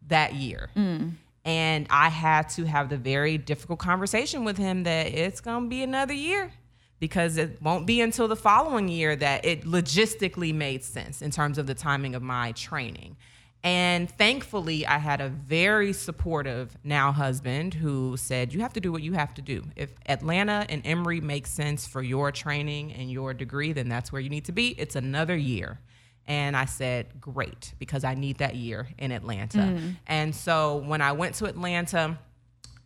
that 0.08 0.34
year. 0.34 0.68
Mm. 0.76 1.12
And 1.46 1.86
I 1.88 2.10
had 2.10 2.50
to 2.50 2.66
have 2.66 2.90
the 2.90 2.98
very 2.98 3.38
difficult 3.38 3.78
conversation 3.78 4.44
with 4.44 4.58
him 4.58 4.82
that 4.82 5.06
it's 5.06 5.40
going 5.40 5.64
to 5.64 5.68
be 5.70 5.82
another 5.82 6.12
year 6.12 6.52
because 7.00 7.38
it 7.38 7.60
won't 7.62 7.86
be 7.86 8.02
until 8.02 8.28
the 8.28 8.36
following 8.36 8.86
year 8.86 9.16
that 9.16 9.46
it 9.46 9.62
logistically 9.62 10.54
made 10.54 10.84
sense 10.84 11.22
in 11.22 11.30
terms 11.30 11.56
of 11.56 11.66
the 11.66 11.74
timing 11.74 12.14
of 12.14 12.22
my 12.22 12.52
training. 12.52 13.16
And 13.64 14.10
thankfully, 14.10 14.84
I 14.86 14.98
had 14.98 15.20
a 15.20 15.28
very 15.28 15.92
supportive 15.92 16.76
now 16.82 17.12
husband 17.12 17.74
who 17.74 18.16
said, 18.16 18.52
You 18.52 18.60
have 18.60 18.72
to 18.72 18.80
do 18.80 18.90
what 18.90 19.02
you 19.02 19.12
have 19.12 19.34
to 19.34 19.42
do. 19.42 19.64
If 19.76 19.90
Atlanta 20.06 20.66
and 20.68 20.84
Emory 20.84 21.20
make 21.20 21.46
sense 21.46 21.86
for 21.86 22.02
your 22.02 22.32
training 22.32 22.92
and 22.92 23.10
your 23.10 23.34
degree, 23.34 23.72
then 23.72 23.88
that's 23.88 24.10
where 24.10 24.20
you 24.20 24.30
need 24.30 24.46
to 24.46 24.52
be. 24.52 24.70
It's 24.70 24.96
another 24.96 25.36
year. 25.36 25.78
And 26.26 26.56
I 26.56 26.64
said, 26.64 27.20
Great, 27.20 27.74
because 27.78 28.02
I 28.02 28.14
need 28.14 28.38
that 28.38 28.56
year 28.56 28.88
in 28.98 29.12
Atlanta. 29.12 29.58
Mm. 29.58 29.96
And 30.08 30.34
so 30.34 30.78
when 30.78 31.00
I 31.00 31.12
went 31.12 31.36
to 31.36 31.44
Atlanta, 31.44 32.18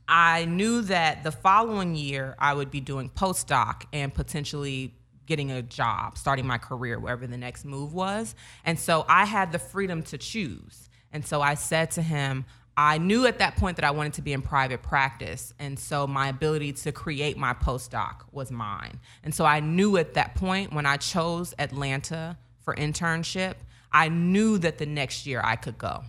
I 0.07 0.45
knew 0.45 0.83
that 0.83 1.25
the 1.25 1.33
following 1.33 1.97
year 1.97 2.37
I 2.39 2.53
would 2.53 2.71
be 2.71 2.81
doing 2.81 3.09
postdoc 3.09 3.85
and 3.95 4.13
potentially 4.13 4.95
getting 5.27 5.51
a 5.51 5.63
job, 5.63 6.17
starting 6.17 6.47
my 6.47 6.59
career, 6.59 6.99
wherever 6.99 7.27
the 7.27 7.37
next 7.37 7.65
move 7.65 7.93
was. 7.93 8.35
And 8.65 8.79
so 8.79 9.05
I 9.09 9.25
had 9.25 9.53
the 9.53 9.59
freedom 9.59 10.03
to 10.05 10.19
choose. 10.19 10.89
And 11.13 11.27
so 11.27 11.41
I 11.41 11.55
said 11.55 11.91
to 11.93 12.03
him, 12.03 12.45
I 12.77 12.99
knew 12.99 13.27
at 13.27 13.39
that 13.39 13.57
point 13.57 13.77
that 13.77 13.85
I 13.85 13.91
wanted 13.91 14.15
to 14.15 14.23
be 14.23 14.35
in 14.35 14.43
private 14.43 14.83
practice. 14.83 15.55
And 15.59 15.79
so 15.79 16.07
my 16.07 16.29
ability 16.29 16.73
to 16.73 16.93
create 16.93 17.39
my 17.39 17.55
postdoc 17.55 18.23
was 18.33 18.51
mine. 18.51 19.01
And 19.25 19.35
so 19.35 19.47
I 19.47 19.61
knew 19.61 19.97
at 19.97 20.15
that 20.15 20.35
point 20.35 20.75
when 20.75 20.85
I 20.85 20.99
chose 20.99 21.55
Atlanta 21.59 22.37
for 22.63 22.75
internship, 22.75 23.55
I 23.93 24.11
knew 24.11 24.59
that 24.59 24.77
the 24.77 24.85
next 24.85 25.27
year 25.27 25.41
I 25.43 25.57
could 25.57 25.79
go. 25.79 26.05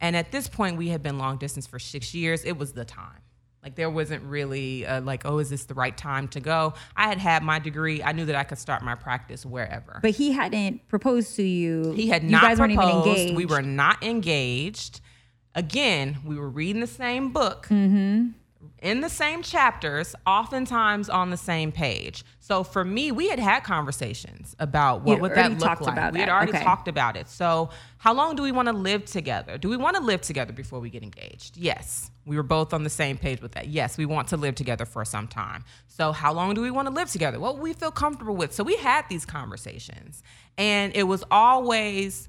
And 0.00 0.16
at 0.16 0.30
this 0.30 0.48
point, 0.48 0.76
we 0.76 0.88
had 0.88 1.02
been 1.02 1.18
long 1.18 1.38
distance 1.38 1.66
for 1.66 1.78
six 1.78 2.14
years. 2.14 2.44
It 2.44 2.56
was 2.56 2.72
the 2.72 2.84
time. 2.84 3.21
Like 3.62 3.76
there 3.76 3.90
wasn't 3.90 4.24
really 4.24 4.82
a, 4.84 5.00
like, 5.00 5.22
oh, 5.24 5.38
is 5.38 5.50
this 5.50 5.66
the 5.66 5.74
right 5.74 5.96
time 5.96 6.26
to 6.28 6.40
go? 6.40 6.74
I 6.96 7.06
had 7.06 7.18
had 7.18 7.44
my 7.44 7.60
degree. 7.60 8.02
I 8.02 8.10
knew 8.10 8.24
that 8.24 8.34
I 8.34 8.42
could 8.42 8.58
start 8.58 8.82
my 8.82 8.96
practice 8.96 9.46
wherever. 9.46 10.00
But 10.02 10.12
he 10.12 10.32
hadn't 10.32 10.88
proposed 10.88 11.36
to 11.36 11.44
you. 11.44 11.92
he 11.92 12.08
had 12.08 12.24
you 12.24 12.30
not 12.30 12.42
guys 12.42 12.58
weren't 12.58 12.72
even 12.72 12.88
engaged. 12.88 13.36
We 13.36 13.46
were 13.46 13.62
not 13.62 14.02
engaged. 14.02 15.00
Again, 15.54 16.18
we 16.24 16.36
were 16.36 16.48
reading 16.48 16.80
the 16.80 16.86
same 16.86 17.32
book 17.32 17.66
Mm-hmm. 17.68 18.30
In 18.80 19.00
the 19.00 19.08
same 19.08 19.42
chapters, 19.42 20.14
oftentimes 20.26 21.08
on 21.08 21.30
the 21.30 21.36
same 21.36 21.72
page. 21.72 22.24
So 22.40 22.64
for 22.64 22.84
me, 22.84 23.12
we 23.12 23.28
had 23.28 23.38
had 23.38 23.60
conversations 23.64 24.54
about 24.58 25.02
what 25.02 25.14
You'd 25.14 25.22
would 25.22 25.34
that 25.34 25.50
look 25.52 25.60
talked 25.60 25.82
like. 25.82 25.92
about 25.92 26.12
we 26.12 26.20
had 26.20 26.28
already 26.28 26.52
Okay. 26.52 26.64
talked 26.64 26.88
about 26.88 27.16
it. 27.16 27.28
So 27.28 27.70
how 27.98 28.12
long 28.12 28.34
do 28.36 28.42
we 28.42 28.52
want 28.52 28.66
to 28.68 28.72
live 28.74 29.04
together? 29.04 29.56
Do 29.58 29.68
we 29.68 29.76
want 29.76 29.96
to 29.96 30.02
live 30.02 30.20
together 30.20 30.52
before 30.52 30.80
we 30.80 30.90
get 30.90 31.02
engaged? 31.02 31.56
Yes. 31.56 32.10
We 32.26 32.36
were 32.36 32.42
both 32.42 32.72
on 32.72 32.82
the 32.84 32.90
same 32.90 33.16
page 33.16 33.40
with 33.40 33.52
that. 33.52 33.68
Yes, 33.68 33.96
we 33.98 34.06
want 34.06 34.28
to 34.28 34.36
live 34.36 34.54
together 34.54 34.84
for 34.84 35.04
some 35.04 35.26
time. 35.28 35.64
So 35.86 36.12
how 36.12 36.32
long 36.32 36.54
do 36.54 36.62
we 36.62 36.70
want 36.70 36.86
to 36.88 36.94
live 36.94 37.10
together? 37.10 37.38
What 37.40 37.58
we 37.58 37.72
feel 37.72 37.90
comfortable 37.90 38.36
with. 38.36 38.52
So 38.52 38.62
we 38.64 38.76
had 38.76 39.04
these 39.08 39.24
conversations. 39.24 40.22
And 40.58 40.94
it 40.94 41.04
was 41.04 41.24
always 41.30 42.28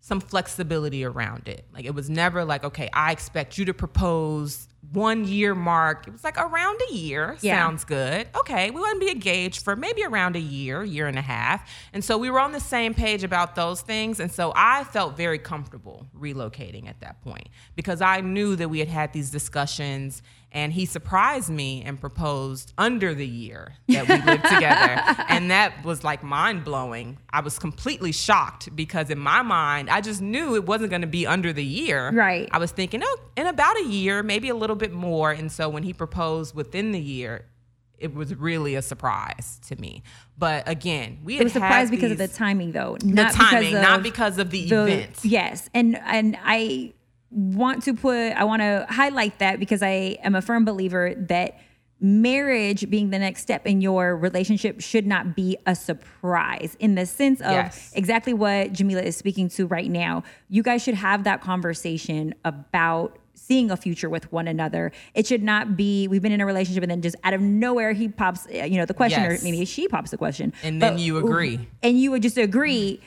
some 0.00 0.20
flexibility 0.20 1.04
around 1.04 1.48
it. 1.48 1.64
Like 1.72 1.84
it 1.84 1.94
was 1.94 2.10
never 2.10 2.44
like, 2.44 2.62
okay, 2.64 2.90
I 2.92 3.12
expect 3.12 3.56
you 3.56 3.64
to 3.66 3.74
propose 3.74 4.68
one 4.92 5.24
year 5.24 5.54
mark. 5.54 6.06
It 6.06 6.12
was 6.12 6.24
like 6.24 6.38
around 6.38 6.80
a 6.90 6.94
year. 6.94 7.36
Yeah. 7.40 7.58
Sounds 7.58 7.84
good. 7.84 8.28
Okay, 8.36 8.70
we 8.70 8.80
want 8.80 9.00
to 9.00 9.06
be 9.06 9.10
engaged 9.10 9.62
for 9.62 9.76
maybe 9.76 10.04
around 10.04 10.36
a 10.36 10.40
year, 10.40 10.84
year 10.84 11.06
and 11.06 11.18
a 11.18 11.22
half. 11.22 11.68
And 11.92 12.04
so 12.04 12.18
we 12.18 12.30
were 12.30 12.40
on 12.40 12.52
the 12.52 12.60
same 12.60 12.94
page 12.94 13.24
about 13.24 13.54
those 13.54 13.80
things. 13.80 14.20
And 14.20 14.30
so 14.30 14.52
I 14.54 14.84
felt 14.84 15.16
very 15.16 15.38
comfortable 15.38 16.06
relocating 16.16 16.88
at 16.88 17.00
that 17.00 17.22
point 17.22 17.48
because 17.74 18.00
I 18.00 18.20
knew 18.20 18.56
that 18.56 18.68
we 18.68 18.78
had 18.78 18.88
had 18.88 19.12
these 19.12 19.30
discussions 19.30 20.22
and 20.54 20.72
he 20.72 20.86
surprised 20.86 21.50
me 21.50 21.82
and 21.82 22.00
proposed 22.00 22.72
under 22.78 23.12
the 23.12 23.26
year 23.26 23.74
that 23.88 24.08
we 24.08 24.14
lived 24.22 24.44
together. 24.44 25.02
And 25.34 25.50
that 25.50 25.84
was 25.84 26.04
like 26.04 26.22
mind 26.22 26.62
blowing. 26.64 27.18
I 27.28 27.40
was 27.40 27.58
completely 27.58 28.12
shocked 28.12 28.74
because 28.76 29.10
in 29.10 29.18
my 29.18 29.42
mind, 29.42 29.90
I 29.90 30.00
just 30.00 30.22
knew 30.22 30.54
it 30.54 30.64
wasn't 30.64 30.90
going 30.90 31.00
to 31.00 31.08
be 31.08 31.26
under 31.26 31.52
the 31.52 31.64
year. 31.64 32.12
Right. 32.12 32.48
I 32.52 32.58
was 32.58 32.70
thinking, 32.70 33.00
oh, 33.02 33.18
in 33.36 33.48
about 33.48 33.76
a 33.78 33.84
year, 33.84 34.22
maybe 34.22 34.48
a 34.48 34.54
little 34.54 34.73
bit 34.76 34.92
more. 34.92 35.30
And 35.32 35.50
so 35.50 35.68
when 35.68 35.82
he 35.82 35.92
proposed 35.92 36.54
within 36.54 36.92
the 36.92 37.00
year, 37.00 37.46
it 37.98 38.14
was 38.14 38.34
really 38.34 38.74
a 38.74 38.82
surprise 38.82 39.60
to 39.68 39.76
me. 39.76 40.02
But 40.36 40.68
again, 40.68 41.20
we 41.24 41.38
It 41.38 41.44
was 41.44 41.52
surprised 41.52 41.90
because 41.90 42.12
of 42.12 42.18
the 42.18 42.28
timing, 42.28 42.72
though. 42.72 42.96
the 43.00 43.06
Not 43.06 43.32
timing, 43.32 43.70
because 43.70 43.82
not 43.82 43.98
of 43.98 44.02
because 44.02 44.38
of 44.38 44.50
the, 44.50 44.68
the 44.68 44.82
event. 44.82 45.18
Yes, 45.22 45.70
and 45.74 45.96
and 45.98 46.36
I 46.42 46.92
want 47.30 47.82
to 47.84 47.94
put 47.94 48.32
I 48.32 48.44
want 48.44 48.62
to 48.62 48.86
highlight 48.88 49.38
that 49.38 49.58
because 49.58 49.82
I 49.82 50.18
am 50.22 50.34
a 50.34 50.42
firm 50.42 50.64
believer 50.64 51.14
that 51.16 51.58
marriage 52.00 52.88
being 52.90 53.10
the 53.10 53.18
next 53.18 53.40
step 53.42 53.66
in 53.66 53.80
your 53.80 54.16
relationship 54.16 54.80
should 54.80 55.06
not 55.06 55.34
be 55.34 55.56
a 55.66 55.74
surprise 55.74 56.76
in 56.78 56.96
the 56.96 57.06
sense 57.06 57.40
of 57.40 57.52
Yes. 57.52 57.92
exactly 57.94 58.34
what 58.34 58.72
Jamila 58.72 59.00
is 59.02 59.16
speaking 59.16 59.48
to 59.50 59.66
right 59.66 59.90
now. 59.90 60.22
You 60.48 60.62
guys 60.62 60.82
should 60.82 60.94
have 60.96 61.24
that 61.24 61.40
conversation 61.40 62.34
about 62.44 63.18
seeing 63.46 63.70
a 63.70 63.76
future 63.76 64.08
with 64.08 64.30
one 64.32 64.48
another. 64.48 64.92
It 65.14 65.26
should 65.26 65.42
not 65.42 65.76
be 65.76 66.08
we've 66.08 66.22
been 66.22 66.32
in 66.32 66.40
a 66.40 66.46
relationship 66.46 66.82
and 66.82 66.90
then 66.90 67.02
just 67.02 67.16
out 67.24 67.34
of 67.34 67.40
nowhere 67.40 67.92
he 67.92 68.08
pops 68.08 68.46
uh, 68.46 68.64
you 68.64 68.76
know 68.78 68.86
the 68.86 68.94
question 68.94 69.22
Yes. 69.22 69.42
or 69.42 69.44
maybe 69.44 69.64
she 69.64 69.88
pops 69.88 70.10
the 70.10 70.16
question 70.18 70.52
And 70.62 70.80
then 70.80 70.94
But- 70.94 71.00
you 71.00 71.18
agree. 71.18 71.68
and 71.82 72.00
you 72.00 72.10
would 72.10 72.22
just 72.22 72.38
agree 72.38 73.00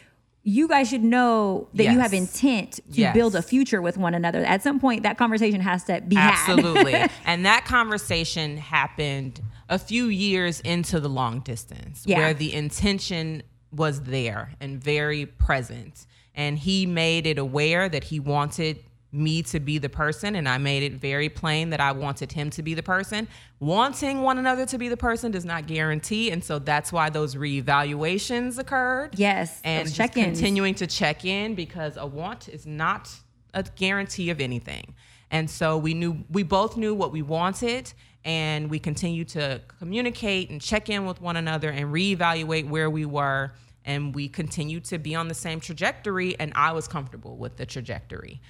you 0.44 0.70
guys 0.70 0.88
should 0.90 1.04
know 1.04 1.68
that 1.74 1.84
you 1.92 2.00
have 2.00 2.14
intent 2.14 2.74
to 2.76 2.82
Yes. 3.02 3.14
build 3.14 3.36
a 3.36 3.42
future 3.42 3.82
with 3.82 3.98
one 3.98 4.14
another 4.14 4.46
at 4.46 4.62
some 4.64 4.80
point 4.80 5.04
that 5.04 5.18
conversation 5.18 5.60
has 5.60 5.84
to 5.86 6.00
be 6.08 6.16
had 6.16 6.32
Absolutely. 6.34 6.96
and 7.26 7.46
that 7.46 7.66
conversation 7.66 8.56
happened 8.56 9.42
a 9.68 9.78
few 9.78 10.06
years 10.06 10.62
into 10.62 11.00
the 11.02 11.10
long 11.10 11.42
distance 11.42 12.04
Yeah. 12.06 12.20
where 12.20 12.34
the 12.34 12.54
intention 12.54 13.44
was 13.72 14.04
there 14.04 14.52
and 14.62 14.82
very 14.82 15.26
present. 15.26 16.06
And 16.34 16.58
he 16.58 16.86
made 16.86 17.26
it 17.28 17.38
aware 17.38 17.90
that 17.90 18.06
he 18.06 18.20
wanted 18.22 18.84
me 19.12 19.42
to 19.42 19.60
be 19.60 19.78
the 19.78 19.90
person 19.90 20.36
and 20.36 20.50
I 20.50 20.58
made 20.58 20.84
it 20.84 20.94
very 20.94 21.30
plain 21.30 21.70
that 21.70 21.80
I 21.80 21.92
wanted 21.94 22.32
him 22.32 22.50
to 22.52 22.62
be 22.62 22.74
the 22.74 22.84
person. 22.84 23.28
Wanting 23.60 24.22
one 24.22 24.38
another 24.38 24.66
to 24.66 24.78
be 24.78 24.90
the 24.90 24.98
person 24.98 25.32
does 25.32 25.46
not 25.46 25.66
guarantee 25.66 26.32
and 26.32 26.44
so 26.44 26.60
that's 26.60 26.92
why 26.92 27.10
those 27.10 27.36
reevaluations 27.36 28.60
occurred 28.60 29.18
yes 29.18 29.62
and 29.64 29.86
those 29.86 29.94
just 29.94 30.14
check-ins 30.14 30.38
continuing 30.38 30.76
to 30.76 30.88
check 30.88 31.26
in 31.26 31.56
because 31.56 31.98
a 31.98 32.06
want 32.06 32.50
is 32.50 32.66
not 32.66 33.10
a 33.54 33.64
guarantee 33.64 34.30
of 34.30 34.40
anything. 34.40 34.96
And 35.32 35.50
so 35.50 35.78
we 35.78 35.94
knew 35.94 36.24
we 36.30 36.44
both 36.44 36.78
knew 36.78 36.94
what 36.94 37.12
we 37.12 37.22
wanted 37.22 37.92
and 38.24 38.70
we 38.70 38.80
continued 38.80 39.30
to 39.30 39.62
communicate 39.80 40.50
and 40.50 40.62
check 40.62 40.90
in 40.90 41.06
with 41.06 41.22
one 41.22 41.38
another 41.38 41.70
and 41.70 41.94
reevaluate 41.94 42.68
where 42.68 42.90
we 42.90 43.06
were 43.06 43.54
and 43.86 44.14
we 44.14 44.28
continued 44.28 44.84
to 44.86 44.98
be 45.00 45.16
on 45.16 45.28
the 45.28 45.34
same 45.34 45.60
trajectory 45.60 46.40
and 46.40 46.52
I 46.56 46.74
was 46.74 46.88
comfortable 46.88 47.38
with 47.38 47.58
the 47.58 47.66
trajectory. 47.66 48.42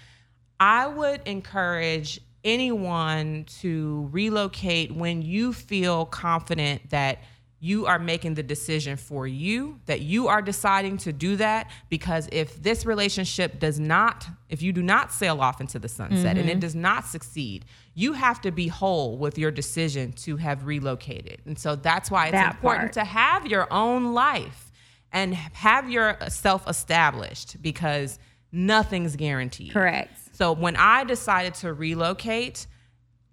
I 0.59 0.87
would 0.87 1.21
encourage 1.25 2.19
anyone 2.43 3.45
to 3.61 4.07
relocate 4.11 4.95
when 4.95 5.21
you 5.21 5.53
feel 5.53 6.05
confident 6.05 6.89
that 6.89 7.19
you 7.59 7.87
are 7.87 7.97
making 7.97 8.35
the 8.35 8.43
decision 8.43 8.95
for 8.95 9.25
you, 9.25 9.79
that 9.87 10.01
you 10.01 10.27
are 10.27 10.41
deciding 10.43 10.97
to 10.97 11.11
do 11.11 11.35
that. 11.37 11.71
Because 11.89 12.29
if 12.31 12.61
this 12.61 12.85
relationship 12.85 13.59
does 13.59 13.79
not, 13.79 14.27
if 14.49 14.61
you 14.61 14.71
do 14.71 14.83
not 14.83 15.11
sail 15.11 15.41
off 15.41 15.59
into 15.59 15.79
the 15.79 15.87
sunset 15.87 16.37
and 16.37 16.47
it 16.47 16.51
mm-hmm. 16.51 16.59
does 16.59 16.75
not 16.75 17.05
succeed, 17.05 17.65
you 17.95 18.13
have 18.13 18.39
to 18.41 18.51
be 18.51 18.67
whole 18.67 19.17
with 19.17 19.39
your 19.39 19.49
decision 19.49 20.11
to 20.13 20.37
have 20.37 20.67
relocated. 20.67 21.41
And 21.45 21.57
so 21.57 21.75
that's 21.75 22.11
why 22.11 22.25
it's 22.27 22.33
That 22.33 22.55
important 22.55 22.93
part. 22.93 22.93
to 22.93 23.03
have 23.05 23.47
your 23.47 23.71
own 23.73 24.13
life 24.13 24.71
and 25.11 25.33
have 25.33 25.89
yourself 25.89 26.67
established 26.67 27.59
because 27.61 28.19
nothing's 28.51 29.15
guaranteed. 29.15 29.71
correct 29.71 30.26
So 30.37 30.51
when 30.51 30.75
I 30.75 31.03
decided 31.03 31.55
to 31.55 31.73
relocate, 31.73 32.67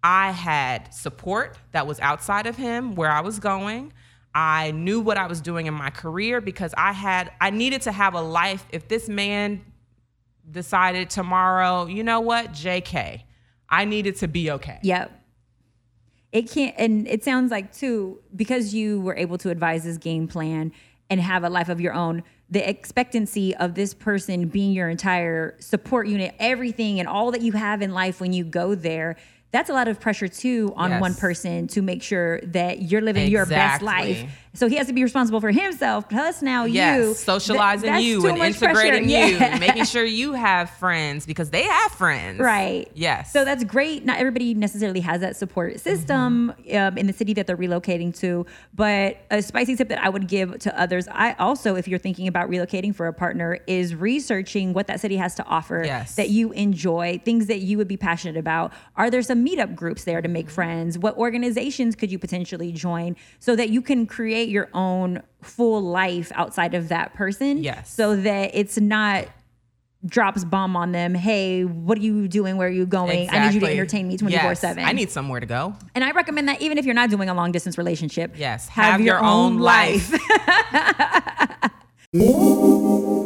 I 0.03 0.31
had 0.31 0.95
support 0.95 1.59
that 1.73 1.87
was 1.87 2.01
outside 2.01 2.47
of 2.47 2.57
him 2.57 2.95
where 2.95 3.11
I 3.11 3.21
was 3.21 3.39
going. 3.39 3.93
I 4.35 4.71
knew 4.71 5.01
what 5.01 5.19
I 5.19 5.27
was 5.27 5.43
doing 5.43 5.67
in 5.67 5.75
my 5.75 5.91
career 5.91 6.41
because 6.41 6.73
I 6.79 6.93
had 6.93 7.31
I 7.43 7.51
needed 7.51 7.83
to 7.83 7.93
have 7.93 8.15
a 8.15 8.23
life. 8.23 8.65
If 8.71 8.89
this 8.89 9.07
man 9.07 9.61
decided 10.51 11.11
tomorrow, 11.11 11.85
you 11.85 12.03
know 12.03 12.21
what, 12.21 12.53
JK, 12.53 13.23
I 13.69 13.85
needed 13.85 14.17
to 14.17 14.27
be 14.27 14.53
okay. 14.53 14.79
Yep. 14.83 15.13
It 16.33 16.51
can't, 16.51 16.75
and 16.79 17.07
it 17.07 17.23
sounds 17.23 17.51
like 17.51 17.71
too, 17.75 18.23
because 18.35 18.73
you 18.73 19.03
were 19.03 19.15
able 19.15 19.37
to 19.39 19.51
advise 19.51 19.85
this 19.85 19.99
game 19.99 20.27
plan 20.27 20.73
and 21.11 21.21
have 21.21 21.45
a 21.45 21.51
life 21.51 21.69
of 21.69 21.83
your 21.83 21.93
own, 21.93 22.23
the 22.55 22.67
expectancy 22.71 23.55
of 23.57 23.75
this 23.75 23.93
person 23.93 24.47
being 24.47 24.73
your 24.73 24.89
entire 24.89 25.57
support 25.59 26.07
unit, 26.07 26.33
everything 26.39 27.01
and 27.01 27.09
all 27.09 27.33
that 27.33 27.43
you 27.43 27.51
have 27.51 27.83
in 27.83 27.93
life 27.93 28.21
when 28.21 28.33
you 28.33 28.45
go 28.45 28.77
there 28.77 29.17
that's 29.55 29.71
a 29.71 29.73
lot 29.73 29.87
of 29.87 30.01
pressure 30.01 30.27
too 30.27 30.75
on 30.77 30.91
yes. 30.91 31.01
one 31.01 31.15
person 31.15 31.69
to 31.69 31.81
make 31.81 32.03
sure 32.03 32.41
that 32.41 32.83
you're 32.83 33.01
living 33.01 33.29
exactly. 33.29 33.33
your 33.33 33.47
best 33.47 33.83
life. 33.83 34.29
So 34.57 34.69
he 34.69 34.77
has 34.77 34.87
to 34.87 34.93
be 34.93 35.03
responsible 35.03 35.41
for 35.41 35.51
himself. 35.51 36.09
Plus 36.09 36.41
now 36.41 36.65
yes, 36.65 36.99
you 36.99 37.15
socializing 37.15 37.93
th- 37.93 38.05
you 38.05 38.27
and 38.27 38.39
integrating 38.39 39.09
yeah. 39.09 39.27
you, 39.27 39.61
making 39.61 39.85
sure 39.85 40.05
you 40.05 40.33
have 40.33 40.71
friends 40.71 41.27
because 41.27 41.51
they 41.51 41.63
have 41.65 41.93
friends. 41.93 42.39
Right. 42.39 42.91
Yes. 42.95 43.33
So 43.33 43.45
that's 43.45 43.65
great. 43.65 44.05
Not 44.05 44.19
everybody 44.19 44.55
necessarily 44.55 45.01
has 45.01 45.21
that 45.21 45.37
support 45.37 45.79
system 45.81 46.53
mm-hmm. 46.59 46.77
um, 46.77 46.99
in 46.99 47.07
the 47.07 47.13
city 47.13 47.33
that 47.35 47.47
they're 47.47 47.57
relocating 47.57 48.17
to. 48.19 48.47
But 48.75 49.19
a 49.31 49.41
spicy 49.43 49.77
tip 49.77 49.89
that 49.89 50.03
I 50.03 50.09
would 50.09 50.27
give 50.27 50.59
to 50.61 50.81
others, 50.81 51.09
I 51.11 51.35
also, 51.35 51.77
if 51.77 51.87
you're 51.87 51.99
thinking 52.01 52.27
about 52.27 52.49
relocating 52.49 52.95
for 52.95 53.07
a 53.07 53.13
partner, 53.13 53.59
is 53.67 53.95
researching 53.95 54.73
what 54.73 54.89
that 54.89 55.01
city 55.01 55.17
has 55.17 55.35
to 55.37 55.45
offer 55.47 55.83
yes. 55.85 56.17
that 56.17 56.31
you 56.31 56.51
enjoy, 56.53 57.21
things 57.25 57.47
that 57.47 57.59
you 57.59 57.77
would 57.79 57.89
be 57.89 57.97
passionate 57.97 58.37
about. 58.37 58.73
Are 58.97 59.11
there 59.11 59.23
some 59.23 59.44
meetup 59.45 59.75
groups 59.75 60.05
there 60.05 60.23
to 60.23 60.29
make 60.29 60.49
friends? 60.49 60.99
What 60.99 61.17
organizations 61.17 61.95
could 61.95 62.11
you 62.11 62.19
potentially 62.19 62.73
join 62.73 63.17
so 63.39 63.57
that 63.57 63.71
you 63.71 63.83
can 63.83 64.07
create 64.07 64.49
your 64.49 64.69
own 64.75 65.23
full 65.43 65.83
life 65.83 66.33
outside 66.35 66.75
of 66.75 66.89
that 66.89 67.15
person? 67.15 67.59
Yes. 67.59 67.93
So 67.93 68.17
that 68.17 68.51
it's 68.55 68.79
not 68.79 69.27
drops 70.07 70.45
bomb 70.45 70.77
on 70.77 70.93
them. 70.93 71.15
Hey, 71.15 71.65
what 71.65 71.99
are 71.99 72.03
you 72.03 72.29
doing? 72.29 72.57
Where 72.57 72.69
are 72.69 72.71
you 72.71 72.87
going? 72.87 73.21
Exactly. 73.21 73.39
I 73.39 73.47
need 73.47 73.55
you 73.55 73.61
to 73.61 73.71
entertain 73.71 74.09
me 74.09 74.17
24 74.17 74.51
yes. 74.51 74.61
7. 74.61 74.85
I 74.85 74.93
need 74.93 75.11
somewhere 75.11 75.41
to 75.41 75.47
go. 75.47 75.75
And 75.95 76.05
I 76.05 76.11
recommend 76.11 76.49
that 76.49 76.61
even 76.61 76.79
if 76.79 76.85
you're 76.85 76.95
not 76.95 77.11
doing 77.11 77.29
a 77.29 77.35
long 77.35 77.53
distance 77.53 77.79
relationship, 77.79 78.35
yes, 78.37 78.69
have, 78.69 78.93
have 78.93 79.01
your, 79.01 79.17
your, 79.17 79.25
own, 79.25 79.55
own 79.55 79.59
life. 79.59 80.13
life. 80.13 81.71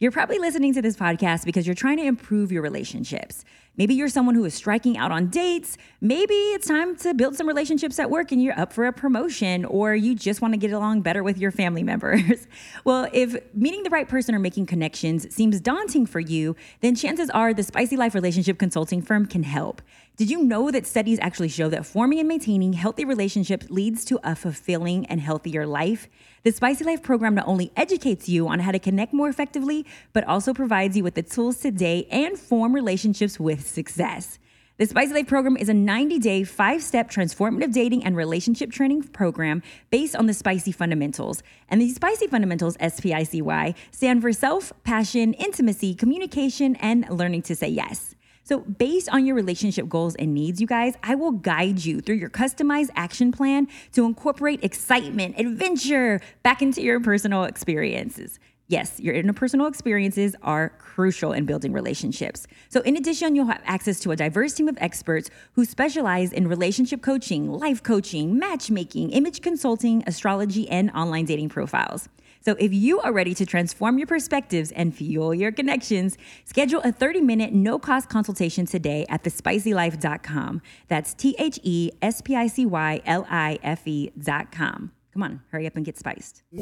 You're 0.00 0.12
probably 0.12 0.38
listening 0.38 0.72
to 0.74 0.82
this 0.82 0.94
podcast 0.96 1.44
because 1.44 1.66
you're 1.66 1.74
trying 1.74 1.96
to 1.96 2.04
improve 2.04 2.52
your 2.52 2.62
relationships. 2.62 3.44
Maybe 3.76 3.94
you're 3.94 4.08
someone 4.08 4.36
who 4.36 4.44
is 4.44 4.54
striking 4.54 4.96
out 4.96 5.10
on 5.10 5.26
dates. 5.26 5.76
Maybe 6.00 6.34
it's 6.34 6.68
time 6.68 6.94
to 6.98 7.14
build 7.14 7.34
some 7.34 7.48
relationships 7.48 7.98
at 7.98 8.08
work 8.08 8.30
and 8.30 8.40
you're 8.40 8.56
up 8.56 8.72
for 8.72 8.86
a 8.86 8.92
promotion, 8.92 9.64
or 9.64 9.96
you 9.96 10.14
just 10.14 10.40
want 10.40 10.54
to 10.54 10.58
get 10.58 10.70
along 10.70 11.00
better 11.00 11.24
with 11.24 11.36
your 11.36 11.50
family 11.50 11.82
members. 11.92 12.46
well, 12.84 13.08
if 13.12 13.36
meeting 13.54 13.82
the 13.82 13.90
right 13.90 14.08
person 14.08 14.36
or 14.36 14.38
making 14.38 14.66
connections 14.66 15.34
seems 15.34 15.60
daunting 15.60 16.06
for 16.06 16.20
you, 16.20 16.54
then 16.80 16.94
chances 16.94 17.28
are 17.30 17.52
the 17.52 17.64
Spicy 17.64 17.96
Life 17.96 18.14
Relationship 18.14 18.56
Consulting 18.56 19.02
Firm 19.02 19.26
can 19.26 19.42
help. 19.42 19.82
Did 20.18 20.30
you 20.30 20.42
know 20.42 20.72
that 20.72 20.84
studies 20.84 21.20
actually 21.22 21.48
show 21.48 21.68
that 21.68 21.86
forming 21.86 22.18
and 22.18 22.26
maintaining 22.26 22.72
healthy 22.72 23.04
relationships 23.04 23.70
leads 23.70 24.04
to 24.06 24.18
a 24.24 24.34
fulfilling 24.34 25.06
and 25.06 25.20
healthier 25.20 25.64
life? 25.64 26.08
The 26.42 26.50
Spicy 26.50 26.82
Life 26.82 27.04
program 27.04 27.36
not 27.36 27.46
only 27.46 27.70
educates 27.76 28.28
you 28.28 28.48
on 28.48 28.58
how 28.58 28.72
to 28.72 28.80
connect 28.80 29.12
more 29.12 29.28
effectively, 29.28 29.86
but 30.12 30.24
also 30.24 30.52
provides 30.52 30.96
you 30.96 31.04
with 31.04 31.14
the 31.14 31.22
tools 31.22 31.58
to 31.58 31.70
date 31.70 32.08
and 32.10 32.36
form 32.36 32.74
relationships 32.74 33.38
with 33.38 33.64
success. 33.64 34.40
The 34.78 34.86
Spicy 34.86 35.14
Life 35.14 35.28
program 35.28 35.56
is 35.56 35.68
a 35.68 35.74
90 35.74 36.18
day, 36.18 36.42
five 36.42 36.82
step 36.82 37.08
transformative 37.08 37.72
dating 37.72 38.02
and 38.02 38.16
relationship 38.16 38.72
training 38.72 39.04
program 39.04 39.62
based 39.90 40.16
on 40.16 40.26
the 40.26 40.34
Spicy 40.34 40.72
Fundamentals. 40.72 41.44
And 41.68 41.80
the 41.80 41.90
Spicy 41.90 42.26
Fundamentals, 42.26 42.76
S 42.80 42.98
P 42.98 43.14
I 43.14 43.22
C 43.22 43.40
Y, 43.40 43.72
stand 43.92 44.22
for 44.22 44.32
self, 44.32 44.72
passion, 44.82 45.34
intimacy, 45.34 45.94
communication, 45.94 46.74
and 46.80 47.08
learning 47.08 47.42
to 47.42 47.54
say 47.54 47.68
yes. 47.68 48.16
So, 48.48 48.60
based 48.60 49.10
on 49.10 49.26
your 49.26 49.36
relationship 49.36 49.90
goals 49.90 50.14
and 50.14 50.32
needs, 50.32 50.58
you 50.58 50.66
guys, 50.66 50.94
I 51.02 51.16
will 51.16 51.32
guide 51.32 51.84
you 51.84 52.00
through 52.00 52.14
your 52.14 52.30
customized 52.30 52.88
action 52.96 53.30
plan 53.30 53.68
to 53.92 54.06
incorporate 54.06 54.64
excitement, 54.64 55.38
adventure 55.38 56.22
back 56.42 56.62
into 56.62 56.80
your 56.80 56.98
personal 56.98 57.44
experiences. 57.44 58.38
Yes, 58.66 58.98
your 59.00 59.14
interpersonal 59.14 59.68
experiences 59.68 60.34
are 60.40 60.70
crucial 60.78 61.34
in 61.34 61.44
building 61.44 61.74
relationships. 61.74 62.46
So, 62.70 62.80
in 62.80 62.96
addition, 62.96 63.36
you'll 63.36 63.48
have 63.48 63.60
access 63.66 64.00
to 64.00 64.12
a 64.12 64.16
diverse 64.16 64.54
team 64.54 64.68
of 64.68 64.78
experts 64.80 65.28
who 65.52 65.66
specialize 65.66 66.32
in 66.32 66.48
relationship 66.48 67.02
coaching, 67.02 67.52
life 67.52 67.82
coaching, 67.82 68.38
matchmaking, 68.38 69.10
image 69.10 69.42
consulting, 69.42 70.02
astrology, 70.06 70.66
and 70.70 70.90
online 70.92 71.26
dating 71.26 71.50
profiles. 71.50 72.08
So 72.40 72.56
if 72.58 72.72
you 72.72 73.00
are 73.00 73.12
ready 73.12 73.34
to 73.34 73.44
transform 73.46 73.98
your 73.98 74.06
perspectives 74.06 74.72
and 74.72 74.94
fuel 74.94 75.34
your 75.34 75.52
connections, 75.52 76.16
schedule 76.44 76.80
a 76.84 76.92
30 76.92 77.20
minute 77.20 77.52
no 77.52 77.78
cost 77.78 78.08
consultation 78.08 78.66
today 78.66 79.06
at 79.08 79.22
thespicylife.com. 79.24 80.62
That's 80.88 81.14
T 81.14 81.34
H 81.38 81.58
E 81.62 81.90
S 82.00 82.20
P 82.22 82.36
I 82.36 82.46
C 82.46 82.66
Y 82.66 83.00
L 83.04 83.26
I 83.28 83.58
F 83.62 83.86
E.com. 83.86 84.92
Come 85.12 85.22
on, 85.22 85.40
hurry 85.50 85.66
up 85.66 85.74
and 85.76 85.84
get 85.84 85.98
spiced. 85.98 86.42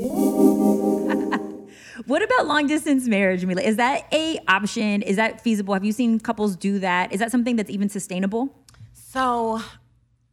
what 2.06 2.22
about 2.22 2.46
long 2.46 2.66
distance 2.66 3.06
marriage, 3.06 3.44
Mila? 3.44 3.60
Is 3.60 3.76
that 3.76 4.06
a 4.12 4.38
option? 4.48 5.02
Is 5.02 5.16
that 5.16 5.42
feasible? 5.42 5.74
Have 5.74 5.84
you 5.84 5.92
seen 5.92 6.18
couples 6.18 6.56
do 6.56 6.78
that? 6.78 7.12
Is 7.12 7.20
that 7.20 7.30
something 7.30 7.56
that's 7.56 7.70
even 7.70 7.88
sustainable? 7.88 8.54
So, 8.94 9.60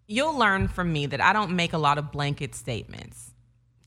you'll 0.07 0.37
learn 0.37 0.67
from 0.67 0.93
me 0.93 1.05
that 1.07 1.19
I 1.19 1.33
don't 1.33 1.51
make 1.55 1.73
a 1.73 1.77
lot 1.77 1.97
of 1.97 2.11
blanket 2.11 2.55
statements. 2.55 3.31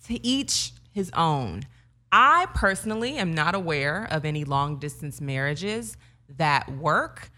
To 0.09 0.24
each 0.26 0.72
his 0.97 1.11
own. 1.12 1.62
I 2.11 2.47
personally 2.55 3.16
am 3.18 3.34
not 3.34 3.55
aware 3.55 4.09
of 4.11 4.24
any 4.24 4.44
long 4.44 4.78
distance 4.78 5.20
marriages 5.20 5.97
that 6.38 6.68
work. 6.72 7.30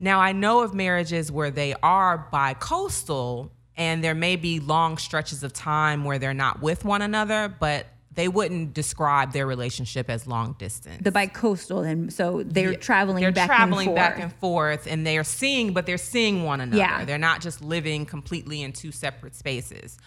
Now, 0.00 0.18
I 0.20 0.32
know 0.32 0.62
of 0.62 0.74
marriages 0.74 1.30
where 1.30 1.52
they 1.52 1.74
are 1.82 2.28
bi 2.30 2.54
coastal 2.54 3.52
and 3.76 4.02
there 4.02 4.14
may 4.14 4.34
be 4.36 4.58
long 4.58 4.98
stretches 4.98 5.44
of 5.44 5.52
time 5.52 6.04
where 6.04 6.18
they're 6.18 6.34
not 6.34 6.60
with 6.60 6.84
one 6.84 7.02
another, 7.02 7.54
but 7.58 7.86
they 8.12 8.28
wouldn't 8.28 8.74
describe 8.74 9.32
their 9.32 9.46
relationship 9.46 10.10
as 10.10 10.26
long 10.26 10.54
distance. 10.58 11.02
The 11.02 11.10
bi-coastal, 11.10 11.80
and 11.80 12.12
so 12.12 12.42
they're 12.44 12.72
yeah, 12.72 12.78
traveling. 12.78 13.22
They're 13.22 13.32
back 13.32 13.46
traveling 13.46 13.88
and 13.88 13.96
back 13.96 14.20
and 14.20 14.32
forth, 14.34 14.86
and 14.88 15.04
they 15.04 15.18
are 15.18 15.24
seeing, 15.24 15.72
but 15.72 15.86
they're 15.86 15.98
seeing 15.98 16.44
one 16.44 16.60
another. 16.60 16.78
Yeah. 16.78 17.04
they're 17.04 17.18
not 17.18 17.40
just 17.40 17.62
living 17.62 18.06
completely 18.06 18.62
in 18.62 18.72
two 18.72 18.92
separate 18.92 19.34
spaces. 19.34 19.98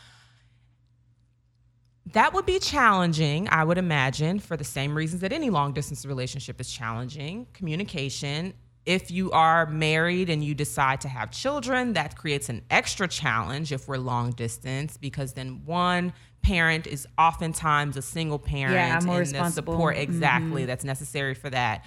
That 2.14 2.34
would 2.34 2.45
be 2.45 2.60
challenging, 2.60 3.49
I 3.51 3.64
would 3.64 3.78
imagine, 3.78 4.39
for 4.39 4.55
the 4.55 4.64
same 4.64 4.95
reasons 4.95 5.22
that 5.22 5.34
any 5.34 5.49
long 5.49 5.74
distance 5.74 6.05
relationship 6.05 6.62
is 6.62 6.72
challenging. 6.72 7.47
Communication. 7.53 8.53
If 8.86 9.12
you 9.12 9.32
are 9.32 9.66
married 9.66 10.30
and 10.30 10.41
you 10.41 10.55
decide 10.55 11.01
to 11.01 11.10
have 11.10 11.32
children, 11.32 11.93
that 11.93 12.16
creates 12.16 12.47
an 12.47 12.62
extra 12.70 13.10
challenge 13.10 13.74
if 13.74 13.89
we're 13.89 13.97
long 13.97 14.32
distance 14.32 14.95
because 14.95 15.34
then 15.34 15.64
one 15.66 16.14
parent 16.41 16.88
is 16.88 17.05
oftentimes 17.18 17.97
a 17.97 18.01
single 18.01 18.39
parent 18.39 18.76
yeah, 18.76 18.99
more 19.03 19.16
and 19.16 19.28
responsible. 19.28 19.74
the 19.74 19.78
support 19.78 19.97
exactly 19.97 20.62
mm-hmm. 20.62 20.68
that's 20.68 20.86
necessary 20.86 21.34
for 21.34 21.49
that. 21.49 21.84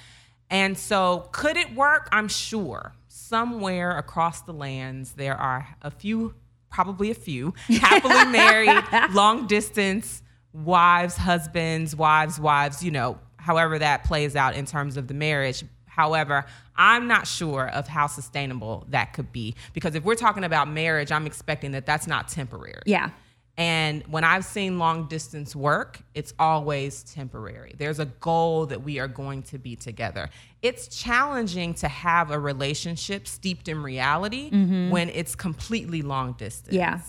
And 0.51 0.77
so, 0.77 1.29
could 1.33 1.57
it 1.57 1.75
work? 1.75 2.09
I'm 2.13 2.29
sure 2.29 2.93
somewhere 3.09 3.97
across 3.97 4.43
the 4.43 4.53
lands 4.53 5.13
there 5.13 5.37
are 5.37 5.77
a 5.81 5.91
few 5.91 6.35
probably 6.71 7.11
a 7.11 7.15
few 7.15 7.55
happily 7.69 8.25
married, 8.33 8.83
long 9.13 9.47
distance 9.47 10.23
wives, 10.53 11.17
husbands, 11.17 11.95
wives, 11.95 12.41
wives, 12.41 12.83
you 12.83 12.91
know, 12.91 13.19
however 13.37 13.79
that 13.79 14.05
plays 14.05 14.37
out 14.37 14.55
in 14.55 14.67
terms 14.67 14.97
of 14.97 15.09
the 15.09 15.15
marriage. 15.15 15.65
However, 15.87 16.45
I'm 16.77 17.07
not 17.09 17.27
sure 17.27 17.69
of 17.69 17.89
how 17.89 18.07
sustainable 18.07 18.87
that 18.89 19.13
could 19.13 19.33
be 19.33 19.55
because 19.73 19.95
if 19.95 20.05
we're 20.05 20.15
talking 20.15 20.45
about 20.45 20.69
marriage, 20.69 21.13
I'm 21.13 21.27
expecting 21.27 21.73
that 21.73 21.85
that's 21.87 22.07
not 22.07 22.29
temporary. 22.29 22.83
Yeah. 22.87 23.11
And 23.61 24.03
when 24.07 24.25
I've 24.25 24.47
seen 24.47 24.79
long 24.79 25.07
distance 25.07 25.55
work, 25.55 26.01
it's 26.15 26.33
always 26.39 27.03
temporary. 27.03 27.75
There's 27.77 27.99
a 27.99 28.07
goal 28.07 28.65
that 28.65 28.83
we 28.83 28.99
are 29.01 29.07
going 29.07 29.43
to 29.45 29.59
be 29.59 29.77
together. 29.77 30.31
It's 30.63 30.89
challenging 30.89 31.75
to 31.75 31.89
have 31.89 32.31
a 32.31 32.39
relationship 32.39 33.29
steeped 33.29 33.69
in 33.69 33.83
reality 33.83 34.51
mm-hmm. 34.51 34.89
when 34.89 35.11
it's 35.11 35.35
completely 35.35 36.01
long 36.01 36.33
distance. 36.33 36.75
Yeah. 36.75 37.01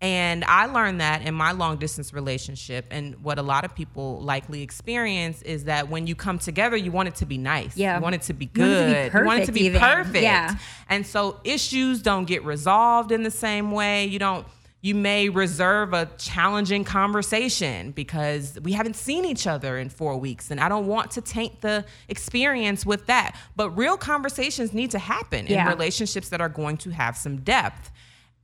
And 0.00 0.44
I 0.46 0.66
learned 0.66 1.00
that 1.00 1.22
in 1.22 1.34
my 1.34 1.52
long 1.52 1.76
distance 1.76 2.12
relationship. 2.12 2.86
And 2.90 3.22
what 3.22 3.38
a 3.38 3.42
lot 3.42 3.64
of 3.64 3.72
people 3.72 4.20
likely 4.20 4.62
experience 4.62 5.40
is 5.42 5.66
that 5.66 5.88
when 5.88 6.08
you 6.08 6.16
come 6.16 6.40
together, 6.40 6.76
you 6.76 6.90
want 6.90 7.06
it 7.06 7.14
to 7.16 7.26
be 7.26 7.38
nice. 7.38 7.76
Yeah. 7.76 7.98
You 7.98 8.02
want 8.02 8.16
it 8.16 8.22
to 8.22 8.32
be 8.32 8.46
good. 8.46 9.12
You 9.14 9.24
want 9.24 9.42
it 9.42 9.46
to 9.46 9.52
be 9.52 9.70
perfect. 9.70 9.84
perfect. 9.84 10.22
Yeah. 10.24 10.58
And 10.88 11.06
so 11.06 11.38
issues 11.44 12.02
don't 12.02 12.24
get 12.24 12.44
resolved 12.44 13.12
in 13.12 13.22
the 13.22 13.30
same 13.30 13.70
way. 13.70 14.06
You 14.06 14.18
don't 14.18 14.48
you 14.82 14.94
may 14.94 15.28
reserve 15.28 15.92
a 15.92 16.06
challenging 16.18 16.84
conversation 16.84 17.90
because 17.92 18.58
we 18.62 18.72
haven't 18.72 18.94
seen 18.94 19.24
each 19.24 19.46
other 19.46 19.78
in 19.78 19.88
four 19.88 20.16
weeks 20.16 20.50
and 20.50 20.60
I 20.60 20.68
don't 20.68 20.86
want 20.86 21.10
to 21.12 21.20
taint 21.20 21.60
the 21.60 21.84
experience 22.08 22.84
with 22.86 23.06
that. 23.06 23.36
But 23.56 23.70
real 23.70 23.96
conversations 23.96 24.72
need 24.72 24.90
to 24.92 24.98
happen 24.98 25.46
yeah. 25.46 25.62
in 25.62 25.68
relationships 25.68 26.28
that 26.28 26.40
are 26.40 26.48
going 26.48 26.76
to 26.78 26.90
have 26.90 27.16
some 27.16 27.38
depth. 27.38 27.90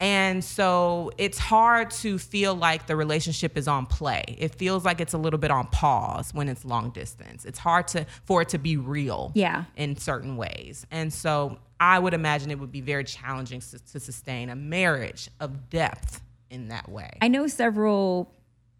And 0.03 0.43
so 0.45 1.13
it's 1.17 1.39
hard 1.39 1.91
to 2.03 2.19
feel 2.19 2.55
like 2.57 2.87
the 2.89 2.97
relationship 2.97 3.57
is 3.57 3.69
on 3.69 3.87
play. 3.87 4.25
It 4.37 4.55
feels 4.57 4.85
like 4.85 5.01
it's 5.01 5.13
a 5.15 5.19
little 5.19 5.39
bit 5.39 5.51
on 5.53 5.69
pause 5.69 6.35
when 6.35 6.49
it's 6.49 6.65
long 6.65 6.91
distance. 6.91 7.45
It's 7.45 7.59
hard 7.61 7.87
to 7.89 8.05
for 8.25 8.43
it 8.43 8.49
to 8.51 8.59
be 8.59 8.77
real 8.77 9.31
Yeah. 9.35 9.65
in 9.77 9.97
certain 9.97 10.37
ways. 10.37 10.85
And 10.91 11.13
so 11.13 11.59
I 11.79 11.99
would 12.01 12.15
imagine 12.15 12.51
it 12.51 12.59
would 12.59 12.73
be 12.73 12.81
very 12.81 13.05
challenging 13.05 13.61
to, 13.61 13.79
to 13.93 14.01
sustain 14.01 14.51
a 14.51 14.57
marriage 14.57 15.29
of 15.39 15.71
depth 15.71 16.21
in 16.51 16.69
that 16.69 16.89
way. 16.89 17.11
I 17.23 17.29
know 17.29 17.47
several 17.47 18.33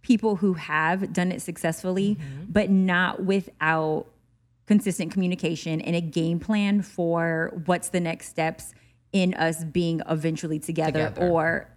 people 0.03 0.35
who 0.37 0.55
have 0.55 1.13
done 1.13 1.31
it 1.31 1.41
successfully, 1.41 2.17
Mm-hmm. 2.17 2.45
but 2.51 2.69
not 2.69 3.23
without 3.25 4.07
consistent 4.67 5.13
communication 5.13 5.81
and 5.81 5.95
a 5.95 6.01
game 6.01 6.41
plan 6.41 6.83
for 6.83 7.53
what's 7.67 7.89
the 7.91 8.01
next 8.01 8.29
steps 8.29 8.75
in 9.13 9.35
us 9.35 9.63
being 9.65 10.01
eventually 10.09 10.59
together, 10.59 11.09
Together. 11.09 11.29
or 11.29 11.69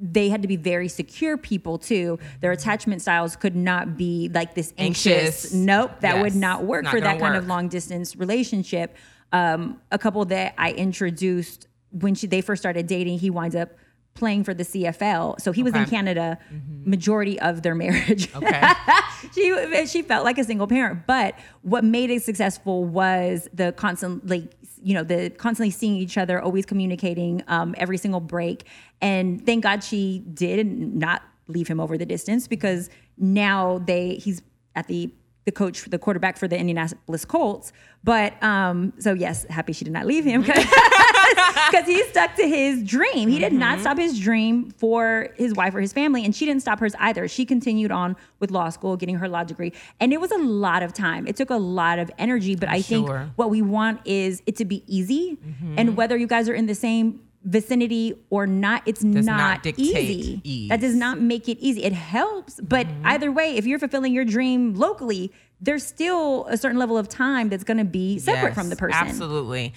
they 0.00 0.28
had 0.30 0.40
to 0.42 0.48
be 0.48 0.56
very 0.56 0.88
secure 0.88 1.36
people 1.36 1.76
too. 1.78 2.18
Their 2.40 2.52
attachment 2.52 3.02
styles 3.02 3.36
could 3.36 3.54
not 3.56 3.96
be 3.96 4.30
like 4.32 4.54
this 4.54 4.72
anxious. 4.78 5.06
Anxious. 5.46 5.52
Nope, 5.54 6.00
that 6.00 6.22
would 6.22 6.34
not 6.34 6.64
work 6.64 6.84
not 6.84 6.90
for 6.92 7.00
that 7.00 7.18
gonna 7.18 7.32
kind 7.32 7.36
of 7.36 7.46
long 7.48 7.68
distance 7.68 8.16
relationship. 8.16 8.96
Um, 9.32 9.80
a 9.92 9.98
couple 9.98 10.24
that 10.26 10.54
I 10.56 10.72
introduced 10.72 11.68
when 11.90 12.14
she, 12.14 12.26
they 12.26 12.40
first 12.40 12.62
started 12.62 12.86
dating, 12.86 13.18
he 13.18 13.30
winds 13.30 13.54
up 13.54 13.70
playing 14.14 14.42
for 14.44 14.54
the 14.54 14.64
CFL. 14.64 15.40
So 15.40 15.52
he 15.52 15.62
was 15.62 15.72
in 15.74 15.82
Okay. 15.82 15.90
Canada 15.90 16.38
majority 16.84 17.38
of 17.40 17.62
their 17.62 17.74
marriage. 17.74 18.34
Okay. 18.34 18.62
she 19.34 19.86
she 19.86 20.02
felt 20.02 20.24
like 20.24 20.38
a 20.38 20.44
single 20.44 20.66
parent, 20.66 21.06
but 21.06 21.34
what 21.62 21.84
made 21.84 22.10
it 22.10 22.22
successful 22.22 22.84
was 22.84 23.48
the 23.52 23.72
constant 23.72 24.26
like 24.26 24.54
you 24.82 24.94
know 24.94 25.02
the 25.04 25.30
constantly 25.30 25.70
seeing 25.70 25.96
each 25.96 26.18
other, 26.18 26.40
always 26.40 26.66
communicating 26.66 27.42
um, 27.48 27.74
every 27.78 27.98
single 27.98 28.20
break, 28.20 28.66
and 29.00 29.44
thank 29.44 29.62
God 29.62 29.82
she 29.82 30.24
did 30.32 30.66
not 30.66 31.22
leave 31.48 31.68
him 31.68 31.80
over 31.80 31.98
the 31.98 32.06
distance 32.06 32.46
because 32.46 32.90
now 33.18 33.78
they 33.86 34.14
he's 34.14 34.42
at 34.74 34.86
the 34.86 35.12
the 35.44 35.52
coach 35.52 35.84
the 35.84 35.98
quarterback 35.98 36.36
for 36.36 36.48
the 36.48 36.58
Indianapolis 36.58 37.24
Colts. 37.24 37.72
But 38.04 38.42
um, 38.42 38.92
so 38.98 39.12
yes, 39.12 39.44
happy 39.50 39.72
she 39.72 39.84
did 39.84 39.92
not 39.92 40.06
leave 40.06 40.24
him 40.24 40.44
because 41.70 41.86
he 41.86 42.02
stuck 42.04 42.34
to 42.36 42.46
his 42.46 42.82
dream. 42.82 43.28
He 43.28 43.38
did 43.38 43.52
not 43.52 43.74
mm-hmm. 43.74 43.80
stop 43.82 43.98
his 43.98 44.18
dream 44.18 44.70
for 44.70 45.28
his 45.36 45.54
wife 45.54 45.74
or 45.74 45.80
his 45.80 45.92
family, 45.92 46.24
and 46.24 46.34
she 46.34 46.46
didn't 46.46 46.62
stop 46.62 46.80
hers 46.80 46.94
either. 46.98 47.28
She 47.28 47.44
continued 47.44 47.90
on 47.90 48.16
with 48.38 48.50
law 48.50 48.68
school, 48.70 48.96
getting 48.96 49.16
her 49.16 49.28
law 49.28 49.44
degree, 49.44 49.72
and 49.98 50.12
it 50.12 50.20
was 50.20 50.30
a 50.30 50.38
lot 50.38 50.82
of 50.82 50.92
time. 50.92 51.26
It 51.26 51.36
took 51.36 51.50
a 51.50 51.56
lot 51.56 51.98
of 51.98 52.10
energy, 52.18 52.54
but 52.54 52.68
I 52.68 52.82
think 52.82 53.06
Sure. 53.06 53.30
what 53.36 53.50
we 53.50 53.62
want 53.62 54.00
is 54.04 54.42
it 54.46 54.56
to 54.56 54.64
be 54.64 54.84
easy, 54.86 55.38
and 55.76 55.90
mm-hmm. 55.90 55.96
whether 55.96 56.16
you 56.16 56.26
guys 56.26 56.48
are 56.48 56.54
in 56.54 56.66
the 56.66 56.74
same 56.74 57.20
vicinity 57.42 58.14
or 58.28 58.46
not 58.46 58.82
it's 58.84 59.02
not 59.02 59.24
not, 59.64 59.66
easy 59.78 60.42
ease. 60.44 60.68
that 60.68 60.78
does 60.78 60.94
not 60.94 61.18
make 61.18 61.48
it 61.48 61.56
easy 61.58 61.82
it 61.82 61.94
helps 61.94 62.60
but 62.60 62.86
mm-hmm. 62.86 63.06
either 63.06 63.32
way 63.32 63.56
if 63.56 63.64
you're 63.64 63.78
fulfilling 63.78 64.12
your 64.12 64.26
dream 64.26 64.74
locally 64.74 65.32
there's 65.60 65.84
still 65.84 66.46
a 66.46 66.56
certain 66.56 66.78
level 66.78 66.98
of 66.98 67.08
time 67.08 67.48
that's 67.48 67.64
going 67.64 67.78
to 67.78 67.84
be 67.84 68.18
separate 68.18 68.48
Yes, 68.48 68.54
from 68.54 68.68
the 68.70 68.76
person 68.76 69.06
Absolutely. 69.06 69.74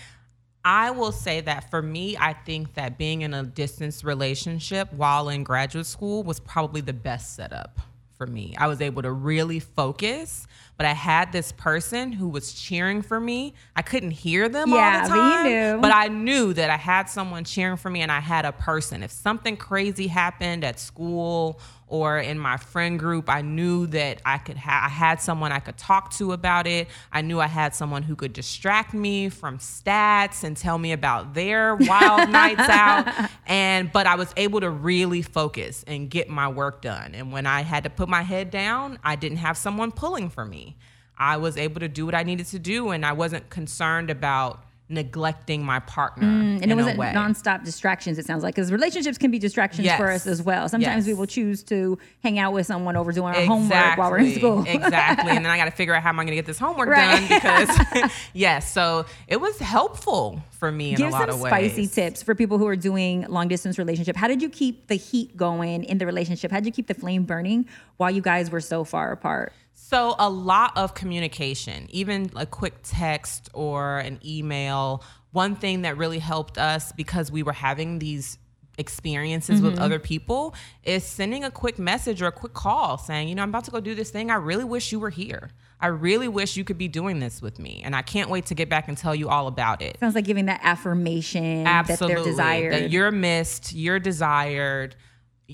I 0.66 0.92
will 0.92 1.12
say 1.12 1.42
that 1.42 1.70
for 1.70 1.82
me, 1.82 2.16
I 2.18 2.34
think 2.34 2.76
that 2.76 2.98
being 2.98 3.22
in 3.22 3.34
a 3.34 3.44
distance 3.44 4.04
relationship 4.04 4.92
while 4.94 5.30
in 5.30 5.44
graduate 5.44 5.86
school 5.86 6.24
was 6.24 6.40
probably 6.40 6.82
the 6.82 6.94
best 6.94 7.36
setup 7.36 7.80
for 8.18 8.26
me. 8.28 8.56
I 8.58 8.68
was 8.68 8.80
able 8.80 9.02
to 9.02 9.12
really 9.12 9.60
focus, 9.60 10.48
but 10.78 10.86
I 10.86 10.94
had 10.94 11.32
this 11.34 11.52
person 11.52 12.14
who 12.14 12.30
was 12.30 12.54
cheering 12.54 13.02
for 13.02 13.20
me. 13.20 13.56
I 13.76 13.82
couldn't 13.82 14.12
hear 14.12 14.48
them 14.48 14.70
Yeah, 14.70 15.02
all 15.02 15.04
the 15.04 15.10
but 15.10 15.16
you 15.16 15.22
time, 15.34 15.74
knew. 15.76 15.82
but 15.82 15.92
I 15.94 16.08
knew 16.08 16.54
that 16.54 16.70
I 16.70 16.78
had 16.78 17.10
someone 17.10 17.44
cheering 17.44 17.76
for 17.76 17.90
me 17.90 18.02
and 18.02 18.12
I 18.12 18.20
had 18.22 18.46
a 18.46 18.52
person. 18.54 19.04
If 19.04 19.12
something 19.12 19.58
crazy 19.58 20.08
happened 20.08 20.64
at 20.64 20.80
school 20.80 21.60
or 21.94 22.18
in 22.18 22.40
my 22.40 22.58
friend 22.58 22.98
group, 22.98 23.30
I 23.30 23.44
knew 23.44 23.86
that 23.86 24.20
I 24.26 24.40
could 24.40 24.58
ha- 24.58 24.82
I 24.86 24.90
had 24.90 25.22
someone 25.22 25.52
I 25.52 25.60
could 25.60 25.78
talk 25.78 26.12
to 26.14 26.32
about 26.32 26.66
it. 26.66 26.88
I 27.12 27.22
knew 27.22 27.40
I 27.40 27.46
had 27.46 27.76
someone 27.76 28.02
who 28.02 28.16
could 28.16 28.34
distract 28.34 28.96
me 28.96 29.30
from 29.30 29.60
stats 29.60 30.44
and 30.44 30.58
tell 30.58 30.80
me 30.80 30.92
about 30.92 31.36
their 31.36 31.76
wild 31.80 32.32
nights 32.32 32.68
out. 32.68 33.30
And 33.46 33.92
but 33.92 34.08
I 34.08 34.16
was 34.16 34.34
able 34.38 34.60
to 34.62 34.72
really 34.72 35.22
focus 35.22 35.84
and 35.86 36.10
get 36.10 36.30
my 36.30 36.48
work 36.48 36.82
done. 36.82 37.14
And 37.14 37.32
when 37.32 37.46
I 37.46 37.62
had 37.62 37.84
to 37.84 37.92
put 37.92 38.10
my 38.10 38.24
head 38.24 38.50
down, 38.50 38.98
I 39.04 39.16
didn't 39.16 39.38
have 39.38 39.56
someone 39.56 39.92
pulling 39.92 40.32
for 40.32 40.46
me. 40.46 40.76
I 41.16 41.38
was 41.38 41.58
able 41.58 41.80
to 41.82 41.88
do 41.88 42.08
what 42.08 42.16
I 42.16 42.24
needed 42.24 42.48
to 42.48 42.58
do 42.58 42.90
and 42.90 43.06
I 43.06 43.14
wasn't 43.14 43.52
concerned 43.52 44.10
about 44.10 44.66
neglecting 44.90 45.64
my 45.66 45.80
partner 45.80 46.28
Mm, 46.28 46.62
and 46.62 46.72
it 46.72 46.76
wasn't 46.76 47.00
nonstop 47.00 47.64
distractions. 47.64 48.20
It 48.20 48.26
sounds 48.26 48.44
like 48.44 48.54
because 48.54 48.72
relationships 48.72 49.18
can 49.18 49.32
be 49.32 49.40
distractions 49.40 49.90
for 49.94 50.10
us 50.12 50.28
as 50.28 50.42
well. 50.44 50.68
Sometimes 50.70 51.08
we 51.08 51.14
will 51.14 51.26
choose 51.26 51.64
to 51.66 51.98
hang 52.22 52.38
out 52.38 52.54
with 52.54 52.66
someone 52.68 52.96
over 52.96 53.12
doing 53.12 53.34
our 53.34 53.46
homework 53.46 53.98
while 53.98 54.12
we're 54.12 54.20
in 54.20 54.36
school. 54.36 54.64
exactly. 54.68 55.32
And 55.32 55.44
then 55.44 55.52
I 55.52 55.58
got 55.58 55.66
to 55.66 55.72
figure 55.76 55.96
out 55.96 56.04
how 56.04 56.10
am 56.10 56.20
I 56.20 56.24
going 56.24 56.32
to 56.32 56.36
get 56.36 56.46
this 56.46 56.60
homework 56.60 56.90
Right. 56.90 57.28
done 57.28 57.68
because, 57.98 58.12
yes. 58.34 58.72
So 58.72 59.06
it 59.28 59.38
was 59.42 59.58
helpful 59.60 60.42
for 60.52 60.72
me 60.72 60.92
in 60.92 60.96
Give 60.98 61.08
a 61.08 61.12
lot 61.12 61.22
some 61.22 61.30
of 61.32 61.42
ways. 61.42 61.50
spicy 61.52 61.88
tips 61.88 62.22
for 62.22 62.36
people 62.36 62.58
who 62.58 62.68
are 62.68 62.76
doing 62.76 63.26
long 63.30 63.48
distance 63.48 63.78
relationship. 63.80 64.16
How 64.16 64.28
did 64.28 64.42
you 64.42 64.50
keep 64.50 64.88
the 64.88 64.96
heat 64.96 65.36
going 65.36 65.86
in 65.86 65.98
the 65.98 66.06
relationship? 66.06 66.52
How 66.52 66.58
did 66.58 66.66
you 66.68 66.72
keep 66.74 66.88
the 66.88 66.94
flame 66.94 67.24
burning 67.24 67.68
while 67.98 68.12
you 68.12 68.22
guys 68.22 68.52
were 68.52 68.62
so 68.62 68.84
far 68.84 69.12
apart? 69.12 69.54
So 69.74 70.16
a 70.18 70.30
lot 70.30 70.76
of 70.76 70.94
communication, 70.94 71.88
even 71.90 72.32
a 72.36 72.46
quick 72.46 72.76
text 72.84 73.50
or 73.54 74.00
an 74.00 74.20
email. 74.26 75.04
One 75.32 75.56
thing 75.56 75.82
that 75.84 75.98
really 75.98 76.20
helped 76.20 76.58
us 76.58 76.92
because 76.92 77.32
we 77.32 77.44
were 77.44 77.54
having 77.54 78.00
these 78.00 78.38
experiences 78.80 79.62
with 79.62 79.74
Mm-hmm. 79.76 79.84
other 79.84 80.00
people 80.00 80.56
is 80.84 81.04
sending 81.04 81.44
a 81.44 81.52
quick 81.52 81.78
message 81.78 82.22
or 82.24 82.28
a 82.28 82.32
quick 82.32 82.54
call 82.54 82.98
saying, 82.98 83.28
you 83.28 83.36
know, 83.36 83.44
I'm 83.44 83.50
about 83.50 83.66
to 83.66 83.72
go 83.72 83.80
do 83.80 83.94
this 83.94 84.10
thing. 84.10 84.32
I 84.32 84.36
really 84.36 84.64
wish 84.64 84.92
you 84.92 85.00
were 85.00 85.12
here. 85.12 85.52
I 85.80 85.88
really 85.88 86.28
wish 86.28 86.56
you 86.58 86.64
could 86.64 86.78
be 86.78 86.88
doing 86.88 87.20
this 87.20 87.42
with 87.42 87.60
me. 87.60 87.82
And 87.84 87.96
I 87.96 88.02
can't 88.02 88.30
wait 88.32 88.48
to 88.48 88.56
get 88.56 88.70
back 88.70 88.88
and 88.88 88.98
tell 88.98 89.14
you 89.14 89.30
all 89.30 89.48
about 89.48 89.82
it. 89.84 90.00
Sounds 90.00 90.16
like 90.16 90.26
giving 90.26 90.46
that 90.46 90.62
affirmation 90.64 91.68
Absolutely. 91.68 92.16
that 92.16 92.22
they're 92.22 92.32
desired. 92.32 92.74
That 92.74 92.90
you're 92.90 93.12
missed, 93.12 93.74
you're 93.74 94.00
desired. 94.00 94.96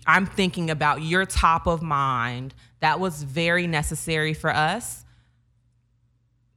I'm 0.05 0.25
thinking 0.25 0.69
about 0.69 1.01
your 1.01 1.25
top 1.25 1.67
of 1.67 1.81
mind. 1.81 2.53
That 2.81 2.99
was 2.99 3.23
very 3.23 3.67
necessary 3.67 4.33
for 4.33 4.49
us. 4.49 5.03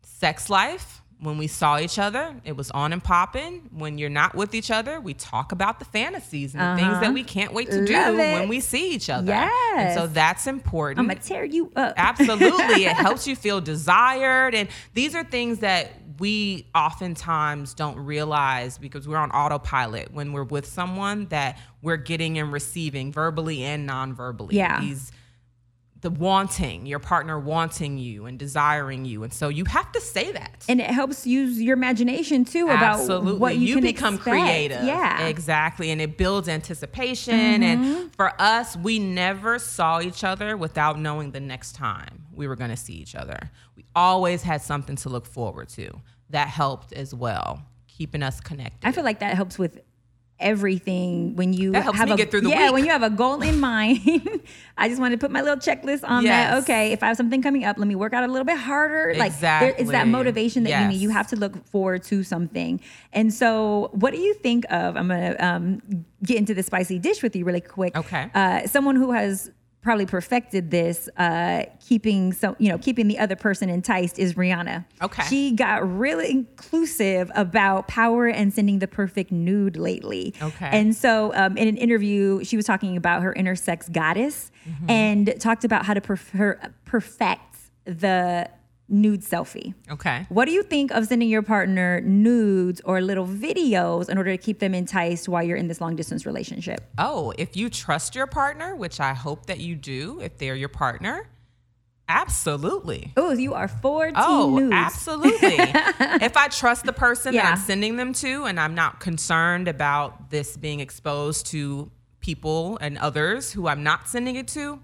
Sex 0.02 0.48
life, 0.50 1.02
when 1.20 1.38
we 1.38 1.46
saw 1.46 1.78
each 1.78 1.98
other, 1.98 2.34
it 2.44 2.56
was 2.56 2.70
on 2.72 2.92
and 2.92 3.02
popping. 3.02 3.68
When 3.72 3.98
you're 3.98 4.08
not 4.10 4.34
with 4.34 4.54
each 4.54 4.70
other, 4.70 5.00
we 5.00 5.14
talk 5.14 5.52
about 5.52 5.78
the 5.78 5.84
fantasies 5.84 6.54
and 6.54 6.62
the 6.78 6.82
things 6.82 7.00
that 7.00 7.12
we 7.12 7.22
can't 7.24 7.52
wait 7.52 7.70
to 7.70 7.84
do 7.84 7.94
Uh-huh. 7.94 8.10
It. 8.12 8.16
when 8.40 8.48
we 8.48 8.60
see 8.60 8.92
each 8.92 9.08
other. 9.10 9.32
And 9.32 9.94
so 9.98 10.06
that's 10.06 10.46
important. 10.46 10.98
I'm 11.00 11.06
gonna 11.08 11.20
tear 11.20 11.44
you 11.44 11.72
up. 11.76 11.94
Absolutely. 11.96 12.84
it 12.84 12.92
helps 12.96 13.26
you 13.26 13.34
feel 13.36 13.60
desired. 13.60 14.54
And 14.54 14.68
these 14.94 15.14
are 15.14 15.24
things 15.24 15.60
that 15.60 15.92
we 16.18 16.66
oftentimes 16.74 17.74
don't 17.74 17.98
realize 17.98 18.78
because 18.78 19.08
we're 19.08 19.16
on 19.16 19.30
autopilot 19.32 20.12
when 20.12 20.32
we're 20.32 20.44
with 20.44 20.66
someone 20.66 21.26
that 21.26 21.58
we're 21.82 21.96
getting 21.96 22.38
and 22.38 22.52
receiving 22.52 23.10
verbally 23.12 23.64
and 23.64 23.86
non-verbally. 23.86 24.56
Yeah. 24.56 24.80
These 24.80 25.10
the 26.02 26.10
wanting, 26.10 26.84
your 26.84 26.98
partner 26.98 27.38
wanting 27.38 27.96
you 27.96 28.26
and 28.26 28.36
desiring 28.36 29.04
you. 29.04 29.22
And 29.22 29.32
so 29.32 29.48
you 29.48 29.64
have 29.64 29.90
to 29.92 30.00
say 30.00 30.32
that. 30.32 30.64
and 30.68 30.80
it 30.80 30.90
helps 30.90 31.26
use 31.26 31.62
your 31.62 31.74
imagination 31.74 32.44
too 32.44 32.64
about 32.64 33.00
Absolutely. 33.00 33.38
what 33.38 33.56
you, 33.56 33.74
can 33.74 33.84
become 33.84 34.16
expect. 34.16 34.36
creative. 34.36 34.84
Yeah. 34.84 35.26
Exactly. 35.28 35.90
And 35.90 36.00
it 36.00 36.18
builds 36.18 36.48
anticipation. 36.48 37.62
Mm-hmm. 37.62 37.62
And 37.62 38.14
for 38.16 38.32
us, 38.40 38.76
we 38.76 38.98
never 38.98 39.60
saw 39.60 40.00
each 40.00 40.24
other 40.24 40.56
without 40.56 40.98
knowing 40.98 41.30
the 41.30 41.40
next 41.40 41.76
time 41.76 42.26
we 42.34 42.48
were 42.48 42.56
going 42.56 42.70
to 42.70 42.76
see 42.76 42.94
each 42.94 43.14
other. 43.14 43.38
We 43.76 43.84
always 43.94 44.42
had 44.42 44.60
something 44.60 44.96
to 44.96 45.08
look 45.08 45.26
forward 45.26 45.68
to. 45.70 46.00
That 46.30 46.48
helped 46.48 46.92
as 46.92 47.14
well, 47.14 47.62
keeping 47.86 48.24
us 48.24 48.40
connected. 48.40 48.88
I 48.88 48.90
feel 48.90 49.04
like 49.04 49.20
that 49.20 49.34
helps 49.34 49.56
with 49.56 49.80
everything 50.40 51.36
when 51.36 51.52
you 51.52 51.72
have 51.72 51.94
me 51.94 52.12
a 52.12 52.16
get 52.16 52.30
through 52.30 52.40
the 52.42 52.50
yeah 52.50 52.64
week. 52.66 52.72
when 52.72 52.84
you 52.84 52.90
have 52.90 53.02
a 53.02 53.10
goal 53.10 53.40
in 53.42 53.60
mind. 53.60 54.00
I 54.76 54.88
just 54.88 55.00
wanted 55.00 55.20
to 55.20 55.24
put 55.24 55.30
my 55.30 55.40
little 55.40 55.58
checklist 55.58 56.08
on 56.08 56.24
that. 56.24 56.62
Okay, 56.62 56.92
if 56.92 57.02
I 57.02 57.08
have 57.08 57.16
something 57.16 57.42
coming 57.42 57.64
up, 57.64 57.78
let 57.78 57.86
me 57.86 57.94
work 57.94 58.12
out 58.12 58.24
a 58.24 58.26
little 58.26 58.44
bit 58.44 58.58
harder. 58.58 59.14
Like 59.16 59.38
there, 59.40 59.74
it's 59.78 59.90
that 59.90 60.08
motivation 60.08 60.64
that 60.64 60.82
you 60.82 60.88
need. 60.88 61.00
You 61.00 61.10
have 61.10 61.28
to 61.28 61.36
look 61.36 61.64
forward 61.66 62.02
to 62.04 62.22
something. 62.22 62.80
And 63.12 63.32
so, 63.32 63.90
what 63.92 64.12
do 64.12 64.18
you 64.18 64.34
think 64.34 64.64
of? 64.70 64.96
I'm 64.96 65.08
gonna 65.08 65.36
um, 65.38 66.04
get 66.24 66.38
into 66.38 66.54
the 66.54 66.62
spicy 66.62 66.98
dish 66.98 67.22
with 67.22 67.36
you 67.36 67.44
really 67.44 67.60
quick. 67.60 67.96
Okay. 67.96 68.30
Uh, 68.34 68.66
someone 68.66 68.96
who 68.96 69.12
has 69.12 69.50
probably 69.82 70.06
perfected 70.06 70.70
this 70.70 71.08
uh 71.16 71.64
keeping 71.84 72.32
so 72.32 72.54
you 72.58 72.68
know 72.68 72.78
keeping 72.78 73.08
the 73.08 73.18
other 73.18 73.34
person 73.36 73.68
enticed 73.68 74.16
is 74.18 74.34
rihanna 74.34 74.84
Okay. 75.02 75.24
she 75.24 75.50
got 75.52 75.78
really 75.98 76.30
inclusive 76.30 77.30
about 77.34 77.88
power 77.88 78.26
and 78.28 78.54
sending 78.54 78.78
the 78.78 78.86
perfect 78.86 79.32
nude 79.32 79.76
lately. 79.76 80.32
Okay. 80.40 80.68
And 80.72 80.94
so 80.94 81.32
um, 81.34 81.56
in 81.56 81.66
an 81.66 81.76
interview, 81.76 82.44
she 82.44 82.56
was 82.56 82.64
talking 82.64 82.96
about 82.96 83.22
her 83.22 83.34
intersex 83.34 83.90
goddess 83.92 84.50
Mm-hmm. 84.68 84.90
and 84.90 85.40
talked 85.40 85.64
about 85.64 85.84
how 85.86 85.92
to 85.94 86.00
perf- 86.00 86.30
her, 86.30 86.72
perfect 86.84 87.56
the 87.84 88.48
nude 88.88 89.22
selfie. 89.22 89.74
Okay. 89.90 90.26
What 90.28 90.44
do 90.46 90.52
you 90.52 90.62
think 90.62 90.90
of 90.90 91.06
sending 91.06 91.28
your 91.28 91.42
partner 91.42 92.00
nudes 92.02 92.80
or 92.84 93.00
little 93.00 93.26
videos 93.26 94.08
in 94.08 94.18
order 94.18 94.30
to 94.32 94.38
keep 94.38 94.58
them 94.58 94.74
enticed 94.74 95.28
while 95.28 95.42
you're 95.42 95.56
in 95.56 95.68
this 95.68 95.80
long 95.80 95.96
distance 95.96 96.26
relationship? 96.26 96.80
Oh, 96.98 97.32
if 97.38 97.56
you 97.56 97.70
trust 97.70 98.14
your 98.14 98.26
partner, 98.26 98.76
which 98.76 99.00
I 99.00 99.14
hope 99.14 99.46
that 99.46 99.60
you 99.60 99.76
do, 99.76 100.20
if 100.20 100.36
they're 100.38 100.54
your 100.56 100.68
partner, 100.68 101.26
absolutely. 102.08 103.12
Oh, 103.16 103.32
you 103.32 103.54
are 103.54 103.68
for 103.68 104.06
team 104.06 104.14
Oh, 104.16 104.50
nudes. 104.58 104.74
absolutely. 104.74 105.56
if 105.58 106.36
I 106.36 106.48
trust 106.48 106.84
the 106.84 106.92
person 106.92 107.32
Yeah. 107.34 107.42
that 107.44 107.52
I'm 107.52 107.58
sending 107.64 107.96
them 107.96 108.12
to 108.14 108.44
and 108.44 108.60
I'm 108.60 108.74
not 108.74 109.00
concerned 109.00 109.68
about 109.68 110.30
this 110.30 110.56
being 110.56 110.80
exposed 110.80 111.46
to 111.46 111.90
people 112.20 112.78
and 112.80 112.98
others 112.98 113.52
who 113.52 113.66
I'm 113.68 113.82
not 113.82 114.08
sending 114.08 114.36
it 114.36 114.48
to, 114.48 114.80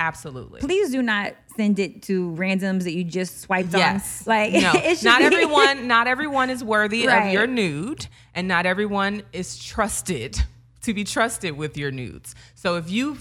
absolutely. 0.00 0.60
Please 0.60 0.90
do 0.90 1.02
not 1.02 1.34
send 1.56 1.78
it 1.78 2.02
to 2.04 2.32
randoms 2.32 2.82
that 2.84 2.92
you 2.94 3.04
just 3.04 3.40
swiped 3.42 3.72
Yes. 3.72 4.26
on. 4.26 4.30
Like 4.32 4.52
no, 4.54 4.72
not 5.04 5.18
be- 5.20 5.24
everyone, 5.26 5.86
not 5.86 6.08
everyone 6.08 6.50
is 6.50 6.64
worthy 6.64 7.06
Right. 7.06 7.26
of 7.28 7.32
your 7.32 7.46
nude, 7.46 8.06
and 8.34 8.48
not 8.48 8.66
everyone 8.66 9.22
is 9.32 9.62
trusted 9.62 10.42
to 10.82 10.94
be 10.94 11.04
trusted 11.04 11.56
with 11.56 11.76
your 11.76 11.90
nudes. 11.92 12.34
So 12.54 12.76
if 12.76 12.90
you 12.90 13.18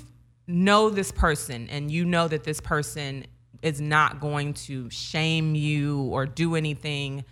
know 0.48 0.90
this 0.90 1.12
person 1.12 1.68
and 1.70 1.92
you 1.92 2.06
know 2.06 2.28
that 2.30 2.44
this 2.46 2.60
person 2.62 3.26
is 3.62 3.82
not 3.82 4.20
going 4.22 4.54
to 4.54 4.90
shame 4.90 5.54
you 5.54 6.04
or 6.04 6.26
do 6.26 6.56
anything 6.56 7.26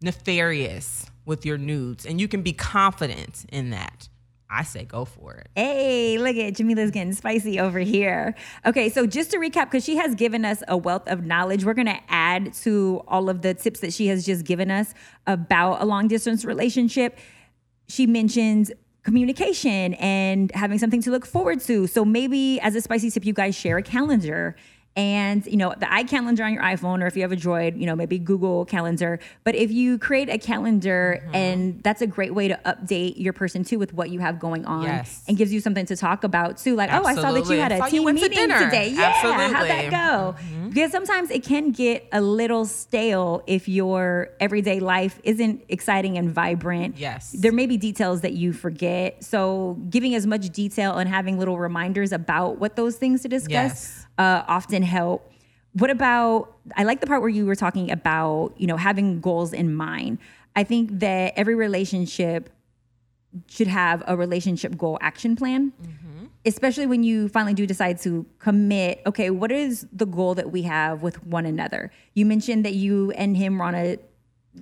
nefarious 0.00 1.06
with 1.26 1.44
your 1.44 1.58
nudes, 1.58 2.06
and 2.06 2.20
you 2.20 2.28
can 2.28 2.42
be 2.42 2.52
confident 2.52 3.44
in 3.52 3.70
that, 3.70 4.08
I 4.50 4.64
say 4.64 4.84
go 4.84 5.04
for 5.04 5.34
it. 5.34 5.48
Hey, 5.54 6.18
look 6.18 6.36
at 6.36 6.54
Jamila's 6.54 6.90
getting 6.90 7.12
spicy 7.12 7.60
over 7.60 7.78
here. 7.78 8.34
Okay, 8.66 8.88
so 8.88 9.06
just 9.06 9.30
to 9.30 9.38
recap, 9.38 9.66
because 9.66 9.84
she 9.84 9.96
has 9.96 10.14
given 10.14 10.44
us 10.44 10.62
a 10.66 10.76
wealth 10.76 11.06
of 11.06 11.24
knowledge, 11.24 11.64
we're 11.64 11.74
gonna 11.74 12.00
add 12.08 12.52
to 12.54 13.02
all 13.06 13.28
of 13.30 13.42
the 13.42 13.54
tips 13.54 13.80
that 13.80 13.92
she 13.92 14.08
has 14.08 14.26
just 14.26 14.44
given 14.44 14.70
us 14.70 14.92
about 15.26 15.80
a 15.80 15.84
long 15.84 16.08
distance 16.08 16.44
relationship. 16.44 17.16
She 17.88 18.06
mentions 18.06 18.72
communication 19.02 19.94
and 19.94 20.50
having 20.54 20.78
something 20.78 21.00
to 21.02 21.10
look 21.10 21.24
forward 21.24 21.60
to. 21.60 21.86
So 21.86 22.04
maybe 22.04 22.60
as 22.60 22.74
a 22.74 22.80
spicy 22.80 23.10
tip, 23.10 23.24
you 23.24 23.32
guys 23.32 23.54
share 23.54 23.78
a 23.78 23.82
calendar 23.82 24.56
and 25.00 25.46
you 25.46 25.56
know 25.56 25.72
the 25.78 25.86
iCalendar 25.86 26.44
on 26.44 26.52
your 26.52 26.62
iPhone, 26.62 27.02
or 27.02 27.06
if 27.06 27.16
you 27.16 27.22
have 27.22 27.32
a 27.32 27.36
Droid, 27.36 27.80
you 27.80 27.86
know 27.86 27.96
maybe 27.96 28.18
Google 28.18 28.66
Calendar. 28.66 29.18
But 29.44 29.54
if 29.54 29.70
you 29.70 29.98
create 29.98 30.28
a 30.28 30.36
calendar, 30.36 31.22
mm-hmm. 31.24 31.34
and 31.34 31.82
that's 31.82 32.02
a 32.02 32.06
great 32.06 32.34
way 32.34 32.48
to 32.48 32.60
update 32.66 33.14
your 33.16 33.32
person 33.32 33.64
too 33.64 33.78
with 33.78 33.94
what 33.94 34.10
you 34.10 34.20
have 34.20 34.38
going 34.38 34.66
on, 34.66 34.82
Yes. 34.82 35.24
and 35.26 35.38
gives 35.38 35.54
you 35.54 35.60
something 35.60 35.86
to 35.86 35.96
talk 35.96 36.22
about 36.22 36.58
too. 36.58 36.76
Like, 36.76 36.92
oh, 36.92 37.04
I 37.04 37.14
saw 37.14 37.32
that 37.32 37.48
you 37.48 37.58
had 37.58 37.72
a 37.72 37.88
team 37.88 38.04
went 38.04 38.18
to 38.18 38.28
meeting 38.28 38.48
today. 38.48 38.90
Yeah, 38.90 39.12
how'd 39.12 39.38
that 39.38 39.54
Absolutely. 39.54 39.90
go? 39.90 40.34
Mm-hmm. 40.36 40.68
Because 40.68 40.92
sometimes 40.92 41.30
it 41.30 41.42
can 41.44 41.70
get 41.70 42.06
a 42.12 42.20
little 42.20 42.66
stale 42.66 43.42
if 43.46 43.68
your 43.68 44.28
everyday 44.38 44.80
life 44.80 45.18
isn't 45.24 45.64
exciting 45.70 46.18
and 46.18 46.30
vibrant. 46.30 46.98
Yes. 46.98 47.32
there 47.32 47.52
may 47.52 47.66
be 47.66 47.76
details 47.78 48.20
that 48.20 48.34
you 48.34 48.52
forget. 48.52 49.24
So 49.24 49.78
giving 49.88 50.14
as 50.14 50.26
much 50.26 50.50
detail 50.50 50.98
and 50.98 51.08
having 51.08 51.38
little 51.38 51.58
reminders 51.58 52.12
about 52.12 52.58
what 52.58 52.76
those 52.76 52.96
things 52.96 53.22
to 53.22 53.28
discuss 53.28 53.50
Yes. 53.50 53.99
Uh, 54.20 54.44
often 54.46 54.82
help. 54.82 55.20
What 55.72 55.90
about? 55.90 56.56
I 56.76 56.82
like 56.84 57.00
the 57.00 57.06
part 57.06 57.20
where 57.22 57.30
you 57.30 57.46
were 57.46 57.54
talking 57.54 57.90
about 57.90 58.52
you 58.56 58.66
know 58.66 58.76
having 58.76 59.20
goals 59.20 59.52
in 59.52 59.74
mind. 59.74 60.18
I 60.54 60.62
think 60.64 61.00
that 61.00 61.32
every 61.36 61.54
relationship 61.54 62.50
should 63.46 63.68
have 63.68 64.02
a 64.06 64.16
relationship 64.16 64.76
goal 64.76 64.98
action 65.00 65.36
plan, 65.36 65.72
especially 66.44 66.86
when 66.86 67.02
you 67.04 67.28
finally 67.28 67.54
do 67.54 67.64
decide 67.66 67.96
to 68.00 68.26
commit. 68.40 69.00
Okay, 69.06 69.30
what 69.30 69.52
is 69.52 69.86
the 69.92 70.06
goal 70.06 70.34
that 70.34 70.50
we 70.50 70.62
have 70.62 71.02
with 71.02 71.24
one 71.24 71.46
another? 71.46 71.90
You 72.14 72.26
mentioned 72.26 72.64
that 72.64 72.74
you 72.74 73.12
and 73.12 73.36
him 73.36 73.58
were 73.58 73.64
on 73.64 73.74
a 73.76 73.98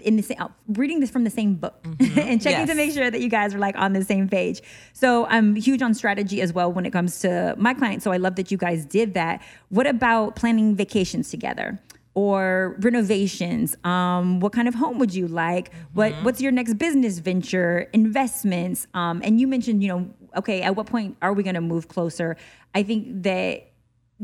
in 0.02 0.16
the 0.16 0.22
same 0.22 0.38
reading 0.68 1.00
this 1.00 1.10
from 1.10 1.24
the 1.24 1.30
same 1.30 1.54
book 1.54 1.84
and 2.00 2.40
checking 2.42 2.66
to 2.66 2.74
make 2.74 2.92
sure 2.92 3.10
that 3.10 3.20
you 3.20 3.28
guys 3.28 3.54
are 3.54 3.58
like 3.58 3.76
on 3.76 3.92
the 3.92 4.04
same 4.04 4.28
page. 4.28 4.62
So 4.92 5.26
I'm 5.26 5.54
huge 5.54 5.82
on 5.82 5.94
strategy 5.94 6.40
as 6.40 6.52
well 6.52 6.72
when 6.72 6.86
it 6.86 6.90
comes 6.92 7.20
to 7.20 7.54
my 7.58 7.74
clients. 7.74 8.04
So 8.04 8.12
I 8.12 8.16
love 8.16 8.36
that 8.36 8.50
you 8.50 8.58
guys 8.58 8.84
did 8.84 9.14
that. 9.14 9.42
What 9.68 9.86
about 9.86 10.36
planning 10.36 10.74
vacations 10.76 11.30
together? 11.30 11.78
Or 12.14 12.76
renovations. 12.80 13.76
Um, 13.84 14.40
what 14.40 14.52
kind 14.52 14.66
of 14.66 14.74
home 14.74 14.98
would 14.98 15.14
you 15.14 15.28
like? 15.28 15.72
What 15.92 16.12
What's 16.24 16.40
your 16.40 16.50
next 16.50 16.74
business 16.74 17.20
venture? 17.20 17.88
Investments. 17.92 18.88
Um, 18.92 19.20
and 19.22 19.40
you 19.40 19.46
mentioned, 19.46 19.82
you 19.84 19.88
know, 19.88 20.10
okay, 20.36 20.62
at 20.62 20.74
what 20.74 20.86
point 20.86 21.16
are 21.22 21.32
we 21.32 21.44
going 21.44 21.54
to 21.54 21.60
move 21.60 21.86
closer? 21.86 22.36
I 22.74 22.82
think 22.82 23.22
that, 23.22 23.70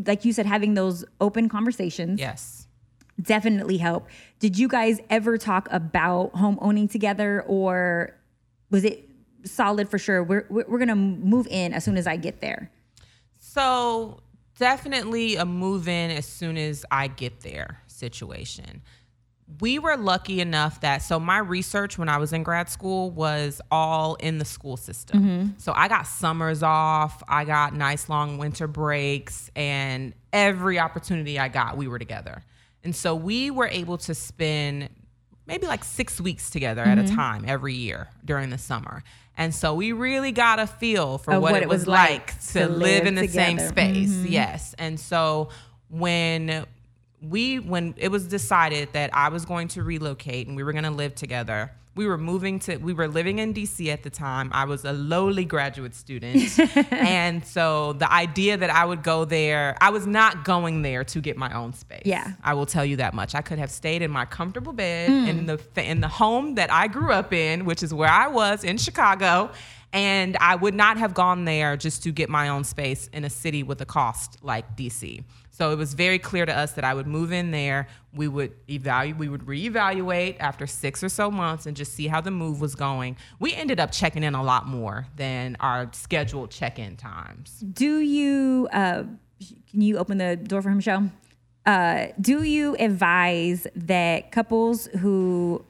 like 0.05 0.25
you 0.25 0.33
said, 0.33 0.45
having 0.45 0.75
those 0.75 1.05
open 1.21 1.49
conversations 1.49 2.19
Yes. 2.19 2.64
Definitely 3.21 3.79
help. 3.79 4.09
Did 4.39 4.59
you 4.59 4.69
guys 4.69 5.01
ever 5.11 5.39
talk 5.39 5.69
about 5.71 6.35
home 6.35 6.59
owning 6.61 6.89
together, 6.89 7.43
or 7.47 8.17
was 8.71 8.85
it 8.85 9.09
solid 9.45 9.89
for 9.89 9.99
sure? 9.99 10.23
We're 10.23 10.47
we're, 10.51 10.65
we're 10.67 10.79
gonna 10.79 10.97
move 10.97 11.47
in 11.49 11.73
as 11.73 11.85
soon 11.85 11.97
as 11.97 12.07
I 12.07 12.17
get 12.17 12.41
there. 12.41 12.71
So 13.39 14.21
definitely 14.59 15.37
a 15.37 15.45
move 15.45 15.89
in 15.89 16.11
as 16.11 16.27
soon 16.27 16.57
as 16.57 16.85
I 16.91 17.09
get 17.09 17.41
there 17.41 17.81
situation. 17.87 18.83
We 19.61 19.79
were 19.79 19.97
lucky 19.97 20.41
enough 20.41 20.81
that 20.81 21.03
so 21.03 21.21
my 21.21 21.39
research 21.39 21.99
when 21.99 22.09
I 22.09 22.17
was 22.17 22.33
in 22.33 22.43
grad 22.43 22.71
school 22.71 23.11
was 23.11 23.61
all 23.71 24.15
in 24.15 24.39
the 24.39 24.45
school 24.45 24.77
system. 24.77 25.23
Mm-hmm. 25.23 25.49
So 25.59 25.73
I 25.77 25.87
got 25.89 26.07
summers 26.07 26.63
off, 26.63 27.23
I 27.29 27.45
got 27.45 27.75
nice 27.75 28.09
long 28.09 28.39
winter 28.39 28.67
breaks, 28.67 29.51
and 29.55 30.15
every 30.33 30.79
opportunity 30.79 31.39
I 31.39 31.49
got, 31.49 31.77
we 31.77 31.87
were 31.87 31.99
together. 31.99 32.43
And 32.85 32.95
so 32.95 33.15
we 33.15 33.51
were 33.51 33.67
able 33.67 33.99
to 33.99 34.15
spend 34.15 34.91
maybe 35.47 35.67
like 35.67 35.85
six 35.85 36.21
weeks 36.21 36.51
together 36.51 36.83
at 36.83 36.99
a 36.99 37.03
mm-hmm. 37.03 37.17
time 37.17 37.45
every 37.47 37.75
year 37.75 38.09
during 38.25 38.51
the 38.51 38.59
summer. 38.59 39.03
And 39.37 39.55
so 39.55 39.75
we 39.75 39.93
really 39.93 40.31
got 40.31 40.59
a 40.61 40.67
feel 40.67 41.19
for 41.19 41.35
Of 41.35 41.43
what, 41.43 41.61
it 41.61 41.69
was 41.69 41.87
like, 41.87 42.39
to, 42.49 42.61
to 42.61 42.69
live, 42.69 42.79
live 42.79 43.07
in 43.07 43.15
the 43.17 43.27
same 43.27 43.57
together. 43.57 43.69
space. 43.69 44.11
Mm-hmm. 44.11 44.27
Yes. 44.33 44.75
And 44.79 45.01
so 45.01 45.49
when 45.89 46.67
we 47.21 47.59
when 47.59 47.95
it 47.97 48.11
was 48.11 48.29
decided 48.29 48.93
that 48.93 49.11
I 49.15 49.31
was 49.31 49.45
going 49.45 49.69
to 49.69 49.83
relocate 49.83 50.47
and 50.47 50.57
we 50.57 50.63
were 50.63 50.73
going 50.73 50.85
to 50.85 50.91
live 50.91 51.15
together, 51.15 51.73
we 51.97 52.07
were 52.07 52.19
moving 52.19 52.59
to 52.61 52.77
we 52.79 52.93
were 52.93 53.07
living 53.09 53.39
in 53.39 53.55
DC 53.55 53.89
at 53.93 54.03
the 54.03 54.11
time. 54.11 54.51
I 54.53 54.65
was 54.65 54.85
a 54.85 54.93
lowly 54.93 55.45
graduate 55.45 55.95
student. 55.95 56.59
and 56.93 57.45
so 57.47 57.93
the 57.95 58.13
idea 58.13 58.57
that 58.57 58.71
I 58.71 58.85
would 58.85 59.03
go 59.03 59.25
there, 59.25 59.77
I 59.81 59.91
was 59.91 60.07
not 60.07 60.45
going 60.45 60.83
there 60.83 61.05
to 61.05 61.21
get 61.21 61.37
my 61.37 61.53
own 61.55 61.73
space. 61.73 62.03
Yeah. 62.05 62.33
I 62.43 62.55
will 62.55 62.67
tell 62.67 62.85
you 62.85 62.97
that 62.97 63.15
much. 63.15 63.35
I 63.35 63.43
could 63.43 63.59
have 63.59 63.71
stayed 63.71 64.03
in 64.03 64.11
my 64.11 64.25
comfortable 64.25 64.73
bed 64.73 65.09
Hmm. 65.09 65.29
in 65.29 65.47
the 65.47 65.61
in 65.77 66.01
the 66.01 66.09
home 66.09 66.55
that 66.57 66.73
I 66.73 66.89
grew 66.89 67.13
up 67.13 67.33
in, 67.33 67.65
which 67.65 67.83
is 67.83 67.93
where 67.95 68.11
I 68.11 68.27
was 68.29 68.65
in 68.65 68.77
Chicago, 68.79 69.51
and 69.93 70.37
I 70.41 70.57
would 70.57 70.75
not 70.75 70.97
have 70.97 71.15
gone 71.15 71.45
there 71.45 71.77
just 71.77 72.03
to 72.03 72.11
get 72.11 72.29
my 72.29 72.49
own 72.49 72.65
space 72.65 73.09
in 73.13 73.25
a 73.25 73.31
city 73.31 73.63
with 73.63 73.81
a 73.81 73.87
cost 73.87 74.39
like 74.43 74.77
DC. 74.77 75.23
So 75.55 75.71
it 75.71 75.79
was 75.79 75.95
very 75.95 76.19
clear 76.19 76.45
to 76.45 76.53
us 76.53 76.73
that 76.73 76.83
I 76.83 76.95
would 76.95 77.07
move 77.07 77.33
in 77.33 77.53
there. 77.53 77.87
We 78.13 78.27
would 78.27 78.55
evaluate, 78.69 79.21
we 79.21 79.29
would 79.29 79.43
reevaluate 79.43 80.39
after 80.41 80.67
six 80.67 81.01
or 81.05 81.09
so 81.09 81.31
months 81.31 81.67
and 81.67 81.77
just 81.77 81.93
see 81.93 82.09
how 82.09 82.21
the 82.21 82.33
move 82.33 82.61
was 82.61 82.75
going. 82.75 83.17
We 83.39 83.55
ended 83.55 83.79
up 83.79 83.93
checking 83.93 84.25
in 84.25 84.35
a 84.35 84.43
lot 84.43 84.67
more 84.67 85.07
than 85.15 85.57
our 85.61 85.89
scheduled 85.93 86.51
check-in 86.51 86.97
times. 86.97 87.61
Do 87.61 88.01
you? 88.01 88.67
Uh, 88.73 89.05
can 89.71 89.81
you 89.81 89.97
open 89.97 90.19
the 90.19 90.35
door 90.35 90.61
for 90.61 90.71
him, 90.71 90.81
show? 90.81 91.09
Uh, 91.65 92.07
do 92.21 92.43
you 92.43 92.75
advise 92.81 93.69
that 93.77 94.33
couples 94.33 94.87
who 94.99 95.65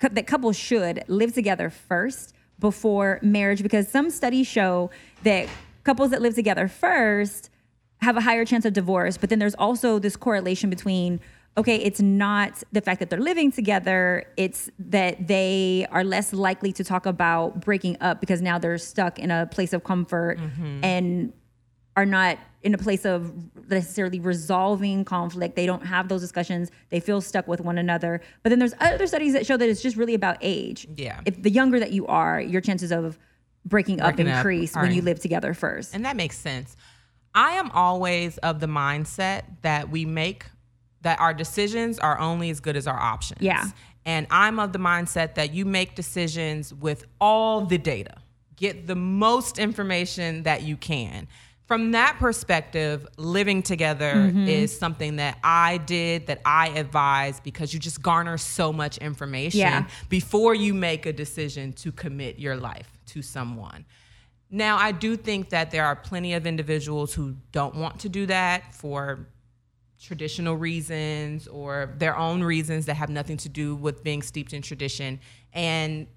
that 0.00 0.26
couples 0.26 0.56
should 0.56 1.04
live 1.06 1.32
together 1.32 1.70
first 1.70 2.34
before 2.58 3.20
marriage? 3.22 3.62
Because 3.62 3.86
some 3.86 4.10
studies 4.10 4.48
show 4.48 4.90
that 5.22 5.48
couples 5.84 6.10
that 6.10 6.20
live 6.20 6.34
together 6.34 6.66
first 6.66 7.50
have 8.02 8.16
a 8.16 8.20
higher 8.20 8.44
chance 8.44 8.64
of 8.64 8.72
divorce. 8.72 9.16
But 9.16 9.30
then 9.30 9.38
there's 9.38 9.54
also 9.54 9.98
this 9.98 10.16
correlation 10.16 10.70
between 10.70 11.20
okay, 11.56 11.76
it's 11.76 12.00
not 12.00 12.62
the 12.70 12.80
fact 12.80 13.00
that 13.00 13.10
they're 13.10 13.20
living 13.20 13.50
together, 13.50 14.24
it's 14.36 14.70
that 14.78 15.26
they 15.26 15.86
are 15.90 16.04
less 16.04 16.32
likely 16.32 16.72
to 16.72 16.84
talk 16.84 17.06
about 17.06 17.60
breaking 17.60 17.96
up 18.00 18.20
because 18.20 18.40
now 18.40 18.56
they're 18.58 18.78
stuck 18.78 19.18
in 19.18 19.30
a 19.30 19.46
place 19.46 19.72
of 19.72 19.82
comfort 19.82 20.38
mm-hmm. 20.38 20.84
and 20.84 21.32
are 21.96 22.06
not 22.06 22.38
in 22.62 22.72
a 22.72 22.78
place 22.78 23.04
of 23.04 23.32
necessarily 23.68 24.20
resolving 24.20 25.04
conflict. 25.04 25.56
They 25.56 25.66
don't 25.66 25.84
have 25.84 26.08
those 26.08 26.20
discussions. 26.20 26.70
They 26.90 27.00
feel 27.00 27.20
stuck 27.20 27.48
with 27.48 27.60
one 27.60 27.78
another. 27.78 28.20
But 28.42 28.50
then 28.50 28.58
there's 28.58 28.74
other 28.80 29.06
studies 29.06 29.32
that 29.32 29.44
show 29.44 29.56
that 29.56 29.68
it's 29.68 29.82
just 29.82 29.96
really 29.96 30.14
about 30.14 30.36
age. 30.40 30.86
Yeah. 30.96 31.20
If 31.24 31.42
the 31.42 31.50
younger 31.50 31.80
that 31.80 31.90
you 31.90 32.06
are, 32.06 32.40
your 32.40 32.60
chances 32.60 32.92
of 32.92 33.18
breaking 33.64 34.00
up 34.00 34.14
Breaking 34.14 34.32
up 34.32 34.38
increase 34.38 34.76
are 34.76 34.82
when 34.82 34.92
you 34.92 35.02
live 35.02 35.20
together 35.20 35.52
first. 35.52 35.94
And 35.94 36.04
that 36.04 36.16
makes 36.16 36.38
sense. 36.38 36.76
I 37.34 37.52
am 37.52 37.70
always 37.70 38.38
of 38.38 38.60
the 38.60 38.66
mindset 38.66 39.42
that 39.62 39.90
we 39.90 40.04
make 40.04 40.46
that 41.02 41.20
our 41.20 41.32
decisions 41.32 41.98
are 41.98 42.18
only 42.18 42.50
as 42.50 42.60
good 42.60 42.76
as 42.76 42.86
our 42.86 42.98
options. 42.98 43.40
Yeah. 43.40 43.64
And 44.04 44.26
I'm 44.30 44.58
of 44.58 44.72
the 44.72 44.78
mindset 44.78 45.34
that 45.34 45.52
you 45.52 45.64
make 45.64 45.94
decisions 45.94 46.74
with 46.74 47.06
all 47.20 47.64
the 47.64 47.78
data. 47.78 48.16
Get 48.56 48.86
the 48.86 48.96
most 48.96 49.58
information 49.58 50.42
that 50.42 50.62
you 50.62 50.76
can. 50.76 51.28
from 51.70 51.92
that 51.92 52.16
perspective, 52.18 53.06
living 53.16 53.62
together 53.62 54.12
mm-hmm. 54.12 54.48
is 54.48 54.76
something 54.76 55.14
that 55.16 55.38
I 55.44 55.76
did, 55.78 56.26
that 56.26 56.40
I 56.44 56.70
advise 56.70 57.38
because 57.38 57.72
you 57.72 57.78
just 57.78 58.02
garner 58.02 58.38
so 58.38 58.72
much 58.72 58.98
information 58.98 59.60
yeah. 59.60 59.86
before 60.08 60.52
you 60.52 60.74
make 60.74 61.06
a 61.06 61.12
decision 61.12 61.72
to 61.74 61.92
commit 61.92 62.40
your 62.40 62.56
life 62.56 62.98
to 63.06 63.22
someone. 63.22 63.84
Now, 64.50 64.76
I 64.76 64.92
do 64.92 65.16
think 65.16 65.50
that 65.50 65.70
there 65.70 65.84
are 65.84 65.94
plenty 65.94 66.34
of 66.34 66.46
individuals 66.46 67.14
who 67.14 67.36
don't 67.52 67.76
want 67.76 68.00
to 68.00 68.08
do 68.08 68.26
that 68.26 68.74
for 68.74 69.26
traditional 70.02 70.56
reasons 70.56 71.46
or 71.46 71.94
their 71.98 72.16
own 72.16 72.42
reasons 72.42 72.86
that 72.86 72.94
have 72.94 73.10
nothing 73.10 73.36
to 73.36 73.48
do 73.48 73.76
with 73.76 74.02
being 74.02 74.22
steeped 74.22 74.52
in 74.52 74.62
tradition. 74.62 75.20
And 75.52 76.08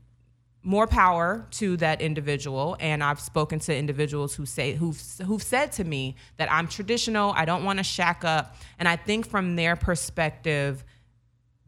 more 0.63 0.87
power 0.87 1.45
to 1.51 1.75
that 1.75 2.01
individual 2.01 2.77
and 2.79 3.03
i've 3.03 3.19
spoken 3.19 3.59
to 3.59 3.75
individuals 3.75 4.33
who 4.35 4.45
say 4.45 4.73
who've 4.75 5.01
who've 5.25 5.43
said 5.43 5.73
to 5.73 5.83
me 5.83 6.15
that 6.37 6.49
i'm 6.49 6.69
traditional 6.69 7.33
i 7.35 7.43
don't 7.43 7.65
want 7.65 7.77
to 7.77 7.83
shack 7.83 8.23
up 8.23 8.55
and 8.79 8.87
i 8.87 8.95
think 8.95 9.27
from 9.27 9.57
their 9.57 9.75
perspective 9.75 10.85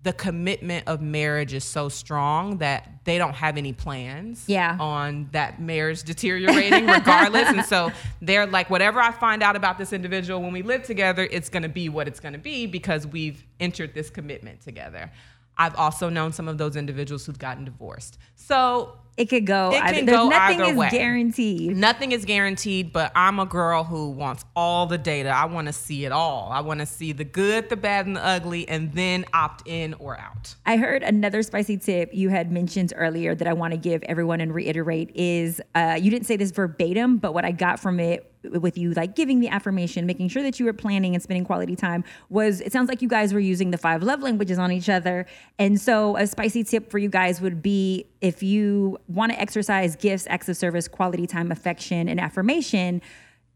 the 0.06 0.14
commitment 0.14 0.88
of 0.88 1.02
marriage 1.02 1.52
is 1.52 1.64
so 1.64 1.90
strong 1.90 2.60
that 2.60 2.88
they 3.06 3.18
don't 3.18 3.34
have 3.34 3.58
any 3.58 3.74
plans 3.74 4.44
yeah. 4.46 4.78
on 4.80 5.28
that 5.32 5.60
marriage 5.60 6.04
deteriorating 6.04 6.86
regardless 6.86 7.50
and 7.50 7.66
so 7.66 7.92
they're 8.22 8.46
like 8.46 8.70
whatever 8.70 9.00
i 9.00 9.12
find 9.12 9.42
out 9.42 9.56
about 9.56 9.80
this 9.80 9.92
individual 9.92 10.44
when 10.44 10.54
we 10.54 10.62
live 10.62 10.84
together 10.84 11.28
it's 11.32 11.50
going 11.50 11.64
to 11.64 11.70
be 11.70 11.90
what 11.90 12.08
it's 12.08 12.20
going 12.20 12.34
to 12.34 12.40
be 12.40 12.68
because 12.68 13.08
we've 13.08 13.44
entered 13.60 13.96
this 13.96 14.12
commitment 14.12 14.62
together 14.62 15.12
I've 15.58 15.76
also 15.76 16.10
known 16.10 16.34
some 16.34 16.50
of 16.50 16.58
those 16.58 16.76
individuals 16.76 17.26
who've 17.26 17.40
gotten 17.40 17.64
divorced. 17.64 18.18
So 18.36 18.98
it 19.18 19.30
could 19.30 19.46
go. 19.46 19.72
It 19.72 19.82
can 19.82 20.06
go 20.06 20.28
nothing 20.28 20.60
either 20.60 20.72
is 20.72 20.78
way. 20.78 20.90
guaranteed. 20.90 21.78
Nothing 21.78 22.12
is 22.12 22.26
guaranteed, 22.26 22.92
but 22.92 23.14
I'm 23.16 23.40
a 23.40 23.46
girl 23.46 23.86
who 23.86 24.10
wants 24.10 24.44
all 24.56 24.88
the 24.88 24.98
data. 24.98 25.30
I 25.30 25.46
want 25.46 25.68
to 25.68 25.74
see 25.74 26.04
it 26.04 26.12
all. 26.12 26.50
I 26.52 26.60
want 26.60 26.82
to 26.82 26.86
see 26.86 27.14
the 27.14 27.24
good, 27.24 27.70
the 27.70 27.78
bad, 27.78 28.08
and 28.08 28.18
the 28.18 28.26
ugly, 28.26 28.68
and 28.68 28.92
then 28.94 29.24
opt 29.34 29.66
in 29.68 29.94
or 29.96 30.20
out. 30.20 30.56
I 30.66 30.76
heard 30.76 31.02
another 31.02 31.44
spicy 31.44 31.78
tip 31.78 32.10
you 32.14 32.30
had 32.30 32.52
mentioned 32.52 32.92
earlier 32.96 33.36
that 33.36 33.48
I 33.48 33.54
want 33.54 33.72
to 33.72 33.78
give 33.78 34.04
everyone 34.04 34.42
and 34.42 34.54
reiterate 34.54 35.12
is 35.16 35.62
uh, 35.76 35.98
you 36.00 36.12
didn't 36.12 36.26
say 36.26 36.36
this 36.36 36.52
verbatim, 36.52 37.18
but 37.18 37.34
what 37.34 37.46
I 37.46 37.52
got 37.52 37.80
from 37.80 38.02
it 38.02 38.32
with 38.52 38.78
you 38.78 38.94
like 38.94 39.16
giving 39.16 39.40
the 39.40 39.48
affirmation 39.48 40.06
making 40.06 40.28
sure 40.28 40.44
that 40.44 40.60
you 40.60 40.66
were 40.66 40.74
planning 40.74 41.16
and 41.16 41.24
spending 41.24 41.44
quality 41.44 41.76
time 41.76 42.04
was 42.30 42.62
it 42.62 42.72
sounds 42.72 42.90
like 42.90 43.02
you 43.02 43.10
guys 43.10 43.34
were 43.34 43.40
using 43.40 43.72
the 43.72 43.78
five 43.78 44.04
love 44.04 44.22
languages 44.22 44.58
on 44.60 44.72
each 44.72 44.90
other 44.90 45.26
and 45.58 45.80
so 45.80 46.16
a 46.18 46.28
spicy 46.28 46.64
tip 46.64 46.90
for 46.90 46.98
you 46.98 47.10
guys 47.10 47.42
would 47.42 47.62
be 47.62 48.06
if 48.22 48.44
you 48.44 48.98
want 49.08 49.32
to 49.32 49.40
exercise 49.40 49.96
gifts 49.96 50.28
acts 50.30 50.50
of 50.50 50.58
service 50.58 50.88
quality 50.88 51.28
time 51.28 51.52
affection 51.52 52.08
and 52.08 52.20
affirmation 52.20 53.02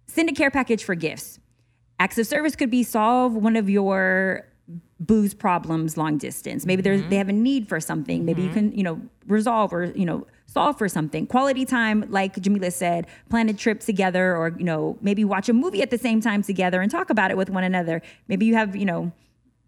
send 0.07 0.29
a 0.29 0.33
care 0.33 0.51
package 0.51 0.83
for 0.83 0.95
gifts 0.95 1.39
acts 1.99 2.17
of 2.17 2.27
service 2.27 2.55
could 2.55 2.71
be 2.71 2.83
solve 2.83 3.33
one 3.33 3.55
of 3.55 3.69
your 3.69 4.47
boo's 4.99 5.33
problems 5.33 5.97
long 5.97 6.17
distance 6.17 6.65
maybe 6.65 6.83
mm-hmm. 6.83 7.09
they 7.09 7.15
have 7.15 7.29
a 7.29 7.33
need 7.33 7.67
for 7.67 7.79
something 7.79 8.25
maybe 8.25 8.41
mm-hmm. 8.41 8.49
you 8.49 8.53
can 8.53 8.71
you 8.73 8.83
know 8.83 9.01
resolve 9.27 9.73
or 9.73 9.85
you 9.85 10.05
know 10.05 10.25
solve 10.49 10.77
for 10.77 10.89
something. 10.89 11.27
Quality 11.27 11.65
time, 11.65 12.05
like 12.09 12.39
Jamila 12.41 12.71
said, 12.71 13.07
plan 13.29 13.49
a 13.49 13.53
trip 13.53 13.79
together 13.81 14.35
or, 14.35 14.55
you 14.57 14.63
know, 14.63 14.97
maybe 15.01 15.23
watch 15.23 15.47
a 15.47 15.53
movie 15.53 15.81
at 15.81 15.91
the 15.91 15.97
same 15.97 16.21
time 16.21 16.41
together 16.41 16.81
and 16.81 16.89
talk 16.89 17.09
about 17.09 17.29
it 17.31 17.37
with 17.37 17.49
one 17.49 17.63
another. 17.63 18.01
Maybe 18.27 18.45
you 18.45 18.55
have, 18.55 18.75
you 18.75 18.85
know, 18.85 19.11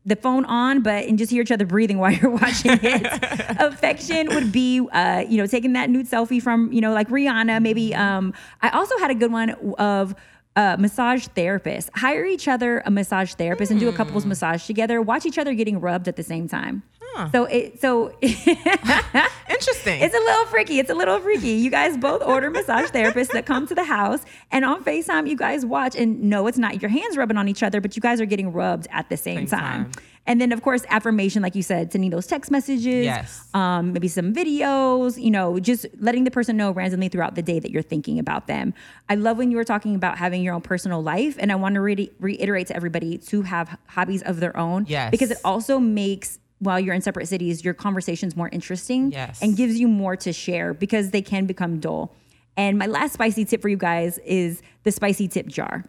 the 0.06 0.16
phone 0.16 0.46
on, 0.46 0.82
but 0.82 1.06
and 1.06 1.18
just 1.18 1.32
hear 1.32 1.42
each 1.42 1.52
other 1.52 1.66
breathing 1.66 1.98
while 2.00 2.12
you're 2.12 2.32
watching 2.32 2.80
it. 2.82 3.06
Affection 3.60 4.28
would 4.30 4.52
be, 4.52 4.80
uh, 4.92 5.24
you 5.28 5.38
know, 5.38 5.46
taking 5.46 5.74
that 5.74 5.90
nude 5.90 6.08
selfie 6.08 6.42
from, 6.42 6.72
you 6.72 6.82
know, 6.82 6.94
like 6.94 7.10
Rihanna. 7.10 7.62
Maybe. 7.62 7.94
Um, 7.96 8.34
I 8.62 8.70
also 8.70 8.98
had 8.98 9.12
a 9.12 9.16
good 9.16 9.32
one 9.32 9.52
of 9.78 10.16
uh, 10.56 10.76
massage 10.80 11.28
therapist. 11.28 11.90
Hire 11.96 12.26
each 12.26 12.48
other 12.48 12.82
a 12.86 12.92
massage 12.92 13.34
therapist 13.34 13.70
mm. 13.70 13.74
and 13.74 13.80
do 13.80 13.90
a 13.90 13.94
couples 13.94 14.24
hmm. 14.24 14.30
massage 14.30 14.66
together. 14.66 15.02
Watch 15.02 15.26
each 15.26 15.38
other 15.38 15.54
getting 15.54 15.80
rubbed 15.80 16.08
at 16.08 16.18
the 16.18 16.24
same 16.24 16.48
time. 16.48 16.84
Huh. 17.14 17.30
So 17.32 17.46
it 17.46 17.82
so 17.82 18.10
interesting. 18.22 20.02
It's 20.02 20.16
a 20.16 20.20
little 20.20 20.46
freaky. 20.46 20.80
It's 20.80 20.90
a 20.90 20.96
little 20.96 21.20
freaky. 21.20 21.52
You 21.52 21.70
guys 21.70 21.98
both 21.98 22.22
order 22.24 22.50
massage 22.50 22.90
therapists 22.90 23.32
that 23.34 23.46
come 23.46 23.68
to 23.68 23.76
the 23.76 23.84
house, 23.84 24.22
and 24.52 24.64
on 24.66 24.84
Facetime, 24.84 25.28
you 25.28 25.36
guys 25.36 25.66
watch. 25.66 25.96
And 25.96 26.24
no, 26.24 26.48
it's 26.48 26.58
not 26.58 26.82
your 26.82 26.90
hands 26.90 27.18
rubbing 27.18 27.38
on 27.38 27.48
each 27.48 27.64
other, 27.64 27.82
but 27.82 27.96
you 27.96 28.02
guys 28.02 28.22
are 28.22 28.26
getting 28.26 28.54
rubbed 28.54 28.88
at 28.92 29.10
the 29.10 29.18
same, 29.18 29.48
same 29.48 29.60
time. 29.60 29.86
time. 29.86 30.04
And 30.28 30.40
then, 30.40 30.52
of 30.52 30.62
course, 30.62 30.86
affirmation, 30.90 31.42
like 31.42 31.56
you 31.56 31.64
said, 31.64 31.92
sending 31.92 32.12
those 32.12 32.28
text 32.28 32.52
messages, 32.52 33.06
yes. 33.06 33.50
um, 33.56 33.94
maybe 33.94 34.08
some 34.08 34.34
videos, 34.34 35.22
you 35.22 35.32
know, 35.32 35.60
just 35.60 35.88
letting 36.00 36.26
the 36.26 36.32
person 36.32 36.58
know 36.58 36.72
randomly 36.72 37.10
throughout 37.10 37.34
the 37.34 37.42
day 37.42 37.60
that 37.60 37.72
you're 37.72 37.82
thinking 37.82 38.20
about 38.20 38.46
them. 38.46 38.74
I 39.10 39.16
love 39.16 39.38
when 39.38 39.50
you 39.50 39.58
were 39.58 39.64
talking 39.64 39.96
about 39.96 40.20
having 40.20 40.44
your 40.44 40.54
own 40.54 40.62
personal 40.62 41.02
life. 41.02 41.38
And 41.40 41.52
I 41.52 41.56
want 41.56 41.74
to 41.76 41.82
re- 41.82 42.12
reiterate 42.20 42.68
to 42.68 42.76
everybody 42.76 43.18
to 43.18 43.42
have 43.42 43.78
hobbies 43.88 44.22
of 44.22 44.40
their 44.40 44.56
own. 44.56 44.86
Yes. 44.88 45.10
Because 45.10 45.32
it 45.32 45.40
also 45.44 45.80
makes 45.80 46.38
while 46.62 46.80
you're 46.80 46.94
in 46.94 47.02
separate 47.02 47.28
cities, 47.28 47.66
your 47.66 47.74
conversation's 47.74 48.36
more 48.36 48.48
interesting 48.50 49.12
yes. 49.12 49.42
and 49.42 49.58
gives 49.58 49.80
you 49.80 49.88
more 49.88 50.16
to 50.16 50.32
share 50.32 50.74
because 50.76 51.10
they 51.10 51.22
can 51.22 51.48
become 51.48 51.80
dull. 51.80 52.16
And 52.56 52.78
my 52.78 52.86
last 52.86 53.14
spicy 53.14 53.46
tip 53.46 53.62
for 53.62 53.70
you 53.70 53.78
guys 53.78 54.20
is 54.20 54.62
the 54.84 54.92
spicy 54.92 55.28
tip 55.28 55.48
jar. 55.48 55.86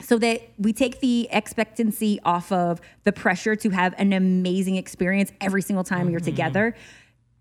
So 0.00 0.18
that 0.18 0.42
we 0.58 0.72
take 0.72 0.98
the 0.98 1.28
expectancy 1.30 2.18
off 2.24 2.50
of 2.50 2.80
the 3.04 3.12
pressure 3.12 3.54
to 3.54 3.70
have 3.70 3.94
an 3.96 4.12
amazing 4.12 4.74
experience 4.74 5.30
every 5.40 5.62
single 5.62 5.84
time 5.84 6.00
mm-hmm. 6.00 6.10
you're 6.10 6.20
together 6.20 6.74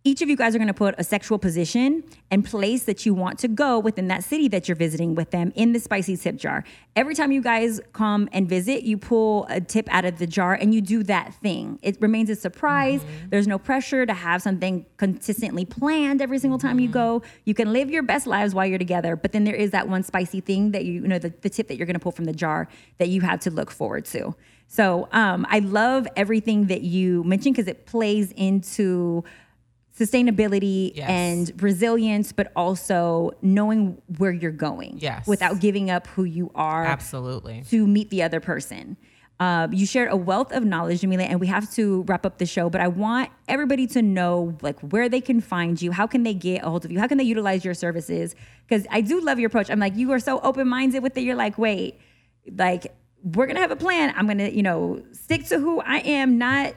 each 0.03 0.21
of 0.21 0.29
you 0.29 0.35
guys 0.35 0.55
are 0.55 0.57
going 0.57 0.67
to 0.67 0.73
put 0.73 0.95
a 0.97 1.03
sexual 1.03 1.37
position 1.37 2.03
and 2.31 2.43
place 2.43 2.83
that 2.83 3.05
you 3.05 3.13
want 3.13 3.37
to 3.39 3.47
go 3.47 3.77
within 3.77 4.07
that 4.07 4.23
city 4.23 4.47
that 4.47 4.67
you're 4.67 4.75
visiting 4.75 5.13
with 5.13 5.29
them 5.29 5.51
in 5.55 5.73
the 5.73 5.79
spicy 5.79 6.17
tip 6.17 6.37
jar. 6.37 6.63
Every 6.95 7.13
time 7.13 7.31
you 7.31 7.41
guys 7.41 7.79
come 7.93 8.27
and 8.31 8.49
visit, 8.49 8.83
you 8.83 8.97
pull 8.97 9.45
a 9.49 9.61
tip 9.61 9.87
out 9.91 10.05
of 10.05 10.17
the 10.17 10.25
jar 10.25 10.55
and 10.55 10.73
you 10.73 10.81
do 10.81 11.03
that 11.03 11.35
thing. 11.35 11.77
It 11.83 12.01
remains 12.01 12.31
a 12.31 12.35
surprise. 12.35 13.01
Mm-hmm. 13.01 13.29
There's 13.29 13.47
no 13.47 13.59
pressure 13.59 14.07
to 14.07 14.13
have 14.13 14.41
something 14.41 14.87
consistently 14.97 15.65
planned 15.65 16.19
every 16.19 16.39
single 16.39 16.57
time 16.57 16.77
mm-hmm. 16.77 16.79
you 16.79 16.89
go. 16.89 17.21
You 17.45 17.53
can 17.53 17.71
live 17.71 17.91
your 17.91 18.03
best 18.03 18.25
lives 18.25 18.55
while 18.55 18.65
you're 18.65 18.79
together, 18.79 19.15
but 19.15 19.33
then 19.33 19.43
there 19.43 19.55
is 19.55 19.69
that 19.71 19.87
one 19.87 20.01
spicy 20.01 20.41
thing 20.41 20.71
that 20.71 20.83
you, 20.83 20.93
you 20.93 21.07
know, 21.07 21.19
the, 21.19 21.31
the 21.41 21.49
tip 21.49 21.67
that 21.67 21.75
you're 21.75 21.85
going 21.85 21.93
to 21.93 21.99
pull 21.99 22.11
from 22.11 22.25
the 22.25 22.33
jar 22.33 22.67
that 22.97 23.09
you 23.09 23.21
have 23.21 23.39
to 23.41 23.51
look 23.51 23.69
forward 23.69 24.05
to. 24.05 24.35
So 24.67 25.09
um, 25.11 25.45
I 25.49 25.59
love 25.59 26.07
everything 26.15 26.67
that 26.67 26.81
you 26.81 27.23
mentioned 27.25 27.55
because 27.55 27.67
it 27.67 27.85
plays 27.85 28.31
into 28.31 29.25
sustainability 30.01 30.91
yes. 30.95 31.09
and 31.09 31.61
resilience, 31.61 32.31
but 32.31 32.51
also 32.55 33.31
knowing 33.41 34.01
where 34.17 34.31
you're 34.31 34.51
going. 34.51 34.97
Yes. 34.99 35.27
Without 35.27 35.59
giving 35.59 35.89
up 35.89 36.07
who 36.07 36.23
you 36.23 36.51
are. 36.55 36.85
Absolutely. 36.85 37.63
To 37.69 37.85
meet 37.85 38.09
the 38.09 38.23
other 38.23 38.39
person. 38.39 38.97
Uh, 39.39 39.67
you 39.71 39.87
shared 39.87 40.11
a 40.11 40.15
wealth 40.15 40.51
of 40.51 40.63
knowledge, 40.63 41.01
Jamila, 41.01 41.23
and 41.23 41.39
we 41.39 41.47
have 41.47 41.67
to 41.73 42.03
wrap 42.03 42.27
up 42.27 42.37
the 42.37 42.45
show. 42.45 42.69
But 42.69 42.79
I 42.79 42.87
want 42.87 43.31
everybody 43.47 43.87
to 43.87 44.01
know 44.03 44.55
like 44.61 44.79
where 44.81 45.09
they 45.09 45.19
can 45.19 45.41
find 45.41 45.81
you, 45.81 45.91
how 45.91 46.05
can 46.05 46.21
they 46.21 46.35
get 46.35 46.63
a 46.63 46.69
hold 46.69 46.85
of 46.85 46.91
you, 46.91 46.99
how 46.99 47.07
can 47.07 47.17
they 47.17 47.23
utilize 47.23 47.65
your 47.65 47.73
services? 47.73 48.35
Because 48.67 48.85
I 48.91 49.01
do 49.01 49.19
love 49.19 49.39
your 49.39 49.47
approach. 49.47 49.71
I'm 49.71 49.79
like, 49.79 49.95
you 49.95 50.11
are 50.11 50.19
so 50.19 50.39
open 50.41 50.67
minded 50.67 51.01
with 51.01 51.17
it. 51.17 51.21
You're 51.21 51.35
like, 51.35 51.57
wait, 51.57 51.99
like 52.55 52.93
we're 53.23 53.47
gonna 53.47 53.61
have 53.61 53.71
a 53.71 53.75
plan. 53.75 54.13
I'm 54.15 54.27
gonna, 54.27 54.49
you 54.49 54.61
know, 54.61 55.01
stick 55.11 55.47
to 55.47 55.57
who 55.57 55.81
I 55.81 55.97
am, 55.99 56.37
not 56.37 56.75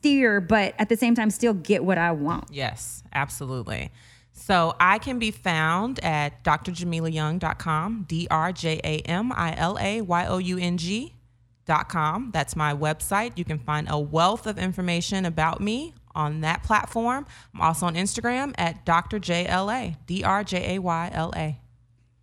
steer, 0.00 0.40
but 0.40 0.74
at 0.78 0.88
the 0.88 0.96
same 0.96 1.14
time, 1.14 1.30
still 1.30 1.52
get 1.52 1.84
what 1.84 1.98
I 1.98 2.12
want. 2.12 2.44
Yes, 2.50 3.04
absolutely. 3.12 3.90
So 4.32 4.74
I 4.80 4.98
can 4.98 5.18
be 5.18 5.30
found 5.30 6.02
at 6.02 6.42
drjamilayoung.com, 6.42 8.06
D 8.08 8.26
R 8.30 8.52
J 8.52 8.80
A 8.82 8.98
M 9.00 9.32
I 9.32 9.54
L 9.56 9.78
A 9.78 10.00
Y 10.00 10.26
O 10.26 10.38
U 10.38 10.58
N 10.58 10.78
G.com. 10.78 12.30
That's 12.32 12.56
my 12.56 12.74
website. 12.74 13.36
You 13.36 13.44
can 13.44 13.58
find 13.58 13.86
a 13.90 13.98
wealth 13.98 14.46
of 14.46 14.58
information 14.58 15.26
about 15.26 15.60
me 15.60 15.92
on 16.14 16.40
that 16.40 16.62
platform. 16.62 17.26
I'm 17.54 17.60
also 17.60 17.86
on 17.86 17.94
Instagram 17.94 18.54
at 18.56 18.86
drjayla, 18.86 19.96
D 20.06 20.24
R 20.24 20.42
J 20.42 20.76
A 20.76 20.78
Y 20.78 21.10
L 21.12 21.32
A. 21.36 21.60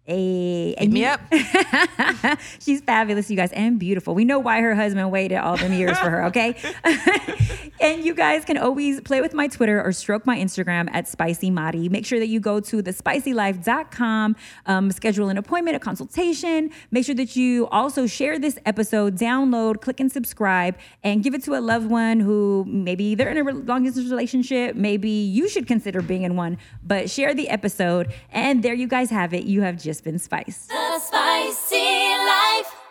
Hey, 0.10 0.74
Hit 0.78 0.90
me 0.90 1.04
up. 1.04 1.20
She's 2.60 2.80
fabulous, 2.80 3.30
you 3.30 3.36
guys, 3.36 3.52
and 3.52 3.78
beautiful. 3.78 4.16
We 4.16 4.24
know 4.24 4.40
why 4.40 4.62
her 4.62 4.74
husband 4.74 5.12
waited 5.12 5.36
all 5.36 5.58
them 5.58 5.74
years 5.74 5.98
for 6.00 6.10
her, 6.10 6.24
okay? 6.28 6.56
and 7.82 8.06
you 8.06 8.14
guys 8.14 8.46
can 8.46 8.58
always 8.58 9.02
play 9.02 9.20
with 9.20 9.34
my 9.34 9.50
Twitter 9.50 9.84
or 9.84 9.92
stroke 9.92 10.26
my 10.26 10.38
Instagram 10.38 10.88
at 10.94 11.10
Spicy. 11.10 11.52
Make 11.52 12.06
sure 12.06 12.20
that 12.20 12.28
you 12.28 12.40
go 12.40 12.62
to 12.62 12.82
thespicylife.com, 12.82 14.38
um, 14.66 14.92
schedule 14.92 15.28
an 15.28 15.38
appointment, 15.38 15.76
a 15.76 15.80
consultation. 15.80 16.70
Make 16.90 17.06
sure 17.06 17.16
that 17.16 17.36
you 17.36 17.68
also 17.68 18.08
share 18.08 18.40
this 18.40 18.58
episode, 18.66 19.18
download, 19.18 19.82
click 19.82 20.00
and 20.00 20.10
subscribe, 20.10 20.78
and 21.04 21.22
give 21.22 21.34
it 21.34 21.44
to 21.44 21.56
a 21.56 21.60
loved 21.60 21.90
one 21.90 22.22
who 22.22 22.64
maybe 22.66 23.14
they're 23.14 23.30
in 23.30 23.46
a 23.46 23.52
long 23.52 23.84
distance 23.84 24.10
relationship. 24.10 24.74
Maybe 24.74 25.10
you 25.10 25.50
should 25.50 25.68
consider 25.68 26.02
being 26.02 26.24
in 26.24 26.38
one, 26.38 26.58
but 26.82 27.10
share 27.10 27.34
the 27.34 27.50
episode. 27.50 28.14
And 28.32 28.64
there 28.64 28.74
you 28.74 28.88
guys 28.88 29.10
have 29.10 29.34
it. 29.34 29.44
You 29.44 29.64
have 29.64 29.78
just 29.78 29.97
been 30.02 30.20
spiced. 30.20 30.70
The 30.70 31.00
Spicy 31.00 31.76
Life. 31.76 32.87